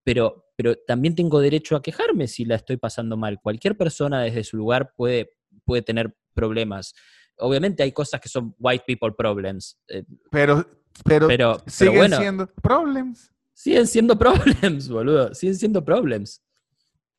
Pero, 0.05 0.45
pero 0.55 0.75
también 0.87 1.14
tengo 1.14 1.41
derecho 1.41 1.77
a 1.77 1.83
quejarme 1.83 2.29
si 2.29 2.45
la 2.45 2.57
estoy 2.57 2.77
pasando 2.77 3.16
mal. 3.16 3.41
Cualquier 3.41 3.75
persona 3.77 4.20
desde 4.22 4.45
su 4.45 4.57
lugar 4.59 4.93
puede, 4.95 5.31
puede 5.64 5.82
tener 5.82 6.14
problemas. 6.34 6.94
Obviamente 7.38 7.82
hay 7.82 7.92
cosas 7.92 8.20
que 8.20 8.28
son 8.28 8.55
white 8.59 8.84
people 8.86 9.12
problems, 9.16 9.78
eh, 9.88 10.05
Pero, 10.30 10.64
pero, 11.05 11.26
pero, 11.26 11.26
pero 11.26 11.62
siguen 11.66 11.96
bueno, 11.96 12.16
siendo 12.18 12.46
problems. 12.46 13.32
siguen 13.52 13.86
siendo 13.86 14.18
problems, 14.18 14.88
boludo, 14.88 15.34
siguen 15.34 15.57
siendo 15.57 15.84
problems. 15.84 16.42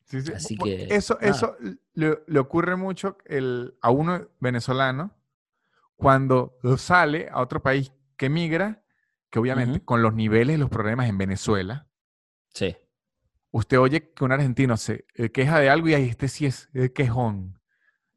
Sí, 0.04 0.22
sí. 0.22 0.32
Así 0.32 0.56
que, 0.56 0.86
Eso, 0.90 1.18
nada. 1.20 1.30
eso 1.34 1.56
le, 1.94 2.20
le 2.26 2.38
ocurre 2.38 2.76
mucho 2.76 3.18
el, 3.24 3.76
a 3.82 3.90
uno 3.90 4.28
venezolano 4.40 5.14
cuando 5.96 6.58
sale 6.78 7.28
a 7.30 7.40
otro 7.40 7.60
país 7.62 7.90
que 8.16 8.28
migra, 8.28 8.84
que 9.30 9.38
obviamente 9.38 9.84
con 9.84 10.02
los 10.02 10.14
niveles 10.14 10.56
y 10.56 10.58
los 10.60 10.70
problemas 10.70 11.08
en 11.08 11.18
Venezuela, 11.18 11.88
Sí, 12.54 12.74
usted 13.50 13.78
oye 13.78 14.12
que 14.14 14.24
un 14.24 14.32
argentino 14.32 14.76
se 14.78 15.04
eh, 15.14 15.30
queja 15.30 15.58
de 15.60 15.68
algo 15.68 15.88
y 15.88 15.94
ahí 15.94 16.08
este 16.08 16.28
sí 16.28 16.46
es 16.46 16.70
eh, 16.72 16.92
quejón. 16.92 17.58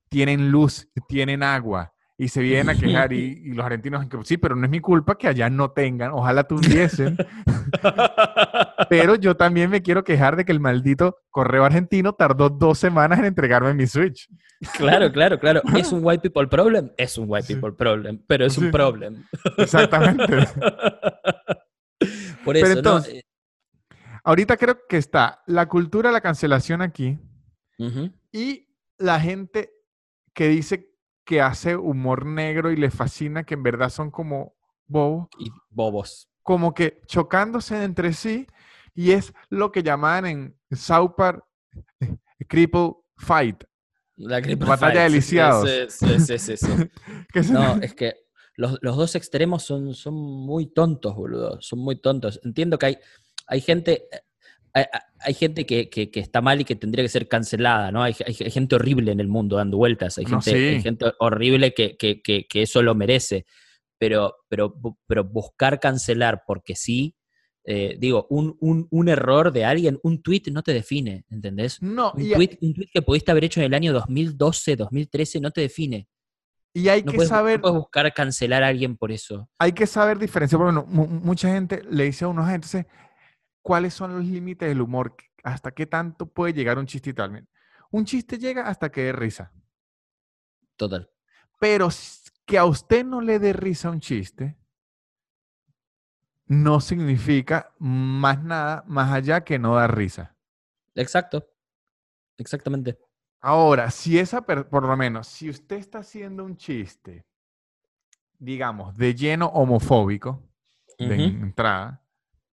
Tienen 0.09 0.51
luz, 0.51 0.87
tienen 1.07 1.43
agua. 1.43 1.93
Y 2.17 2.27
se 2.27 2.41
vienen 2.41 2.69
a 2.69 2.75
quejar 2.77 3.13
y, 3.13 3.17
y 3.45 3.53
los 3.53 3.65
argentinos, 3.65 4.05
sí, 4.25 4.35
pero 4.37 4.53
no 4.55 4.65
es 4.65 4.69
mi 4.69 4.81
culpa 4.81 5.17
que 5.17 5.27
allá 5.29 5.49
no 5.49 5.71
tengan, 5.71 6.11
ojalá 6.11 6.43
tuviesen. 6.43 7.15
Pero 8.89 9.15
yo 9.15 9.35
también 9.37 9.69
me 9.69 9.81
quiero 9.81 10.03
quejar 10.03 10.35
de 10.35 10.43
que 10.45 10.51
el 10.51 10.59
maldito 10.59 11.17
correo 11.29 11.63
argentino 11.63 12.13
tardó 12.13 12.49
dos 12.49 12.79
semanas 12.79 13.19
en 13.19 13.25
entregarme 13.25 13.73
mi 13.73 13.85
Switch. 13.87 14.27
claro, 14.77 15.11
claro, 15.11 15.39
claro. 15.39 15.61
¿Es 15.77 15.91
un 15.91 15.99
white 16.03 16.27
people 16.27 16.47
problem? 16.47 16.91
Es 16.97 17.17
un 17.17 17.25
white 17.29 17.45
Sí. 17.47 17.53
people 17.55 17.71
problem, 17.73 18.21
pero 18.27 18.45
es 18.45 18.53
Sí. 18.53 18.65
un 18.65 18.71
problem. 18.71 19.23
Exactamente. 19.57 20.25
Por 22.43 22.53
Pero 22.55 22.67
eso, 22.67 22.77
entonces- 22.77 23.13
¿no? 23.15 23.21
Ahorita 24.23 24.57
creo 24.57 24.77
que 24.87 24.97
está 24.97 25.41
la 25.47 25.67
cultura 25.67 26.09
de 26.09 26.13
la 26.13 26.21
cancelación 26.21 26.81
aquí 26.81 27.17
y 28.31 28.67
la 28.97 29.19
gente 29.19 29.71
que 30.39 30.47
dice 30.47 30.89
que 31.25 31.41
hace 31.41 31.75
humor 31.75 32.25
negro 32.25 32.71
y 32.71 32.77
le 32.77 32.89
fascina, 32.91 33.43
que 33.43 33.55
en 33.55 33.63
verdad 33.63 33.89
son 33.89 34.09
como 34.09 34.55
bobos, 34.87 35.27
Y 35.37 35.51
bobos. 35.69 36.29
como 36.43 36.73
que 36.73 37.01
chocándose 37.07 37.83
entre 37.83 38.13
sí 38.13 38.47
y 38.95 39.11
es 39.11 39.33
lo 39.49 39.73
que 39.73 39.83
llamaban 39.83 40.25
en 40.25 40.57
South 40.71 41.11
Park 41.17 41.43
eh, 41.99 42.15
Cripple 42.47 42.93
Fight. 43.17 43.65
La 44.15 44.41
Cripple 44.41 44.65
Batalla 44.69 45.01
de 45.03 45.09
Fight, 45.09 45.11
sí, 45.11 45.17
lisiados. 45.17 45.69
Sí, 45.69 46.07
sí, 46.07 46.37
sí, 46.37 46.39
sí, 46.39 46.57
sí. 46.57 46.89
Que 47.33 47.43
se- 47.43 47.53
No, 47.53 47.75
es 47.81 47.93
que 47.93 48.13
los, 48.55 48.77
los 48.81 48.95
dos 48.95 49.15
extremos 49.15 49.63
son, 49.63 49.93
son 49.93 50.13
muy 50.15 50.67
tontos, 50.67 51.15
boludo. 51.15 51.61
Son 51.61 51.79
muy 51.79 51.97
tontos. 51.97 52.39
Entiendo 52.45 52.79
que 52.79 52.85
hay, 52.85 52.97
hay 53.47 53.59
gente. 53.59 54.07
eh, 54.09 54.21
Hay, 54.73 54.85
hay 55.21 55.33
gente 55.33 55.65
que, 55.65 55.89
que- 55.89 56.09
que 56.11 56.19
está 56.19 56.41
mal 56.41 56.61
y 56.61 56.65
que 56.65 56.75
tendría 56.75 57.03
que 57.03 57.09
ser 57.09 57.27
cancelada, 57.27 57.91
¿no? 57.91 58.03
Hay, 58.03 58.15
hay- 58.25 58.35
hay 58.39 58.51
gente 58.51 58.75
horrible 58.75 59.11
en 59.11 59.19
el 59.19 59.27
mundo 59.27 59.57
dando 59.57 59.77
vueltas. 59.77 60.17
Hay 60.17 60.25
No, 60.25 60.41
gente, 60.41 60.69
hay 60.69 60.75
sí. 60.77 60.81
gente 60.83 61.05
horrible 61.19 61.73
que, 61.73 61.95
eso 62.53 62.81
lo 62.81 62.95
merece. 62.95 63.45
Pero, 63.99 64.35
pero, 64.47 64.73
bu- 64.73 64.97
pero 65.07 65.23
buscar 65.25 65.79
cancelar 65.79 66.43
porque 66.47 66.75
sí, 66.75 67.15
eh, 67.65 67.97
digo, 67.99 68.25
un, 68.29 68.55
un- 68.61 68.87
un 68.89 69.09
error 69.09 69.51
de 69.51 69.65
alguien, 69.65 69.99
un 70.03 70.21
tweet 70.21 70.43
no 70.51 70.63
te 70.63 70.73
define, 70.73 71.25
¿entendés? 71.29 71.81
no, 71.81 72.13
Un 72.15 72.21
y, 72.25 72.31
tweet, 72.33 72.57
un 72.61 72.73
tweet 72.73 72.87
que 72.93 73.01
pudiste 73.01 73.31
haber 73.31 73.43
hecho 73.43 73.59
en 73.59 73.65
el 73.67 73.73
año 73.73 73.91
2012, 73.93 74.75
2013 74.77 75.39
no 75.41 75.51
te 75.51 75.61
define. 75.61 76.07
y 76.73 76.87
hay 76.87 77.01
No 77.03 77.11
que 77.11 77.17
puedes, 77.17 77.29
no 77.31 77.37
saber 77.37 77.59
puedes 77.59 77.77
buscar 77.77 78.13
cancelar 78.13 78.63
a 78.63 78.67
alguien 78.67 78.95
por 78.95 79.11
eso. 79.11 79.49
hay 79.59 79.73
que 79.73 79.85
saber 79.85 80.17
diferenciar, 80.17 80.59
porque 80.59 80.73
bueno, 80.73 80.87
mu- 80.89 81.07
mucha 81.07 81.51
gente 81.51 81.81
le 81.89 82.05
dice 82.05 82.23
a 82.25 82.29
unos 82.29 82.47
entonces, 82.49 82.85
¿cuáles 83.69 83.93
son 83.93 84.15
los 84.15 84.25
límites 84.25 84.67
del 84.67 84.81
humor? 84.81 85.15
¿Hasta 85.43 85.69
qué 85.69 85.85
tanto 85.85 86.25
puede 86.25 86.53
llegar 86.53 86.79
un 86.79 86.87
chiste 86.87 87.11
y 87.11 87.13
tal? 87.13 87.47
Un 87.91 88.03
chiste 88.03 88.39
llega 88.39 88.67
hasta 88.67 88.91
que 88.91 89.03
dé 89.03 89.11
risa, 89.11 89.51
Total. 90.75 91.07
pero 91.59 91.89
que 92.47 92.57
a 92.57 92.65
usted 92.65 93.05
no 93.05 93.21
le 93.21 93.37
dé 93.37 93.53
risa 93.53 93.91
un 93.91 93.99
chiste 93.99 94.57
no 96.47 96.81
significa 96.81 97.71
más 97.77 98.43
nada 98.43 98.83
más 98.87 99.11
allá 99.13 99.43
que 99.43 99.59
no 99.59 99.75
dar 99.75 99.95
risa. 99.95 100.35
Exacto. 100.95 101.47
Exactamente. 102.39 102.97
Ahora, 103.39 103.91
si 103.91 104.17
esa, 104.17 104.41
por 104.41 104.83
lo 104.83 104.97
menos, 104.97 105.27
si 105.27 105.47
usted 105.47 105.75
está 105.75 105.99
haciendo 105.99 106.43
un 106.43 106.57
chiste, 106.57 107.23
digamos, 108.39 108.97
de 108.97 109.13
lleno 109.13 109.45
homofóbico, 109.49 110.43
de 110.97 111.23
entrada, 111.23 112.03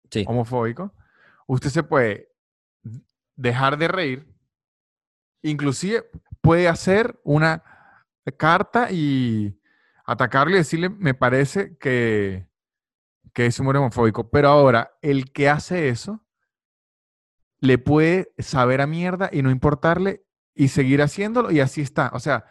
Sí. 0.08 0.24
homofóbico, 0.26 0.92
usted 1.52 1.70
se 1.70 1.82
puede 1.82 2.32
dejar 3.34 3.76
de 3.76 3.88
reír, 3.88 4.32
inclusive 5.42 6.08
puede 6.40 6.68
hacer 6.68 7.20
una 7.24 7.64
carta 8.38 8.92
y 8.92 9.60
atacarle 10.04 10.54
y 10.54 10.58
decirle, 10.58 10.90
me 10.90 11.12
parece 11.12 11.76
que, 11.78 12.48
que 13.34 13.46
es 13.46 13.58
humor 13.58 13.76
homofóbico, 13.76 14.30
pero 14.30 14.48
ahora 14.48 14.92
el 15.02 15.32
que 15.32 15.48
hace 15.48 15.88
eso 15.88 16.24
le 17.58 17.78
puede 17.78 18.32
saber 18.38 18.80
a 18.80 18.86
mierda 18.86 19.28
y 19.32 19.42
no 19.42 19.50
importarle 19.50 20.24
y 20.54 20.68
seguir 20.68 21.02
haciéndolo 21.02 21.50
y 21.50 21.58
así 21.58 21.80
está. 21.80 22.10
O 22.14 22.20
sea, 22.20 22.46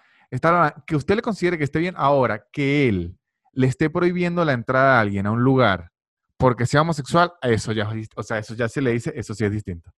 que 0.86 0.96
usted 0.98 1.16
le 1.16 1.22
considere 1.22 1.58
que 1.58 1.64
esté 1.64 1.80
bien 1.80 1.96
ahora, 1.98 2.48
que 2.52 2.90
él 2.90 3.18
le 3.54 3.68
esté 3.68 3.90
prohibiendo 3.90 4.44
la 4.44 4.54
entrada 4.54 4.98
a 4.98 5.02
alguien 5.02 5.26
a 5.26 5.32
un 5.32 5.42
lugar 5.42 5.94
porque 6.40 6.66
sea 6.66 6.82
homosexual, 6.82 7.34
eso 7.42 7.74
ya, 7.74 7.92
o 8.16 8.24
sea, 8.24 8.38
eso 8.40 8.56
ya 8.56 8.70
se 8.70 8.82
le 8.82 8.94
dice, 8.94 9.12
eso 9.14 9.34
sí 9.36 9.44
es 9.44 9.52
distinto. 9.52 9.92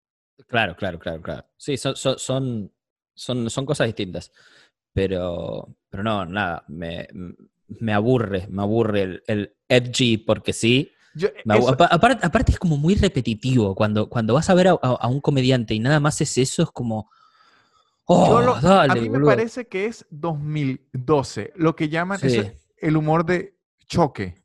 Claro, 0.48 0.74
claro, 0.74 0.98
claro, 0.98 1.20
claro. 1.20 1.44
Sí, 1.58 1.76
son, 1.76 1.94
son, 1.96 2.72
son, 3.14 3.50
son, 3.50 3.66
cosas 3.66 3.86
distintas. 3.86 4.32
Pero, 4.94 5.68
pero 5.90 6.02
no, 6.02 6.24
nada, 6.24 6.64
me, 6.66 7.06
me 7.68 7.92
aburre, 7.92 8.46
me 8.48 8.62
aburre 8.62 9.02
el, 9.02 9.22
el 9.26 9.54
edgy 9.68 10.16
porque 10.16 10.54
sí. 10.54 10.90
Yo- 11.14 11.28
eso- 11.44 11.76
aparte, 11.78 12.26
aparte 12.26 12.52
es 12.52 12.58
como 12.58 12.78
muy 12.78 12.94
repetitivo. 12.94 13.74
Cuando, 13.74 14.08
cuando 14.08 14.32
vas 14.32 14.48
a 14.48 14.54
ver 14.54 14.68
a, 14.68 14.72
a- 14.72 14.76
a 14.98 15.08
un 15.08 15.20
comediante 15.20 15.74
y 15.74 15.78
nada 15.78 16.00
más 16.00 16.20
es 16.22 16.38
eso, 16.38 16.62
es 16.62 16.70
como. 16.70 17.10
Oh, 18.06 18.40
yo 18.40 18.40
lo- 18.40 18.60
dale, 18.60 18.92
a 18.92 18.94
mí 18.94 19.02
me 19.02 19.08
boludo". 19.10 19.26
parece 19.30 19.68
que 19.68 19.84
es 19.84 20.06
2012, 20.10 21.52
lo 21.56 21.76
que 21.76 21.90
llaman 21.90 22.18
eso 22.22 22.28
Sí. 22.30 22.38
es 22.38 22.52
el 22.78 22.96
humor 22.96 23.26
de 23.26 23.56
choque. 23.86 24.42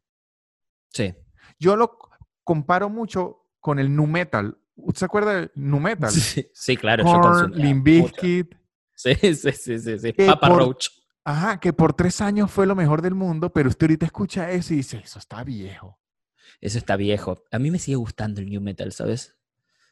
Sí. 0.91 1.13
Yo 1.59 1.75
lo 1.75 1.97
comparo 2.43 2.89
mucho 2.89 3.45
con 3.59 3.79
el 3.79 3.95
nu 3.95 4.07
metal. 4.07 4.57
¿Usted 4.75 4.99
se 4.99 5.05
acuerda 5.05 5.33
del 5.35 5.51
nu 5.55 5.79
metal? 5.79 6.11
Sí, 6.11 6.47
sí, 6.53 6.77
claro. 6.77 7.03
Korn. 7.03 7.53
Bizkit. 7.83 8.55
Sí, 8.93 9.15
sí, 9.15 9.51
sí, 9.51 9.79
sí, 9.79 9.99
sí. 9.99 10.11
Papa 10.13 10.47
por- 10.49 10.57
Roach. 10.59 10.87
Ajá, 11.23 11.59
que 11.59 11.73
por 11.73 11.93
tres 11.93 12.21
años 12.21 12.51
fue 12.51 12.67
lo 12.67 12.75
mejor 12.75 13.01
del 13.01 13.15
mundo, 13.15 13.51
pero 13.51 13.67
usted 13.69 13.85
ahorita 13.87 14.05
escucha 14.05 14.51
eso 14.51 14.73
y 14.73 14.77
dice, 14.77 15.01
eso 15.03 15.17
está 15.17 15.43
viejo. 15.43 15.99
Eso 16.61 16.77
está 16.77 16.95
viejo. 16.95 17.43
A 17.51 17.57
mí 17.57 17.71
me 17.71 17.79
sigue 17.79 17.95
gustando 17.97 18.41
el 18.41 18.49
new 18.49 18.61
metal, 18.61 18.91
¿sabes? 18.91 19.35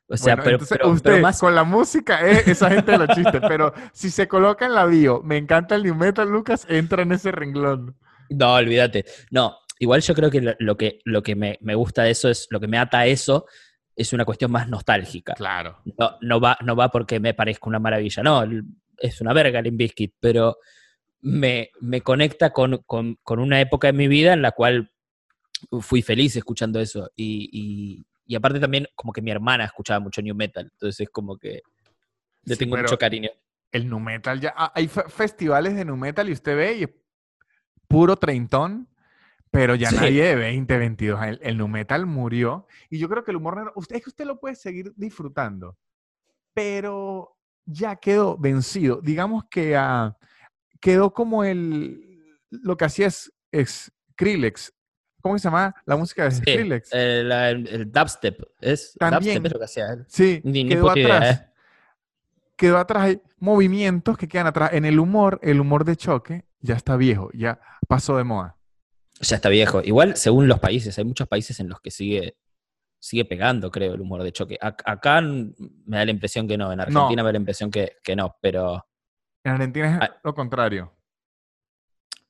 O 0.08 0.16
sea, 0.16 0.36
Bueno, 0.36 0.44
pero, 0.44 0.56
entonces 0.58 0.78
pero- 0.78 0.90
usted 0.92 1.12
pero 1.12 1.22
más. 1.24 1.40
con 1.40 1.56
la 1.56 1.64
música 1.64 2.22
es 2.28 2.48
esa 2.48 2.70
gente 2.70 2.92
de 2.92 2.98
los 3.00 3.08
chistes, 3.16 3.42
pero 3.48 3.74
si 3.94 4.12
se 4.12 4.28
coloca 4.28 4.66
en 4.66 4.76
la 4.76 4.86
bio, 4.86 5.22
me 5.24 5.38
encanta 5.38 5.74
el 5.76 5.84
new 5.84 5.96
metal, 5.96 6.30
Lucas, 6.30 6.68
entra 6.70 7.02
en 7.02 7.14
ese 7.14 7.32
renglón. 7.32 7.98
No, 8.30 8.54
olvídate. 8.54 9.06
No, 9.32 9.56
igual 9.84 10.02
yo 10.02 10.14
creo 10.16 10.30
que 10.32 10.42
lo, 10.42 10.54
lo 10.60 10.76
que, 10.78 11.00
lo 11.06 11.22
que 11.22 11.36
me, 11.36 11.58
me 11.62 11.76
gusta 11.76 12.04
de 12.04 12.12
eso 12.12 12.30
es, 12.30 12.48
lo 12.50 12.60
que 12.60 12.68
me 12.68 12.78
ata 12.78 13.00
a 13.00 13.06
eso 13.08 13.46
es 13.96 14.12
una 14.14 14.26
cuestión 14.26 14.52
más 14.52 14.68
nostálgica. 14.68 15.34
Claro. 15.36 15.80
No, 15.98 16.18
no, 16.22 16.40
va, 16.40 16.58
no 16.62 16.76
va 16.76 16.90
porque 16.90 17.20
me 17.20 17.34
parezca 17.34 17.68
una 17.70 17.80
maravilla, 17.80 18.24
no, 18.24 18.44
es 18.98 19.22
una 19.22 19.34
verga 19.34 19.62
Limp 19.62 19.78
Bizkit, 19.78 20.16
pero 20.20 20.58
me, 21.22 21.70
me 21.82 22.02
conecta 22.02 22.52
con, 22.52 22.78
con- 22.86 23.18
con 23.24 23.40
una 23.40 23.62
época 23.62 23.88
de 23.88 23.94
mi 23.94 24.08
vida 24.08 24.34
en 24.34 24.42
la 24.42 24.52
cual 24.52 24.92
fui 25.82 26.02
feliz 26.02 26.36
escuchando 26.36 26.80
eso. 26.80 27.10
Y, 27.16 27.50
y- 27.52 28.04
y 28.26 28.36
aparte 28.36 28.60
también 28.60 28.88
como 28.96 29.12
que 29.14 29.22
mi 29.22 29.32
hermana 29.32 29.66
escuchaba 29.66 30.00
mucho 30.00 30.22
new 30.22 30.34
metal, 30.36 30.70
entonces 30.72 31.02
es 31.02 31.10
como 31.10 31.38
que 31.38 31.62
le 32.46 32.56
Sí, 32.56 32.60
tengo 32.60 32.78
mucho 32.78 32.98
cariño. 32.98 33.30
El 33.72 33.90
nu 33.90 34.00
metal 34.00 34.40
ya, 34.40 34.54
ah, 34.56 34.72
hay 34.76 34.88
fe- 34.88 35.10
festivales 35.10 35.76
de 35.76 35.84
nu 35.86 35.98
metal 35.98 36.30
y 36.30 36.32
usted 36.32 36.56
ve 36.56 36.78
y 36.78 36.84
es 36.84 36.90
puro 37.88 38.16
treintón, 38.16 38.88
pero 39.54 39.76
ya 39.76 39.90
Sí. 39.92 39.96
nadie 39.98 40.24
de 40.24 40.36
20, 40.36 40.78
22. 40.80 41.24
El, 41.24 41.40
el 41.44 41.58
nu 41.60 41.68
metal 41.68 42.08
murió 42.08 42.66
y 42.90 42.98
yo 42.98 43.08
creo 43.08 43.24
que 43.24 43.30
el 43.30 43.38
humor 43.38 43.56
negro, 43.56 43.72
usted, 43.76 43.98
es 43.98 44.04
que 44.04 44.10
usted 44.10 44.26
lo 44.26 44.40
puede 44.40 44.56
seguir 44.56 44.92
disfrutando, 44.96 45.78
pero 46.54 47.38
ya 47.66 47.96
quedó 47.98 48.36
vencido. 48.38 49.00
Digamos 49.02 49.44
que 49.50 49.76
ah, 49.78 50.18
quedó 50.80 51.14
como 51.14 51.44
el, 51.44 52.20
lo 52.50 52.76
que 52.78 52.86
hacía 52.86 53.08
es, 53.08 53.32
es 53.52 53.92
Skrillex. 54.14 54.74
¿Cómo 55.22 55.38
se 55.38 55.44
llama 55.46 55.74
la 55.86 55.96
música 55.96 56.24
de 56.26 56.32
Sí, 56.32 56.38
Skrillex? 56.42 56.92
el, 56.92 57.32
el- 57.32 57.68
el 57.68 57.92
dubstep, 57.92 58.42
es, 58.60 58.96
También. 59.00 59.36
dubstep 59.36 59.46
es 59.46 59.54
lo 59.54 59.60
que 59.60 59.66
hacía 59.66 59.94
él. 59.94 60.06
Sí, 60.08 60.42
Ni, 60.44 60.64
ni 60.64 60.70
quedó 60.70 60.98
idea, 60.98 61.18
atrás. 61.18 61.40
¿eh? 61.42 61.50
quedó 62.58 62.78
atrás, 62.80 63.04
hay 63.04 63.22
movimientos 63.38 64.18
que 64.18 64.28
quedan 64.28 64.48
atrás. 64.48 64.72
En 64.74 64.86
el 64.86 65.00
humor, 65.00 65.40
el 65.44 65.60
humor 65.62 65.86
de 65.86 65.96
choque 65.96 66.46
ya 66.60 66.76
está 66.76 66.98
viejo, 66.98 67.30
ya 67.34 67.60
pasó 67.88 68.18
de 68.18 68.24
moda. 68.24 68.58
Ya 69.30 69.36
está 69.38 69.50
viejo. 69.50 69.82
Igual, 69.84 70.16
según 70.16 70.48
los 70.48 70.60
países, 70.60 70.98
hay 70.98 71.06
muchos 71.06 71.28
países 71.28 71.60
en 71.60 71.70
los 71.70 71.80
que 71.82 71.92
sigue, 71.92 72.36
sigue 73.00 73.26
pegando, 73.26 73.70
creo, 73.72 73.94
el 73.94 74.02
humor 74.02 74.24
de 74.24 74.32
choque. 74.32 74.58
Ac- 74.62 74.82
acá 74.86 75.22
me 75.22 75.98
da 75.98 76.06
la 76.06 76.12
impresión 76.12 76.48
que 76.48 76.58
no, 76.58 76.72
en 76.72 76.80
Argentina 76.80 77.24
me 77.24 77.28
da 77.30 77.34
la 77.34 77.38
impresión 77.40 77.70
que, 77.72 77.98
que 78.04 78.16
no, 78.16 78.36
pero, 78.42 78.86
En 79.44 79.52
Argentina 79.54 80.00
es 80.02 80.10
lo 80.24 80.34
contrario. 80.34 80.94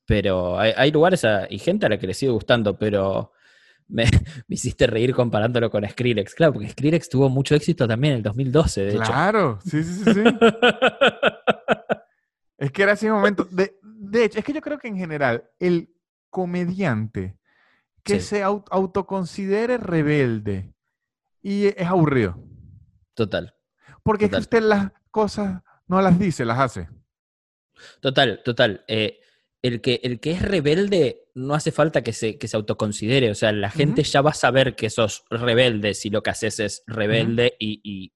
pero 0.06 0.58
hay, 0.58 0.72
hay 0.76 0.90
lugares 0.92 1.24
a- 1.24 1.46
y 1.48 1.58
gente 1.58 1.86
a 1.86 1.88
la 1.88 1.98
que 1.98 2.06
le 2.06 2.14
sigue 2.14 2.32
gustando, 2.32 2.76
pero 2.78 3.32
me, 3.88 4.04
me 4.48 4.54
hiciste 4.54 4.86
reír 4.86 5.14
comparándolo 5.14 5.70
con 5.70 5.88
Skrillex. 5.88 6.34
Claro, 6.34 6.52
porque 6.52 6.68
Skrillex 6.70 7.08
tuvo 7.08 7.28
mucho 7.28 7.54
éxito 7.54 7.86
también 7.88 8.12
en 8.12 8.16
el 8.18 8.22
2012, 8.22 8.82
de 8.84 8.96
hecho. 8.96 9.04
Claro, 9.04 9.58
sí, 9.64 9.82
sí, 9.82 10.04
sí, 10.04 10.14
sí. 10.14 10.20
Es 12.56 12.70
que 12.70 12.82
era 12.84 12.92
ese 12.92 13.10
momento. 13.10 13.44
De, 13.50 13.78
de 13.82 14.24
hecho, 14.24 14.38
es 14.38 14.44
que 14.44 14.52
yo 14.52 14.60
creo 14.60 14.78
que 14.78 14.86
en 14.88 14.96
general, 14.96 15.44
el 15.58 15.88
comediante 16.34 17.38
que 18.02 18.20
Sí. 18.20 18.26
se 18.36 18.44
au- 18.44 18.64
autoconsidere 18.70 19.78
rebelde 19.78 20.74
y 21.40 21.66
es 21.66 21.86
aburrido. 21.86 22.42
Total. 23.14 23.54
Porque 24.02 24.24
es 24.26 24.30
que 24.32 24.36
usted 24.38 24.62
las 24.62 24.90
cosas 25.12 25.62
no 25.86 26.02
las 26.02 26.18
dice, 26.18 26.44
las 26.44 26.58
hace. 26.58 26.88
Total, 28.00 28.42
total. 28.44 28.84
Eh, 28.88 29.20
el, 29.62 29.80
que, 29.80 30.00
el 30.02 30.18
que 30.20 30.32
es 30.32 30.42
rebelde 30.42 31.28
no 31.34 31.54
hace 31.54 31.70
falta 31.72 32.02
que 32.02 32.12
se, 32.12 32.36
que 32.36 32.48
se 32.48 32.56
autoconsidere. 32.56 33.30
O 33.30 33.34
sea, 33.34 33.52
la 33.52 33.70
gente 33.70 34.02
ya 34.02 34.20
va 34.20 34.30
a 34.30 34.34
saber 34.34 34.74
que 34.76 34.90
sos 34.90 35.24
rebelde 35.30 35.94
si 35.94 36.10
lo 36.10 36.22
que 36.22 36.30
haces 36.30 36.58
es 36.60 36.82
rebelde 36.86 37.54
y, 37.58 37.80
y- 37.84 38.12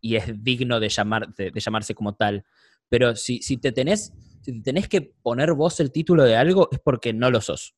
y 0.00 0.16
es 0.16 0.42
digno 0.44 0.78
de, 0.78 0.88
llamar, 0.88 1.34
de, 1.34 1.50
de 1.50 1.60
llamarse 1.60 1.94
como 1.94 2.14
tal. 2.14 2.44
Pero 2.88 3.16
si, 3.16 3.42
si, 3.42 3.56
te 3.56 3.72
tenés, 3.72 4.12
si 4.42 4.52
te 4.52 4.60
tenés 4.62 4.88
que 4.88 5.00
poner 5.22 5.52
vos 5.52 5.78
el 5.80 5.90
título 5.92 6.22
de 6.24 6.36
algo 6.36 6.68
es 6.72 6.78
porque 6.80 7.12
no 7.12 7.30
lo 7.30 7.40
sos. 7.40 7.74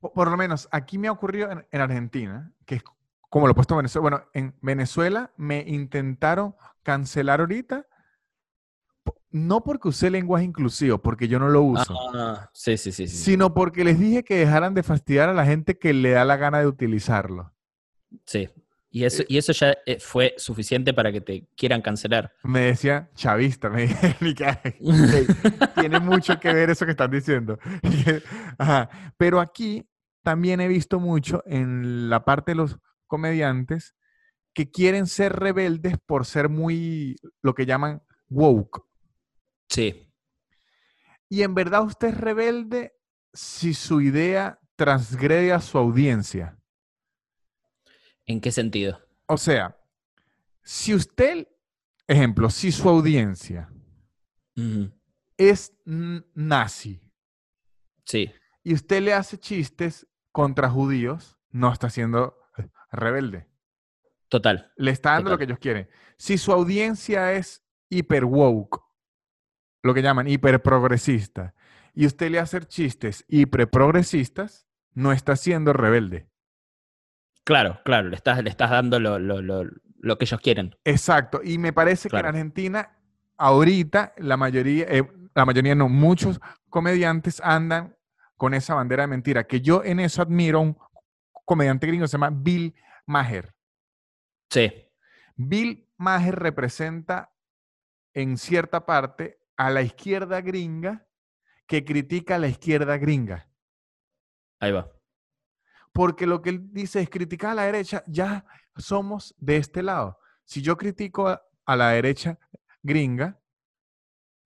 Po- 0.00 0.12
Por 0.12 0.30
lo 0.30 0.36
menos 0.36 0.68
aquí 0.70 0.98
me 0.98 1.08
ha 1.08 1.12
ocurrido 1.12 1.50
en, 1.50 1.66
en 1.70 1.80
Argentina, 1.80 2.52
que 2.66 2.76
es 2.76 2.82
como 3.28 3.46
lo 3.46 3.52
he 3.52 3.54
puesto 3.54 3.74
en 3.74 3.78
Venezuela. 3.78 4.02
Bueno, 4.02 4.24
en 4.34 4.54
Venezuela 4.60 5.32
me 5.36 5.60
intentaron 5.66 6.54
cancelar 6.82 7.40
ahorita, 7.40 7.86
no 9.30 9.62
porque 9.62 9.88
usé 9.88 10.10
lenguaje 10.10 10.44
inclusivo, 10.44 10.98
porque 10.98 11.28
yo 11.28 11.38
no 11.38 11.48
lo 11.48 11.62
uso, 11.62 11.94
Ah, 12.14 12.50
sí, 12.52 12.76
sí, 12.76 12.90
sí. 12.92 13.06
sí. 13.06 13.16
sino 13.16 13.54
porque 13.54 13.84
les 13.84 13.98
dije 13.98 14.24
que 14.24 14.36
dejaran 14.36 14.74
de 14.74 14.82
fastidiar 14.82 15.28
a 15.28 15.32
la 15.34 15.44
gente 15.46 15.78
que 15.78 15.92
le 15.92 16.10
da 16.10 16.24
la 16.24 16.36
gana 16.36 16.58
de 16.58 16.66
utilizarlo. 16.66 17.52
Sí. 18.26 18.48
Y 18.92 19.04
eso, 19.04 19.22
y 19.28 19.38
eso 19.38 19.52
ya 19.52 19.76
eh, 19.86 20.00
fue 20.00 20.34
suficiente 20.36 20.92
para 20.92 21.12
que 21.12 21.20
te 21.20 21.46
quieran 21.56 21.80
cancelar. 21.80 22.32
Me 22.42 22.60
decía 22.62 23.08
chavista, 23.14 23.70
me 23.70 23.82
dije, 23.82 24.16
y 24.20 24.34
que, 24.34 24.44
"Ay, 24.46 24.74
ok, 24.82 25.74
tiene 25.80 26.00
mucho 26.00 26.40
que 26.40 26.52
ver 26.52 26.70
eso 26.70 26.84
que 26.84 26.90
están 26.90 27.10
diciendo. 27.10 27.58
Ajá. 28.58 28.90
Pero 29.16 29.40
aquí 29.40 29.88
también 30.24 30.60
he 30.60 30.66
visto 30.66 30.98
mucho 30.98 31.42
en 31.46 32.10
la 32.10 32.24
parte 32.24 32.50
de 32.50 32.56
los 32.56 32.78
comediantes 33.06 33.94
que 34.54 34.70
quieren 34.70 35.06
ser 35.06 35.34
rebeldes 35.34 35.94
por 36.04 36.26
ser 36.26 36.48
muy, 36.48 37.16
lo 37.42 37.54
que 37.54 37.66
llaman 37.66 38.02
woke. 38.28 38.82
Sí. 39.68 40.12
Y 41.28 41.42
en 41.42 41.54
verdad 41.54 41.84
usted 41.84 42.08
es 42.08 42.18
rebelde 42.18 42.92
si 43.32 43.72
su 43.74 44.00
idea 44.00 44.58
transgrede 44.74 45.52
a 45.52 45.60
su 45.60 45.78
audiencia. 45.78 46.59
¿En 48.30 48.40
qué 48.40 48.52
sentido? 48.52 49.00
O 49.26 49.36
sea, 49.36 49.76
si 50.62 50.94
usted, 50.94 51.48
ejemplo, 52.06 52.48
si 52.48 52.70
su 52.70 52.88
audiencia 52.88 53.68
es 55.36 55.72
nazi 55.84 57.00
Sí. 58.04 58.30
y 58.62 58.74
usted 58.74 59.02
le 59.02 59.14
hace 59.14 59.36
chistes 59.36 60.06
contra 60.30 60.70
judíos, 60.70 61.40
no 61.50 61.72
está 61.72 61.90
siendo 61.90 62.38
rebelde. 62.92 63.48
Total. 64.28 64.70
Le 64.76 64.92
está 64.92 65.14
dando 65.14 65.30
lo 65.30 65.38
que 65.38 65.44
ellos 65.44 65.58
quieren. 65.58 65.88
Si 66.16 66.38
su 66.38 66.52
audiencia 66.52 67.32
es 67.32 67.66
hiper 67.88 68.24
woke, 68.26 68.80
lo 69.82 69.92
que 69.92 70.02
llaman 70.02 70.28
hiper 70.28 70.62
progresista, 70.62 71.52
y 71.94 72.06
usted 72.06 72.30
le 72.30 72.38
hace 72.38 72.60
chistes 72.60 73.24
hiper 73.26 73.68
progresistas, 73.68 74.68
no 74.94 75.10
está 75.10 75.34
siendo 75.34 75.72
rebelde. 75.72 76.29
Claro, 77.44 77.80
claro, 77.84 78.08
le 78.08 78.16
estás, 78.16 78.42
le 78.42 78.50
estás 78.50 78.70
dando 78.70 79.00
lo, 79.00 79.18
lo- 79.18 79.42
lo- 79.42 79.64
lo 80.02 80.18
que 80.18 80.24
ellos 80.24 80.40
quieren. 80.40 80.76
Exacto. 80.84 81.40
Y 81.42 81.58
me 81.58 81.72
parece 81.72 82.08
Claro. 82.08 82.24
que 82.24 82.28
en 82.30 82.34
Argentina, 82.36 82.98
ahorita, 83.36 84.14
la 84.18 84.36
mayoría, 84.36 84.86
eh, 84.88 85.02
la 85.34 85.44
mayoría 85.44 85.74
no, 85.74 85.88
muchos 85.88 86.40
comediantes 86.68 87.40
andan 87.40 87.96
con 88.36 88.54
esa 88.54 88.74
bandera 88.74 89.02
de 89.02 89.08
mentira. 89.08 89.44
Que 89.46 89.60
yo 89.60 89.82
en 89.84 90.00
eso 90.00 90.22
admiro 90.22 90.58
a 90.58 90.62
un 90.62 90.78
comediante 91.44 91.86
gringo, 91.86 92.06
se 92.06 92.12
llama 92.12 92.30
Bill 92.32 92.74
Maher. 93.06 93.54
Sí, 94.50 94.72
Bill 95.36 95.88
Maher 95.96 96.36
representa 96.36 97.32
en 98.14 98.36
cierta 98.38 98.84
parte 98.86 99.38
a 99.56 99.70
la 99.70 99.82
izquierda 99.82 100.40
gringa 100.40 101.06
que 101.66 101.84
critica 101.84 102.36
a 102.36 102.38
la 102.38 102.48
izquierda 102.48 102.96
gringa. 102.98 103.48
ahí 104.60 104.72
va. 104.72 104.90
Porque 105.92 106.26
lo 106.26 106.40
que 106.42 106.50
él 106.50 106.72
dice 106.72 107.00
es 107.00 107.10
criticar 107.10 107.52
a 107.52 107.54
la 107.54 107.64
derecha, 107.64 108.02
ya 108.06 108.44
somos 108.76 109.34
de 109.38 109.56
este 109.56 109.82
lado. 109.82 110.18
Si 110.44 110.62
yo 110.62 110.76
critico 110.76 111.28
a, 111.28 111.42
a 111.66 111.76
la 111.76 111.90
derecha 111.90 112.38
gringa, 112.82 113.38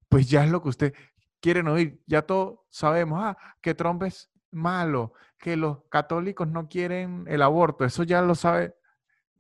pues 0.09 0.29
ya 0.29 0.45
es 0.45 0.51
lo 0.51 0.63
que 0.63 0.69
usted 0.69 0.95
quieren 1.41 1.69
oír. 1.69 2.01
Ya 2.07 2.23
todos 2.23 2.61
sabemos, 2.71 3.21
ah, 3.23 3.37
que 3.61 3.75
Trump 3.75 4.03
es 4.05 4.31
malo, 4.51 5.13
que 5.39 5.57
los 5.57 5.85
católicos 5.91 6.49
no 6.49 6.69
quieren 6.69 7.25
el 7.29 7.43
aborto. 7.43 7.85
Eso 7.85 8.03
ya 8.05 8.23
lo 8.23 8.35
sabe 8.35 8.75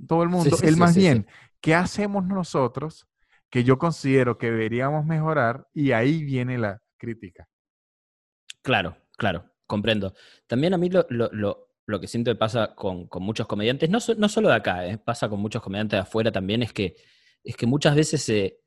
todo 0.06 0.22
el 0.22 0.28
mundo. 0.28 0.56
sí, 0.56 0.66
Él 0.66 0.74
sí, 0.74 0.80
más 0.80 0.94
bien, 0.96 1.26
¿qué 1.60 1.74
hacemos 1.74 2.24
nosotros 2.24 3.06
que 3.50 3.64
yo 3.64 3.78
considero 3.78 4.36
que 4.36 4.50
deberíamos 4.50 5.06
mejorar? 5.06 5.68
Y 5.72 5.92
ahí 5.92 6.24
viene 6.24 6.58
la 6.58 6.82
crítica. 6.98 7.48
Claro, 8.62 8.96
claro, 9.16 9.50
comprendo. 9.66 10.14
También 10.46 10.74
a 10.74 10.78
mí 10.78 10.88
lo, 10.90 11.06
lo- 11.10 11.30
lo- 11.32 11.68
lo 11.86 12.00
que 12.00 12.06
siento 12.06 12.30
que 12.30 12.36
pasa 12.36 12.74
con, 12.74 13.06
con 13.08 13.22
muchos 13.22 13.46
comediantes, 13.46 13.90
no, 13.90 14.00
so- 14.00 14.14
no 14.14 14.28
solo 14.28 14.48
de 14.48 14.54
acá, 14.54 14.86
eh, 14.86 14.98
pasa 14.98 15.28
con 15.28 15.40
muchos 15.40 15.62
comediantes 15.62 15.98
de 15.98 16.02
afuera 16.02 16.32
también, 16.32 16.62
es 16.62 16.72
que, 16.72 16.96
es 17.42 17.56
que 17.56 17.66
muchas 17.66 17.94
veces 17.94 18.22
se, 18.22 18.60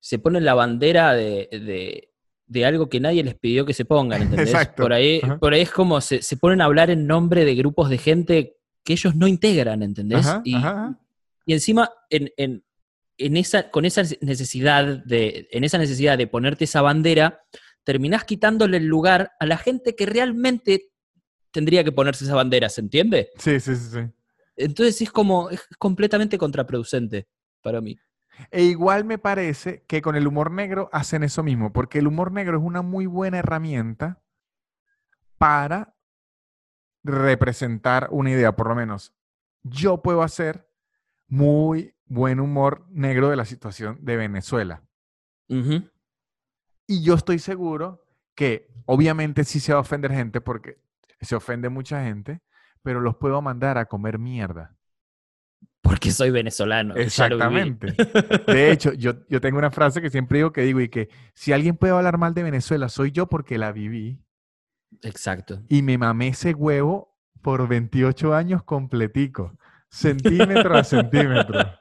se 0.00 0.18
ponen 0.18 0.44
la 0.44 0.54
bandera 0.54 1.12
de, 1.14 1.48
de- 1.50 2.08
de 2.46 2.66
algo 2.66 2.88
que 2.90 3.00
nadie 3.00 3.22
les 3.24 3.34
pidió 3.34 3.64
que 3.64 3.72
se 3.72 3.84
pongan, 3.84 4.22
¿entendés? 4.22 4.50
Exacto, 4.54 4.82
Por 4.82 4.92
ahí, 4.92 5.20
ajá. 5.22 5.38
por 5.38 5.54
ahí 5.54 5.62
es 5.62 5.70
como 5.70 6.00
se, 6.00 6.22
se 6.22 6.36
ponen 6.36 6.60
a 6.60 6.66
hablar 6.66 6.90
en 6.90 7.06
nombre 7.06 7.44
de 7.44 7.54
grupos 7.54 7.88
de 7.88 7.98
gente 7.98 8.56
que 8.84 8.92
ellos 8.94 9.14
no 9.16 9.26
integran, 9.26 9.82
¿entendés? 9.82 10.26
Ajá, 10.26 10.42
y, 10.44 10.54
ajá, 10.56 10.98
y 11.46 11.52
encima, 11.54 11.90
en, 12.10 12.30
en- 12.36 12.64
en 13.18 13.36
esa, 13.36 13.70
con 13.70 13.84
esa 13.84 14.02
necesidad 14.20 14.84
de, 15.04 15.46
en 15.52 15.64
esa 15.64 15.78
necesidad 15.78 16.18
de 16.18 16.26
ponerte 16.26 16.64
esa 16.64 16.82
bandera, 16.82 17.42
terminás 17.84 18.24
quitándole 18.24 18.78
el 18.78 18.86
lugar 18.86 19.32
a 19.38 19.46
la 19.46 19.58
gente 19.58 19.94
que 19.94 20.06
realmente 20.06 20.91
tendría 21.52 21.84
que 21.84 21.92
ponerse 21.92 22.24
esa 22.24 22.34
bandera, 22.34 22.68
¿se 22.68 22.80
entiende? 22.80 23.30
Sí, 23.36 23.60
sí, 23.60 23.76
sí, 23.76 23.90
sí. 23.90 24.10
Entonces 24.56 25.00
es 25.00 25.10
como, 25.10 25.50
es 25.50 25.66
completamente 25.78 26.38
contraproducente 26.38 27.28
para 27.62 27.80
mí. 27.80 27.98
E 28.50 28.64
igual 28.64 29.04
me 29.04 29.18
parece 29.18 29.84
que 29.86 30.02
con 30.02 30.16
el 30.16 30.26
humor 30.26 30.50
negro 30.50 30.88
hacen 30.92 31.22
eso 31.22 31.42
mismo, 31.42 31.72
porque 31.72 31.98
el 31.98 32.06
humor 32.06 32.32
negro 32.32 32.58
es 32.58 32.64
una 32.64 32.82
muy 32.82 33.06
buena 33.06 33.38
herramienta 33.38 34.22
para 35.38 35.94
representar 37.04 38.08
una 38.10 38.30
idea, 38.30 38.56
por 38.56 38.68
lo 38.68 38.74
menos. 38.74 39.14
Yo 39.62 40.02
puedo 40.02 40.22
hacer 40.22 40.68
muy 41.28 41.94
buen 42.06 42.40
humor 42.40 42.86
negro 42.90 43.28
de 43.28 43.36
la 43.36 43.44
situación 43.44 43.98
de 44.02 44.16
Venezuela. 44.16 44.82
Ujú. 45.48 45.88
Y 46.86 47.02
yo 47.02 47.14
estoy 47.14 47.38
seguro 47.38 48.04
que 48.34 48.68
obviamente 48.86 49.44
sí 49.44 49.60
se 49.60 49.72
va 49.72 49.78
a 49.78 49.82
ofender 49.82 50.12
gente 50.12 50.40
porque 50.40 50.78
se 51.24 51.34
ofende 51.36 51.68
mucha 51.68 52.04
gente, 52.04 52.40
pero 52.82 53.00
los 53.00 53.16
puedo 53.16 53.40
mandar 53.42 53.78
a 53.78 53.86
comer 53.86 54.18
mierda. 54.18 54.76
Porque 55.80 56.10
soy 56.12 56.30
venezolano. 56.30 56.94
Exactamente. 56.94 57.92
De 58.46 58.70
hecho, 58.70 58.92
yo, 58.92 59.14
yo 59.28 59.40
tengo 59.40 59.58
una 59.58 59.70
frase 59.70 60.00
que 60.00 60.10
siempre 60.10 60.38
digo 60.38 60.52
que 60.52 60.62
digo 60.62 60.80
y 60.80 60.88
que 60.88 61.08
si 61.34 61.52
alguien 61.52 61.76
puede 61.76 61.92
hablar 61.92 62.18
mal 62.18 62.34
de 62.34 62.42
Venezuela, 62.44 62.88
soy 62.88 63.10
yo 63.10 63.26
porque 63.28 63.58
la 63.58 63.72
viví 63.72 64.22
Exacto. 65.02 65.60
y 65.68 65.82
me 65.82 65.98
mamé 65.98 66.28
ese 66.28 66.54
huevo 66.54 67.16
por 67.42 67.66
28 67.66 68.32
años 68.34 68.62
completico, 68.62 69.58
centímetro 69.90 70.76
a 70.76 70.84
centímetro. 70.84 71.58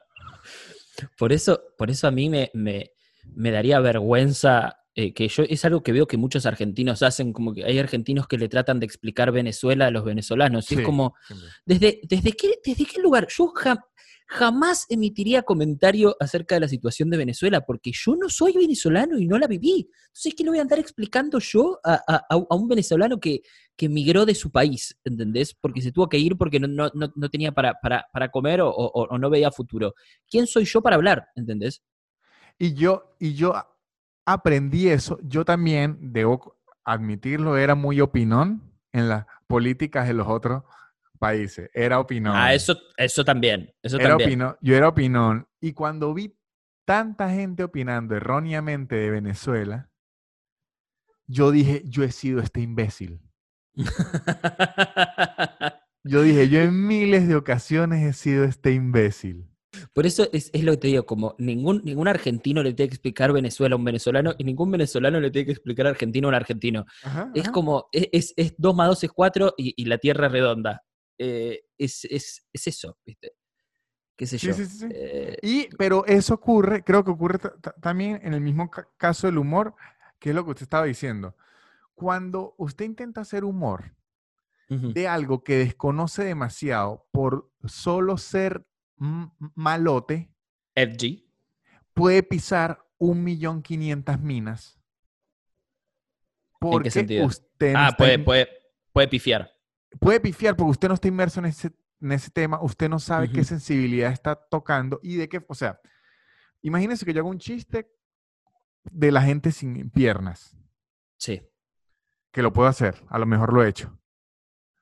Por 1.18 1.32
eso, 1.34 1.62
por 1.80 1.90
eso 1.90 2.08
a 2.08 2.12
mí 2.12 2.30
me, 2.30 2.52
me- 2.54 2.92
me 3.34 3.50
daría 3.50 3.80
vergüenza 3.80 4.78
eh, 4.96 5.14
que 5.14 5.28
yo, 5.28 5.44
es 5.44 5.64
algo 5.66 5.84
que 5.84 5.92
veo 5.92 6.06
que 6.08 6.18
muchos 6.18 6.46
argentinos 6.46 7.02
hacen, 7.02 7.32
como 7.34 7.54
que 7.54 7.64
hay 7.64 7.80
argentinos 7.80 8.28
que 8.28 8.38
le 8.38 8.50
tratan 8.50 8.80
de 8.80 8.86
explicar 8.86 9.32
Venezuela 9.32 9.88
a 9.88 9.92
los 9.92 10.04
venezolanos. 10.04 10.66
y 10.72 10.76
Sí, 10.76 10.82
es 10.82 10.86
como. 10.86 11.16
¿desde, 11.66 12.02
desde, 12.04 12.32
qué, 12.34 12.56
¿desde 12.66 12.86
qué 12.86 13.02
lugar? 13.02 13.28
Yo 13.30 13.48
ja- 13.56 13.86
jamás 14.28 14.86
emitiría 14.90 15.42
comentario 15.44 16.16
acerca 16.20 16.56
de 16.56 16.62
la 16.62 16.68
situación 16.68 17.10
de 17.10 17.18
Venezuela, 17.18 17.62
porque 17.62 17.92
yo 17.94 18.16
no 18.16 18.30
soy 18.30 18.54
venezolano 18.54 19.18
y 19.20 19.28
no 19.28 19.38
la 19.38 19.48
viví. 19.48 19.90
Entonces, 20.08 20.34
¿qué 20.36 20.44
le 20.44 20.50
voy 20.52 20.60
a 20.60 20.62
andar 20.62 20.80
explicando 20.80 21.40
yo 21.40 21.80
a, 21.84 22.02
a- 22.08 22.26
a- 22.30 22.56
un 22.56 22.68
venezolano 22.70 23.20
que, 23.20 23.42
que 23.76 23.88
emigró 23.88 24.26
de 24.26 24.36
su 24.36 24.50
país, 24.52 24.98
¿entendés? 25.04 25.54
Porque 25.60 25.82
se 25.82 25.92
tuvo 25.92 26.08
que 26.08 26.18
ir 26.18 26.38
porque 26.38 26.60
no, 26.60 26.68
no- 26.68 26.92
no- 26.94 27.12
no 27.16 27.30
tenía 27.30 27.52
para, 27.52 27.74
para- 27.82 28.06
para 28.14 28.30
comer 28.30 28.62
o, 28.62 28.70
o- 28.70 29.08
o 29.10 29.18
no 29.18 29.30
veía 29.30 29.52
futuro. 29.52 29.94
¿Quién 30.30 30.48
soy 30.48 30.64
yo 30.66 30.82
para 30.82 30.96
hablar, 30.96 31.26
¿entendés? 31.36 31.82
Y 32.58 32.74
yo, 32.74 33.16
y 33.20 33.34
yo 33.34 33.54
aprendí 34.26 34.90
eso. 34.90 35.20
Yo 35.24 35.46
también, 35.46 35.98
debo 36.14 36.58
admitirlo, 36.84 37.58
era 37.58 37.76
muy 37.76 38.02
opinón 38.02 38.62
en 38.92 39.10
las 39.10 39.26
políticas 39.48 40.08
de 40.08 40.14
los 40.14 40.28
otros 40.28 40.64
países. 41.20 41.70
Era 41.74 42.00
opinón. 42.00 42.34
Ah, 42.36 42.54
eso, 42.54 42.76
eso 42.98 43.24
también, 43.24 43.74
eso 43.84 43.98
Era 44.00 44.10
también. 44.10 44.30
opinón. 44.30 44.58
Yo 44.62 44.76
era 44.76 44.88
opinón. 44.88 45.48
Y 45.60 45.74
cuando 45.74 46.14
vi 46.14 46.36
tanta 46.86 47.30
gente 47.30 47.64
opinando 47.64 48.16
erróneamente 48.16 48.96
de 48.96 49.12
Venezuela, 49.12 49.90
yo 51.28 51.52
dije, 51.52 51.84
yo 51.86 52.04
he 52.04 52.12
sido 52.12 52.42
este 52.42 52.62
imbécil. 52.62 53.22
Yo 56.04 56.24
dije, 56.24 56.50
yo 56.50 56.60
en 56.62 56.88
miles 56.88 57.28
de 57.28 57.36
ocasiones 57.36 58.04
he 58.04 58.14
sido 58.14 58.44
este 58.44 58.72
imbécil. 58.72 59.48
Por 59.94 60.06
eso 60.06 60.28
es, 60.34 60.50
es 60.54 60.64
lo 60.64 60.72
que 60.74 60.78
te 60.78 60.88
digo, 60.88 61.06
como 61.06 61.36
ningún, 61.38 61.82
ningún 61.84 62.08
argentino 62.08 62.62
le 62.64 62.74
tiene 62.74 62.90
que 62.90 62.96
explicar 62.96 63.32
Venezuela 63.32 63.76
a 63.76 63.78
un 63.78 63.86
venezolano 63.86 64.34
y 64.38 64.44
ningún 64.44 64.72
venezolano 64.72 65.20
le 65.20 65.32
tiene 65.32 65.46
que 65.46 65.52
explicar 65.54 65.88
Argentina 65.88 66.28
a 66.28 66.30
un 66.30 66.36
argentino. 66.36 66.86
Ajá, 67.04 67.32
Es 67.34 67.44
ajá. 67.44 67.52
como, 67.52 67.88
es, 67.92 68.08
es, 68.12 68.34
es 68.36 68.54
2 68.58 68.76
más 68.76 68.88
2 68.90 69.04
es 69.06 69.12
4 69.12 69.54
y, 69.58 69.74
y 69.82 69.86
la 69.86 69.98
Tierra 69.98 70.28
es 70.28 70.32
redonda. 70.34 70.82
Eh, 71.18 71.62
es, 71.78 72.06
es, 72.06 72.46
es 72.52 72.68
eso, 72.68 72.98
¿viste? 73.06 73.34
¿Qué 74.18 74.28
sé 74.28 74.38
yo? 74.38 74.54
sí, 74.54 74.66
sí, 74.66 74.78
sí. 74.80 74.88
Eh, 74.94 75.38
Y, 75.42 75.68
pero 75.78 76.06
eso 76.06 76.34
ocurre, 76.36 76.84
creo 76.84 77.04
que 77.04 77.12
ocurre 77.12 77.40
ta- 77.40 77.56
ta- 77.62 77.74
también 77.82 78.20
en 78.24 78.34
el 78.34 78.42
mismo 78.42 78.70
ca- 78.70 78.88
caso 78.98 79.28
del 79.28 79.38
humor, 79.38 79.74
que 80.20 80.30
es 80.30 80.36
lo 80.36 80.44
que 80.44 80.52
usted 80.52 80.64
estaba 80.64 80.86
diciendo. 80.86 81.36
Cuando 81.96 82.56
usted 82.58 82.86
intenta 82.86 83.22
hacer 83.22 83.44
humor 83.44 83.96
de 84.70 85.08
algo 85.08 85.44
que 85.44 85.58
desconoce 85.58 86.24
demasiado 86.24 87.06
por 87.12 87.52
solo 87.66 88.18
ser 88.18 88.66
malote, 89.56 90.32
Edgy. 90.76 91.28
puede 91.94 92.24
pisar 92.24 92.86
un 92.98 93.24
millón 93.24 93.62
quinientas 93.62 94.20
minas. 94.22 94.80
Porque 96.60 96.92
sentido? 96.92 97.26
usted 97.26 97.74
no 97.74 97.80
Ah, 97.80 97.86
está 97.88 97.98
puede, 97.98 98.14
in- 98.16 98.24
puede, 98.26 98.50
puede 98.94 99.08
pifiar. 99.08 99.52
puede 100.00 100.20
pifiar 100.20 100.56
porque 100.56 100.72
usted 100.72 100.88
no 100.88 100.94
está 100.94 101.08
inmerso 101.08 101.40
en 101.40 101.48
ese, 101.48 101.72
en 102.00 102.12
ese 102.12 102.30
tema, 102.30 102.62
usted 102.62 102.88
no 102.90 103.00
sabe 103.00 103.32
qué 103.32 103.44
sensibilidad 103.44 104.12
está 104.12 104.36
tocando 104.36 105.00
y 105.02 105.16
de 105.16 105.28
qué, 105.28 105.44
o 105.48 105.56
sea, 105.56 105.80
imagínense 106.62 107.06
que 107.06 107.14
yo 107.14 107.22
hago 107.22 107.30
un 107.30 107.40
chiste 107.40 107.92
de 108.84 109.12
la 109.12 109.22
gente 109.24 109.52
sin 109.52 109.90
piernas, 109.90 110.56
Sí. 111.18 111.42
que 112.32 112.42
lo 112.44 112.54
puedo 112.54 112.68
hacer, 112.70 113.04
a 113.10 113.18
lo 113.20 113.26
mejor 113.26 113.54
lo 113.54 113.64
he 113.64 113.70
hecho. 113.70 113.98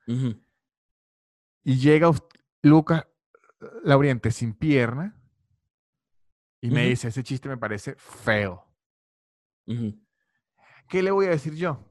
Y 0.06 1.78
llega 1.78 2.10
us- 2.10 2.24
Lucas 3.60 3.80
Lauriente 3.84 4.32
sin 4.32 4.54
pierna 4.54 5.16
y 6.62 6.70
me 6.72 6.88
dice, 6.88 7.08
ese 7.08 7.24
chiste 7.24 7.48
me 7.50 7.58
parece 7.58 7.96
feo. 7.96 8.66
¿Qué 10.88 11.04
le 11.04 11.12
voy 11.12 11.28
a 11.28 11.30
decir 11.30 11.56
yo? 11.56 11.86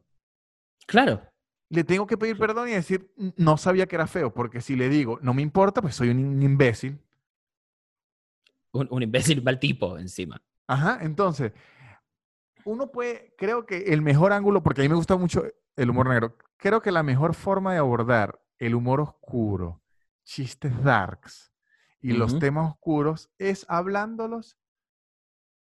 Claro. 0.86 1.22
Le 1.70 1.84
tengo 1.84 2.06
que 2.06 2.16
pedir 2.16 2.38
perdón 2.38 2.68
y 2.68 2.72
decir, 2.72 3.12
"N- 3.16 3.34
no 3.36 3.56
sabía 3.56 3.86
que 3.86 3.96
era 3.96 4.06
feo, 4.06 4.32
porque 4.32 4.60
si 4.60 4.74
le 4.74 4.88
digo, 4.88 5.18
no 5.22 5.34
me 5.34 5.42
importa, 5.42 5.82
pues 5.82 5.94
soy 5.94 6.08
un 6.10 6.18
un 6.24 6.42
imbécil. 6.42 6.98
Un, 8.72 8.88
un 8.90 9.02
imbécil 9.02 9.42
mal 9.42 9.58
tipo 9.58 9.98
encima. 9.98 10.42
Ajá, 10.66 10.98
entonces, 11.02 11.52
uno 12.64 12.90
puede, 12.90 13.34
creo 13.38 13.64
que 13.66 13.92
el 13.92 14.02
mejor 14.02 14.32
ángulo, 14.32 14.62
porque 14.62 14.80
a 14.80 14.84
mí 14.84 14.88
me 14.88 14.94
gusta 14.94 15.16
mucho 15.16 15.44
el 15.76 15.90
humor 15.90 16.08
negro, 16.08 16.36
creo 16.56 16.82
que 16.82 16.90
la 16.92 17.02
mejor 17.02 17.34
forma 17.34 17.72
de 17.72 17.78
abordar 17.78 18.40
el 18.58 18.74
humor 18.74 19.00
oscuro, 19.00 19.82
chistes 20.24 20.82
darks 20.82 21.52
y 22.00 22.12
los 22.12 22.38
temas 22.38 22.70
oscuros 22.72 23.30
es 23.38 23.66
hablándolos 23.68 24.56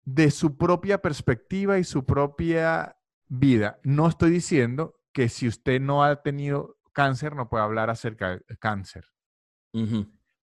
de 0.05 0.31
su 0.31 0.57
propia 0.57 0.99
perspectiva 1.03 1.79
y 1.79 1.85
su 1.85 2.05
propia 2.05 2.97
vida. 3.29 3.79
No 3.83 4.09
estoy 4.09 4.31
diciendo 4.31 4.95
que 5.13 5.29
si 5.29 5.47
usted 5.49 5.81
no 5.81 6.03
ha 6.05 6.23
tenido 6.23 6.77
cáncer 6.93 7.37
no 7.37 7.49
puede 7.49 7.65
hablar 7.65 7.91
acerca 7.91 8.31
del 8.31 8.59
cáncer, 8.59 9.05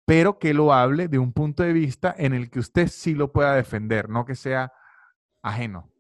pero 0.06 0.38
que 0.38 0.54
lo 0.54 0.74
hable 0.74 1.08
de 1.08 1.18
un 1.20 1.34
punto 1.34 1.64
de 1.64 1.74
vista 1.74 2.14
en 2.18 2.34
el 2.34 2.50
que 2.50 2.60
usted 2.60 2.88
sí 2.88 3.16
lo 3.16 3.32
pueda 3.32 3.56
defender, 3.56 4.10
no 4.10 4.26
que 4.26 4.36
sea 4.36 4.72
ajeno. 5.42 5.92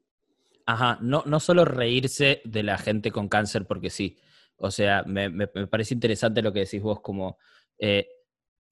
Ajá, 0.66 0.98
no, 1.02 1.24
no 1.26 1.40
solo 1.40 1.66
reírse 1.66 2.42
de 2.44 2.64
la 2.64 2.78
gente 2.78 3.12
con 3.12 3.30
cáncer 3.30 3.66
porque 3.68 3.90
sí. 3.90 4.18
O 4.58 4.72
sea, 4.72 5.04
me, 5.06 5.30
me- 5.30 5.50
me 5.54 5.68
parece 5.68 5.94
interesante 5.94 6.42
lo 6.42 6.52
que 6.54 6.60
decís 6.62 6.82
vos, 6.82 7.02
como 7.02 7.38
eh, 7.78 8.08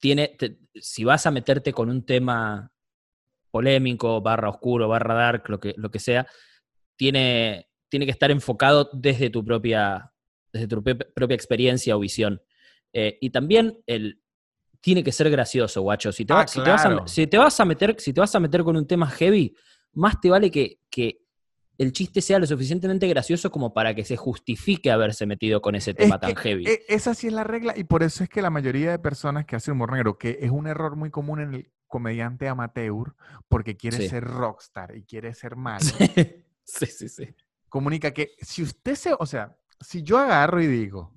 tiene, 0.03 0.35
te- 0.37 0.57
si 0.75 1.05
vas 1.05 1.25
a 1.25 1.31
meterte 1.31 1.71
con 1.71 1.89
un 1.89 2.05
tema 2.05 2.69
polémico, 3.51 4.19
barra 4.19 4.49
oscuro, 4.49 4.89
barra 4.89 5.13
dark, 5.13 5.47
lo 5.47 5.61
que, 5.61 5.73
lo 5.77 5.89
que 5.89 5.99
sea, 5.99 6.27
tiene, 6.97 7.69
tiene 7.87 8.05
que 8.05 8.11
estar 8.11 8.29
enfocado 8.29 8.89
desde 8.91 9.29
tu 9.29 9.45
propia, 9.45 10.11
desde 10.51 10.67
tu 10.67 10.83
propia, 10.83 11.35
experiencia 11.35 11.95
o 11.95 12.01
visión. 12.01 12.41
Eh, 12.91 13.17
y 13.21 13.29
también 13.29 13.81
el, 13.87 14.21
tiene 14.81 15.05
que 15.05 15.13
ser 15.13 15.29
gracioso, 15.29 15.81
guacho. 15.83 16.11
Si 16.11 16.25
te, 16.25 16.33
Ah, 16.33 16.45
te 16.45 16.59
vas 16.59 16.85
a, 16.85 17.07
si 17.07 17.25
te 17.27 17.37
vas 17.37 17.57
a 17.61 17.63
meter, 17.63 17.95
si 17.97 18.11
te 18.11 18.19
vas 18.19 18.35
a 18.35 18.41
meter 18.41 18.61
con 18.65 18.75
un 18.75 18.85
tema 18.85 19.07
heavy, 19.09 19.55
más 19.93 20.19
te 20.19 20.29
vale 20.29 20.51
que, 20.51 20.79
que 20.89 21.21
el 21.77 21.91
chiste 21.91 22.21
sea 22.21 22.39
lo 22.39 22.45
suficientemente 22.45 23.07
gracioso 23.07 23.51
como 23.51 23.73
para 23.73 23.95
que 23.95 24.05
se 24.05 24.15
justifique 24.17 24.91
haberse 24.91 25.25
metido 25.25 25.61
con 25.61 25.75
ese 25.75 25.91
Es 25.91 25.97
tema 25.97 26.19
que, 26.19 26.27
tan 26.27 26.35
heavy. 26.35 26.65
e- 26.67 26.83
esa 26.87 27.13
sí 27.13 27.27
es 27.27 27.33
la 27.33 27.43
regla 27.43 27.73
y 27.75 27.83
por 27.85 28.03
eso 28.03 28.23
es 28.23 28.29
que 28.29 28.41
la 28.41 28.49
mayoría 28.49 28.91
de 28.91 28.99
personas 28.99 29.45
que 29.45 29.55
hacen 29.55 29.73
humor 29.73 29.91
negro, 29.91 30.17
que 30.17 30.37
es 30.41 30.51
un 30.51 30.67
error 30.67 30.95
muy 30.95 31.09
común 31.09 31.39
en 31.41 31.53
el 31.55 31.71
comediante 31.87 32.47
amateur, 32.47 33.15
porque 33.47 33.75
quiere 33.77 33.97
Sí. 33.97 34.09
ser 34.09 34.23
rockstar 34.23 34.95
y 34.95 35.03
quiere 35.03 35.33
ser 35.33 35.55
malo, 35.57 35.85
sí, 36.63 36.85
sí, 36.85 37.09
sí. 37.09 37.35
comunica 37.69 38.11
que 38.11 38.31
si 38.41 38.63
usted 38.63 38.95
se, 38.95 39.13
o 39.17 39.25
sea, 39.25 39.57
si 39.79 40.03
yo 40.03 40.17
agarro 40.17 40.61
y 40.61 40.67
digo, 40.67 41.11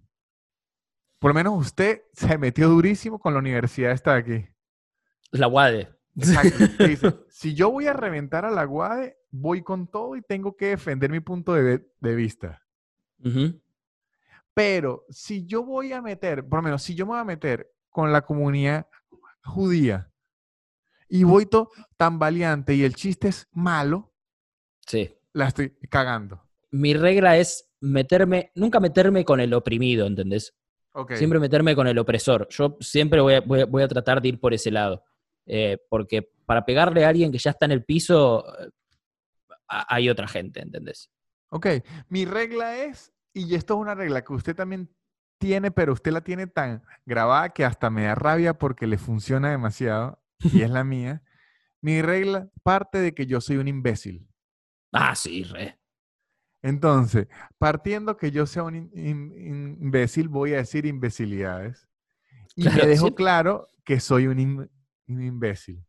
por 1.19 1.31
lo 1.31 1.35
menos 1.35 1.55
usted 1.59 2.03
se 2.13 2.37
metió 2.39 2.69
durísimo 2.69 3.19
con 3.19 3.33
la 3.33 3.39
universidad 3.41 3.93
esta 3.93 4.15
de 4.15 4.19
aquí. 4.19 4.49
La 5.33 5.49
Wade. 5.49 5.89
Exacto. 6.17 6.85
dice, 6.87 7.15
si 7.29 7.55
yo 7.55 7.71
voy 7.71 7.87
a 7.87 7.93
reventar 7.93 8.45
a 8.45 8.51
la 8.51 8.65
Guade, 8.65 9.17
voy 9.41 9.63
con 9.63 9.87
todo 9.89 10.17
y 10.17 10.23
tengo 10.23 10.57
que 10.57 10.67
defender 10.69 11.11
mi 11.11 11.21
punto 11.21 11.55
de, 11.55 11.85
vista. 12.01 12.63
Pero 14.55 15.05
si 15.11 15.47
yo 15.47 15.63
voy 15.65 15.93
a 15.93 16.01
meter, 16.01 16.45
por 16.47 16.59
lo 16.61 16.63
menos, 16.63 16.83
si 16.83 16.95
yo 16.95 17.05
me 17.07 17.13
voy 17.13 17.21
a 17.21 17.25
meter 17.25 17.71
con 17.91 18.13
la 18.13 18.23
comunidad 18.23 18.87
judía 19.45 20.11
y 21.09 21.25
voy 21.25 21.47
to- 21.47 21.71
tan 21.97 22.19
valiente 22.19 22.75
y 22.75 22.83
el 22.83 22.95
chiste 22.95 23.29
es 23.29 23.49
malo, 23.53 24.13
Sí. 24.87 25.15
la 25.33 25.49
estoy 25.49 25.71
cagando. 25.91 26.43
Mi 26.71 26.95
regla 26.95 27.37
es 27.37 27.69
meterme, 27.81 28.51
nunca 28.55 28.81
meterme 28.81 29.25
con 29.25 29.41
el 29.41 29.53
oprimido, 29.55 30.07
¿entendés? 30.07 30.55
Ok. 30.93 31.13
Siempre 31.13 31.39
meterme 31.39 31.77
con 31.77 31.87
el 31.87 31.99
opresor. 31.99 32.49
Yo 32.51 32.77
siempre 32.81 33.21
voy 33.21 33.35
a, 33.35 33.41
voy 33.41 33.61
a- 33.61 33.67
voy 33.67 33.83
a 33.83 33.89
tratar 33.89 34.21
de 34.23 34.29
ir 34.29 34.41
por 34.41 34.55
ese 34.55 34.71
lado. 34.71 35.05
Eh, 35.45 35.79
porque 35.91 36.33
para 36.47 36.65
pegarle 36.65 37.05
a 37.05 37.09
alguien 37.11 37.31
que 37.31 37.39
ya 37.39 37.51
está 37.51 37.67
en 37.67 37.73
el 37.73 37.85
piso, 37.85 38.45
hay 39.69 40.09
otra 40.09 40.29
gente, 40.29 40.61
¿entendés? 40.61 41.11
Ok. 41.51 41.67
Mi 42.09 42.25
regla 42.25 42.77
es, 42.79 43.13
y 43.33 43.55
esto 43.55 43.75
es 43.75 43.81
una 43.81 43.95
regla 43.95 44.23
que 44.25 44.33
usted 44.33 44.55
también 44.57 44.91
tiene, 45.39 45.71
pero 45.71 45.93
usted 45.93 46.13
la 46.13 46.23
tiene 46.23 46.47
tan 46.47 46.83
grabada 47.05 47.51
que 47.51 47.65
hasta 47.65 47.91
me 47.91 48.05
da 48.05 48.15
rabia 48.15 48.55
porque 48.59 48.87
le 48.87 48.99
funciona 48.99 49.51
demasiado, 49.51 50.23
y 50.41 50.63
es 50.63 50.71
la 50.71 50.85
mía. 50.85 51.23
Mi 51.83 52.03
regla 52.03 52.49
parte 52.63 52.99
de 52.99 53.15
que 53.15 53.27
yo 53.27 53.41
soy 53.41 53.57
un 53.59 53.69
imbécil. 53.69 54.27
Ah, 54.93 55.15
sí, 55.15 55.45
re. 55.45 55.79
Entonces, 56.63 57.29
partiendo 57.59 58.17
que 58.17 58.31
yo 58.31 58.47
sea 58.47 58.65
un 58.65 58.75
in- 58.77 58.91
in- 58.95 59.79
imbécil, 59.81 60.29
voy 60.29 60.55
a 60.55 60.59
decir 60.59 60.87
imbecilidades. 60.87 61.87
Y 62.57 62.63
Claro, 62.63 62.77
me 62.83 62.87
dejo 62.89 63.03
siempre- 63.07 63.23
claro 63.23 63.69
que 63.85 64.01
soy 64.01 64.27
un, 64.27 64.69
un 65.09 65.23
imbécil. 65.23 65.85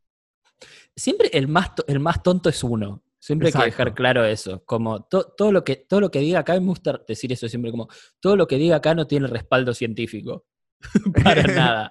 Siempre 0.94 1.30
el 1.32 1.48
más, 1.48 1.72
el 1.86 2.00
más 2.00 2.22
tonto 2.22 2.48
es 2.48 2.62
uno. 2.62 3.02
Siempre 3.20 3.48
hay 3.48 3.52
que 3.52 3.64
dejar 3.64 3.94
claro 3.94 4.24
eso. 4.24 4.64
Como 4.64 5.02
to- 5.04 5.32
todo, 5.36 5.50
lo 5.52 5.64
que, 5.64 5.76
todo 5.76 6.00
lo 6.00 6.10
que 6.10 6.20
diga 6.20 6.40
acá, 6.40 6.54
me 6.54 6.66
gusta 6.66 7.00
decir 7.06 7.32
eso 7.32 7.48
siempre, 7.48 7.70
como 7.70 7.88
todo 8.20 8.36
lo 8.36 8.46
que 8.46 8.56
diga 8.56 8.76
acá 8.76 8.94
no 8.94 9.06
tiene 9.06 9.26
respaldo 9.26 9.74
científico. 9.74 10.46
Para 11.24 11.42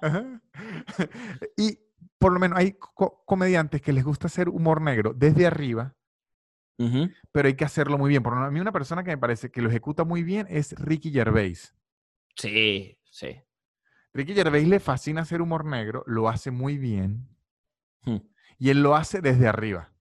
Y 1.56 1.78
por 2.18 2.32
lo 2.32 2.38
menos 2.40 2.58
hay 2.58 2.72
co- 2.72 3.22
comediantes 3.26 3.82
que 3.82 3.92
les 3.92 4.04
gusta 4.04 4.26
hacer 4.26 4.48
humor 4.48 4.80
negro 4.80 5.12
desde 5.14 5.46
arriba, 5.46 5.94
pero 7.32 7.48
hay 7.48 7.54
que 7.54 7.64
hacerlo 7.64 7.98
muy 7.98 8.08
bien. 8.08 8.22
Por 8.22 8.32
lo 8.32 8.36
menos 8.38 8.48
a 8.48 8.52
mí 8.52 8.60
una 8.60 8.72
persona 8.72 9.02
que 9.04 9.10
me 9.10 9.18
parece 9.18 9.50
que 9.50 9.60
lo 9.62 9.68
ejecuta 9.68 10.04
muy 10.04 10.22
bien 10.22 10.46
es 10.48 10.72
Ricky 10.78 11.10
Gervais. 11.10 11.74
Sí, 12.36 12.98
sí. 13.10 13.36
Ricky 14.14 14.32
Gervais 14.32 14.66
le 14.66 14.80
fascina 14.80 15.22
hacer 15.22 15.42
humor 15.42 15.64
negro, 15.64 16.04
lo 16.06 16.28
hace 16.28 16.50
muy 16.50 16.78
bien. 16.78 17.28
Hmm. 18.04 18.18
Y 18.58 18.70
él 18.70 18.82
lo 18.82 18.94
hace 18.96 19.20
desde 19.20 19.46
arriba. 19.48 19.92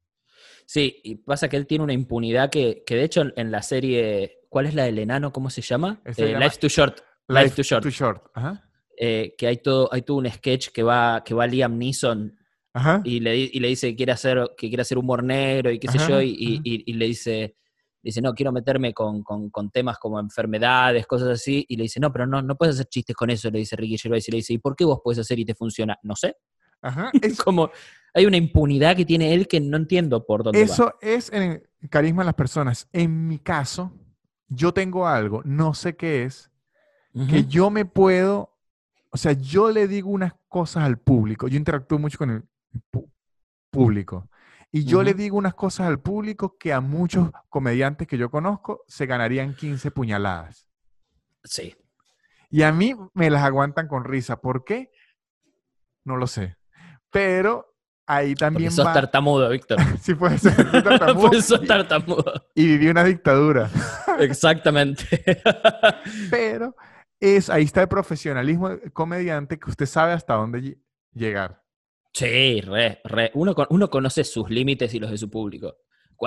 Sí, 0.70 1.00
y 1.06 1.16
pasa 1.16 1.48
que 1.48 1.56
él 1.56 1.66
tiene 1.66 1.86
una 1.86 1.94
impunidad 1.94 2.50
que, 2.50 2.84
que 2.86 2.96
de 2.98 3.04
hecho 3.06 3.24
en, 3.38 3.52
la 3.52 3.62
serie, 3.62 4.42
¿cuál 4.50 4.66
es 4.66 4.76
la 4.76 4.84
del 4.84 5.00
enano? 5.00 5.32
¿Cómo 5.32 5.50
se 5.50 5.62
llama? 5.62 6.02
Se 6.14 6.26
Eh, 6.26 6.32
llama 6.34 6.44
Life 6.44 6.58
Too 6.60 6.68
Short. 6.68 7.00
Life, 7.30 7.56
Too 7.56 7.64
Short. 7.64 7.84
Too 7.84 7.90
short. 7.90 8.24
Ajá. 8.36 8.70
eh, 9.00 9.34
que 9.38 9.48
hay 9.48 9.58
todo, 9.58 9.88
hay 9.94 10.02
todo 10.02 10.18
un 10.18 10.30
sketch 10.30 10.70
que 10.70 10.84
va, 10.84 11.24
que 11.24 11.34
va 11.34 11.48
Liam 11.48 11.78
Neeson 11.78 12.36
Ajá. 12.74 13.02
y 13.06 13.20
le, 13.22 13.38
y 13.38 13.60
le 13.60 13.68
dice 13.70 13.90
que 13.92 13.96
quiere 13.96 14.12
hacer, 14.12 14.52
que 14.58 14.68
quiere 14.68 14.82
hacer 14.82 14.98
humor 14.98 15.24
negro 15.24 15.72
y 15.72 15.80
qué 15.80 15.88
sé 15.88 16.00
yo, 16.00 16.22
y, 16.22 16.30
y- 16.38 16.62
y- 16.86 16.94
le 16.94 17.06
dice, 17.06 17.56
dice, 18.04 18.22
no, 18.22 18.34
quiero 18.34 18.52
meterme 18.52 18.94
con, 18.94 19.24
con- 19.24 19.50
con 19.52 19.70
temas 19.72 19.98
como 20.00 20.20
enfermedades, 20.20 21.06
cosas 21.08 21.30
así, 21.30 21.64
y 21.70 21.78
le 21.78 21.84
dice, 21.84 22.00
no, 22.02 22.12
pero 22.12 22.26
no, 22.28 22.42
no 22.42 22.56
puedes 22.58 22.76
hacer 22.76 22.88
chistes 22.88 23.16
con 23.16 23.30
eso, 23.30 23.50
le 23.52 23.60
dice 23.60 23.76
Ricky 23.78 23.98
Gervais, 24.00 24.28
y 24.28 24.32
le 24.32 24.38
dice, 24.38 24.54
¿y 24.54 24.58
por 24.58 24.76
qué 24.76 24.84
vos 24.84 25.00
puedes 25.04 25.20
hacer 25.20 25.38
y 25.40 25.46
te 25.46 25.56
funciona? 25.56 25.98
No 26.04 26.16
sé. 26.16 26.36
Ajá. 26.82 27.12
Es 27.22 27.38
como, 27.38 27.72
hay 28.14 28.26
una 28.26 28.38
impunidad 28.38 28.96
que 28.96 29.06
tiene 29.06 29.34
él 29.34 29.48
que 29.48 29.60
no 29.60 29.78
entiendo 29.78 30.26
por 30.26 30.44
dónde 30.44 30.60
va. 30.60 30.66
eso 30.66 30.96
es 31.02 31.32
en 31.32 31.44
el 31.82 31.90
carisma 31.90 32.24
de 32.24 32.28
las 32.28 32.36
personas. 32.36 32.88
En 32.92 33.28
mi 33.28 33.40
caso, 33.40 33.94
yo 34.48 34.74
tengo 34.74 35.08
algo, 35.08 35.42
no 35.46 35.74
sé 35.74 35.96
qué 35.96 36.24
es, 36.24 36.52
que 37.30 37.46
yo 37.46 37.72
me 37.72 37.84
puedo, 37.86 38.56
o 39.10 39.18
sea, 39.18 39.32
yo 39.32 39.72
le 39.72 39.88
digo 39.88 40.10
unas 40.10 40.34
cosas 40.48 40.84
al 40.84 41.00
público, 41.00 41.48
yo 41.48 41.58
interactúo 41.58 41.98
mucho 41.98 42.20
con 42.20 42.30
el 42.30 42.44
público, 43.72 44.30
y 44.72 44.84
yo 44.84 45.02
le 45.02 45.14
digo 45.14 45.38
unas 45.38 45.56
cosas 45.56 45.88
al 45.88 46.00
público 46.00 46.58
que 46.58 46.74
a 46.74 46.82
muchos 46.82 47.32
comediantes 47.50 48.08
que 48.08 48.18
yo 48.18 48.30
conozco 48.30 48.84
se 48.88 49.06
ganarían 49.06 49.56
15 49.56 49.92
puñaladas. 49.92 50.70
Sí. 51.44 51.76
Y 52.50 52.64
a 52.64 52.72
mí 52.72 52.94
me 53.14 53.30
las 53.30 53.44
aguantan 53.44 53.88
con 53.88 54.04
risa. 54.04 54.42
¿Por 54.42 54.66
qué? 54.66 54.92
No 56.04 56.18
lo 56.18 56.28
sé. 56.28 56.57
Pero 57.18 57.74
ahí 58.08 58.30
Porque 58.30 58.40
también 58.40 58.72
sos 58.72 58.86
va... 58.86 58.94
tartamudo, 58.94 59.50
Víctor. 59.50 59.78
Sí 60.02 60.14
puede 60.16 60.38
ser. 60.38 60.56
tartamudo 60.84 61.22
Porque 61.22 61.42
sos 61.42 61.66
tartamudo. 61.66 62.34
y 62.56 62.66
viví 62.68 62.88
una 62.90 63.04
dictadura. 63.04 63.70
Exactamente. 64.20 65.06
Pero 66.30 66.76
es, 67.20 67.50
ahí 67.50 67.64
está 67.64 67.82
el 67.82 67.88
profesionalismo 67.88 68.70
comediante 68.94 69.60
que 69.60 69.70
usted 69.70 69.86
sabe 69.86 70.14
hasta 70.14 70.36
dónde 70.36 70.60
lle- 70.62 70.78
llegar. 71.14 71.64
Sí, 72.14 72.62
re, 72.62 73.02
re. 73.04 73.32
Uno, 73.34 73.54
con- 73.56 73.68
uno 73.70 73.90
conoce 73.90 74.24
sus 74.24 74.50
límites 74.50 74.94
y 74.94 75.00
los 75.00 75.12
de 75.12 75.18
su 75.18 75.30
público. 75.30 75.78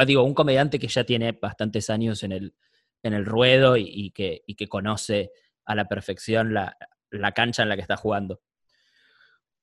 Digo, 0.06 0.22
un 0.22 0.34
comediante 0.34 0.78
que 0.78 0.86
ya 0.88 1.02
tiene 1.04 1.32
bastantes 1.32 1.90
años 1.90 2.22
en 2.22 2.32
el, 2.32 2.54
en 3.02 3.12
el 3.14 3.24
ruedo 3.24 3.76
y, 3.76 3.84
y 3.88 4.10
que, 4.12 4.42
y 4.46 4.54
que 4.54 4.68
conoce 4.68 5.32
a 5.64 5.74
la 5.74 5.86
perfección 5.86 6.54
la, 6.54 6.76
la 7.10 7.32
cancha 7.32 7.62
en 7.64 7.68
la 7.70 7.74
que 7.76 7.82
está 7.82 7.96
jugando. 7.96 8.40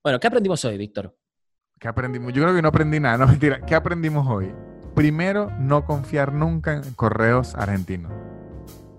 Bueno, 0.07 0.21
¿qué 0.21 0.27
aprendimos 0.27 0.63
hoy, 0.63 0.77
Víctor? 0.77 1.13
¿Qué 1.77 1.89
aprendimos? 1.89 2.31
Yo 2.31 2.41
creo 2.43 2.55
que 2.55 2.61
no 2.61 2.69
aprendí 2.69 2.97
nada. 2.97 3.17
No, 3.17 3.27
mentira. 3.27 3.59
¿Qué 3.65 3.75
aprendimos 3.75 4.25
hoy? 4.25 4.53
Primero, 4.95 5.51
no 5.59 5.83
confiar 5.85 6.31
nunca 6.31 6.75
en 6.77 6.93
correos 6.93 7.53
argentinos. 7.55 8.13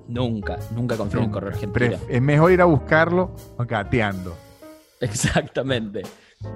Nunca, 0.07 0.59
nunca 0.75 0.99
confío 0.99 1.21
en 1.21 1.25
Nunca. 1.25 1.33
correo 1.41 1.55
argentino. 1.55 1.97
Pref- 1.97 2.01
es 2.11 2.21
mejor 2.21 2.53
ir 2.53 2.61
a 2.61 2.67
buscarlo 2.67 3.35
gateando. 3.59 4.37
Exactamente. 5.01 6.03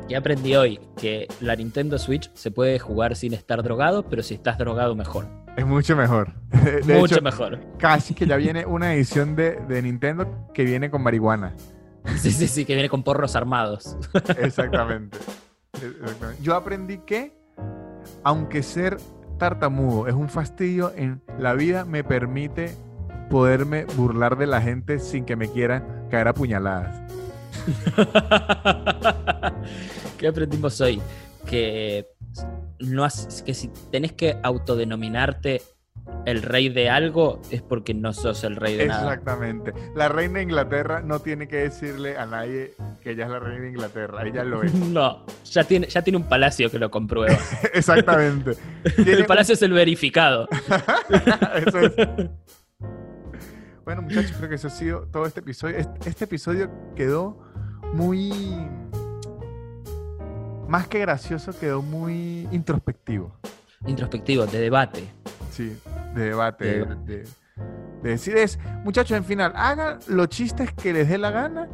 ¿Qué 0.07 0.17
aprendí 0.17 0.55
hoy? 0.55 0.79
Que 0.99 1.29
la 1.41 1.57
Nintendo 1.57 1.97
Switch 1.97 2.31
se 2.35 2.51
puede 2.51 2.79
jugar 2.79 3.17
sin 3.17 3.33
estar 3.33 3.63
drogado, 3.63 4.03
pero 4.07 4.23
si 4.23 4.35
estás 4.35 4.59
drogado, 4.59 4.95
mejor. 4.95 5.29
Es 5.57 5.65
mucho 5.65 5.97
mejor. 5.97 6.35
De 6.87 6.99
Mucho 6.99 7.15
hecho, 7.15 7.23
mejor. 7.23 7.59
casi 7.79 8.13
que 8.13 8.27
ya 8.27 8.37
viene 8.37 8.67
una 8.67 8.93
edición 8.95 9.35
de, 9.35 9.53
de 9.67 9.81
Nintendo 9.81 10.47
que 10.53 10.65
viene 10.67 10.91
con 10.91 11.03
marihuana. 11.03 11.55
Sí, 12.17 12.31
sí, 12.33 12.49
sí, 12.49 12.65
que 12.65 12.75
viene 12.75 12.89
con 12.89 13.03
porros 13.03 13.37
armados. 13.37 13.97
Exactamente. 14.39 15.19
Exactamente. 15.75 16.43
Yo 16.43 16.55
aprendí 16.55 16.99
que, 16.99 17.33
aunque 18.25 18.63
ser 18.63 18.99
tartamudo 19.39 20.07
es 20.09 20.15
un 20.15 20.29
fastidio, 20.29 20.93
en 20.97 21.23
la 21.39 21.55
vida 21.55 21.85
me 21.85 22.05
permite 22.05 22.75
poderme 23.31 23.85
burlar 23.97 24.37
de 24.37 24.47
la 24.47 24.61
gente 24.61 24.99
sin 24.99 25.25
que 25.25 25.37
me 25.37 25.49
quieran 25.51 26.07
caer 26.11 26.29
a 26.29 26.35
puñaladas. 26.35 27.01
¿Qué 30.19 30.29
aprendimos 30.29 30.81
hoy? 30.81 31.01
Que, 31.47 32.07
no 32.81 33.05
has- 33.05 33.43
que 33.43 33.55
si 33.55 33.69
tenés 33.91 34.13
que 34.13 34.37
autodenominarte 34.43 35.63
el 36.25 36.43
rey 36.43 36.69
de 36.69 36.89
algo 36.89 37.41
es 37.51 37.63
porque 37.63 37.95
no 37.95 38.13
sos 38.13 38.45
el 38.45 38.57
rey 38.57 38.77
de 38.77 38.87
nada. 38.87 39.03
Exactamente. 39.03 39.73
La 39.95 40.09
reina 40.09 40.39
de 40.39 40.45
Inglaterra 40.45 41.03
no 41.03 41.21
tiene 41.21 41.49
que 41.49 41.57
decirle 41.57 42.17
a 42.17 42.27
nadie 42.27 42.75
que 43.01 43.13
ella 43.13 43.25
es 43.25 43.31
la 43.31 43.41
reina 43.41 43.63
de 43.63 43.69
Inglaterra. 43.71 44.23
Ella 44.27 44.45
lo 44.45 44.63
es. 44.63 44.73
No, 44.93 45.25
ya 45.45 45.65
tiene, 45.65 45.87
ya 45.87 46.03
tiene 46.03 46.19
un 46.19 46.29
palacio 46.29 46.71
que 46.71 46.79
lo 46.79 46.91
comprueba. 46.91 47.37
Exactamente. 47.75 48.57
El 48.97 49.25
palacio 49.27 49.55
es 49.55 49.63
el 49.63 49.73
verificado. 49.73 50.49
Eso 51.67 51.79
es. 51.81 51.95
Bueno, 53.85 54.03
muchachos, 54.03 54.33
creo 54.37 54.49
que 54.49 54.55
eso 54.55 54.69
ha 54.69 54.71
sido 54.71 55.09
todo 55.11 55.27
este 55.27 55.41
episodio. 55.41 55.77
Este, 55.77 56.09
este 56.09 56.25
episodio 56.25 56.71
quedó 56.95 57.41
muy. 57.95 58.31
Más 60.69 60.87
que 60.87 61.01
gracioso, 61.01 61.53
quedó 61.59 61.83
muy 61.83 62.49
introspectivo. 62.53 63.35
Introspectivo, 63.87 64.47
de 64.47 64.61
debate. 64.61 65.05
Sí, 65.51 65.77
de 66.15 66.25
debate. 66.25 66.65
De 66.65 66.71
De, 66.73 66.79
debate. 66.79 67.13
de- 67.19 67.29
de 68.03 68.11
decir 68.11 68.37
es, 68.37 68.59
muchachos, 68.85 69.17
en 69.17 69.25
final, 69.25 69.53
hagan 69.55 69.99
los 70.09 70.29
chistes 70.29 70.73
que 70.73 70.93
les 70.93 71.09
dé 71.09 71.19
la 71.19 71.31
gana, 71.31 71.69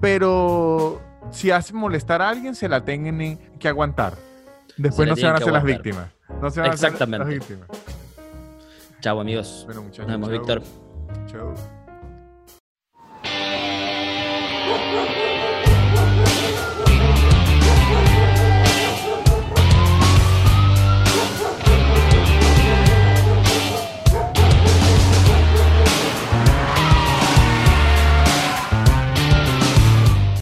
pero 0.00 1.00
si 1.30 1.50
hacen 1.50 1.76
molestar 1.76 2.20
a 2.20 2.28
alguien, 2.28 2.54
se 2.54 2.68
la 2.68 2.84
tienen 2.84 3.38
que 3.58 3.68
aguantar. 3.68 4.14
Después 4.76 5.08
no 5.08 5.16
se 5.16 5.24
van 5.24 5.34
a 5.34 5.38
hacer 5.38 5.52
las 5.52 5.64
víctimas. 5.64 6.08
No 6.40 6.50
se 6.50 6.60
van 6.60 6.70
a 6.70 6.74
hacer 6.74 6.88
Exactamente. 6.90 7.18
las 7.24 7.28
víctimas. 7.28 7.68
Chao, 9.00 9.20
amigos. 9.20 9.62
Bueno, 9.66 9.82
muchachos. 9.82 10.06
Nos 10.08 10.20
vemos, 10.28 10.28
chau. 10.28 10.38
Víctor. 10.38 10.62
Chau. 11.26 11.81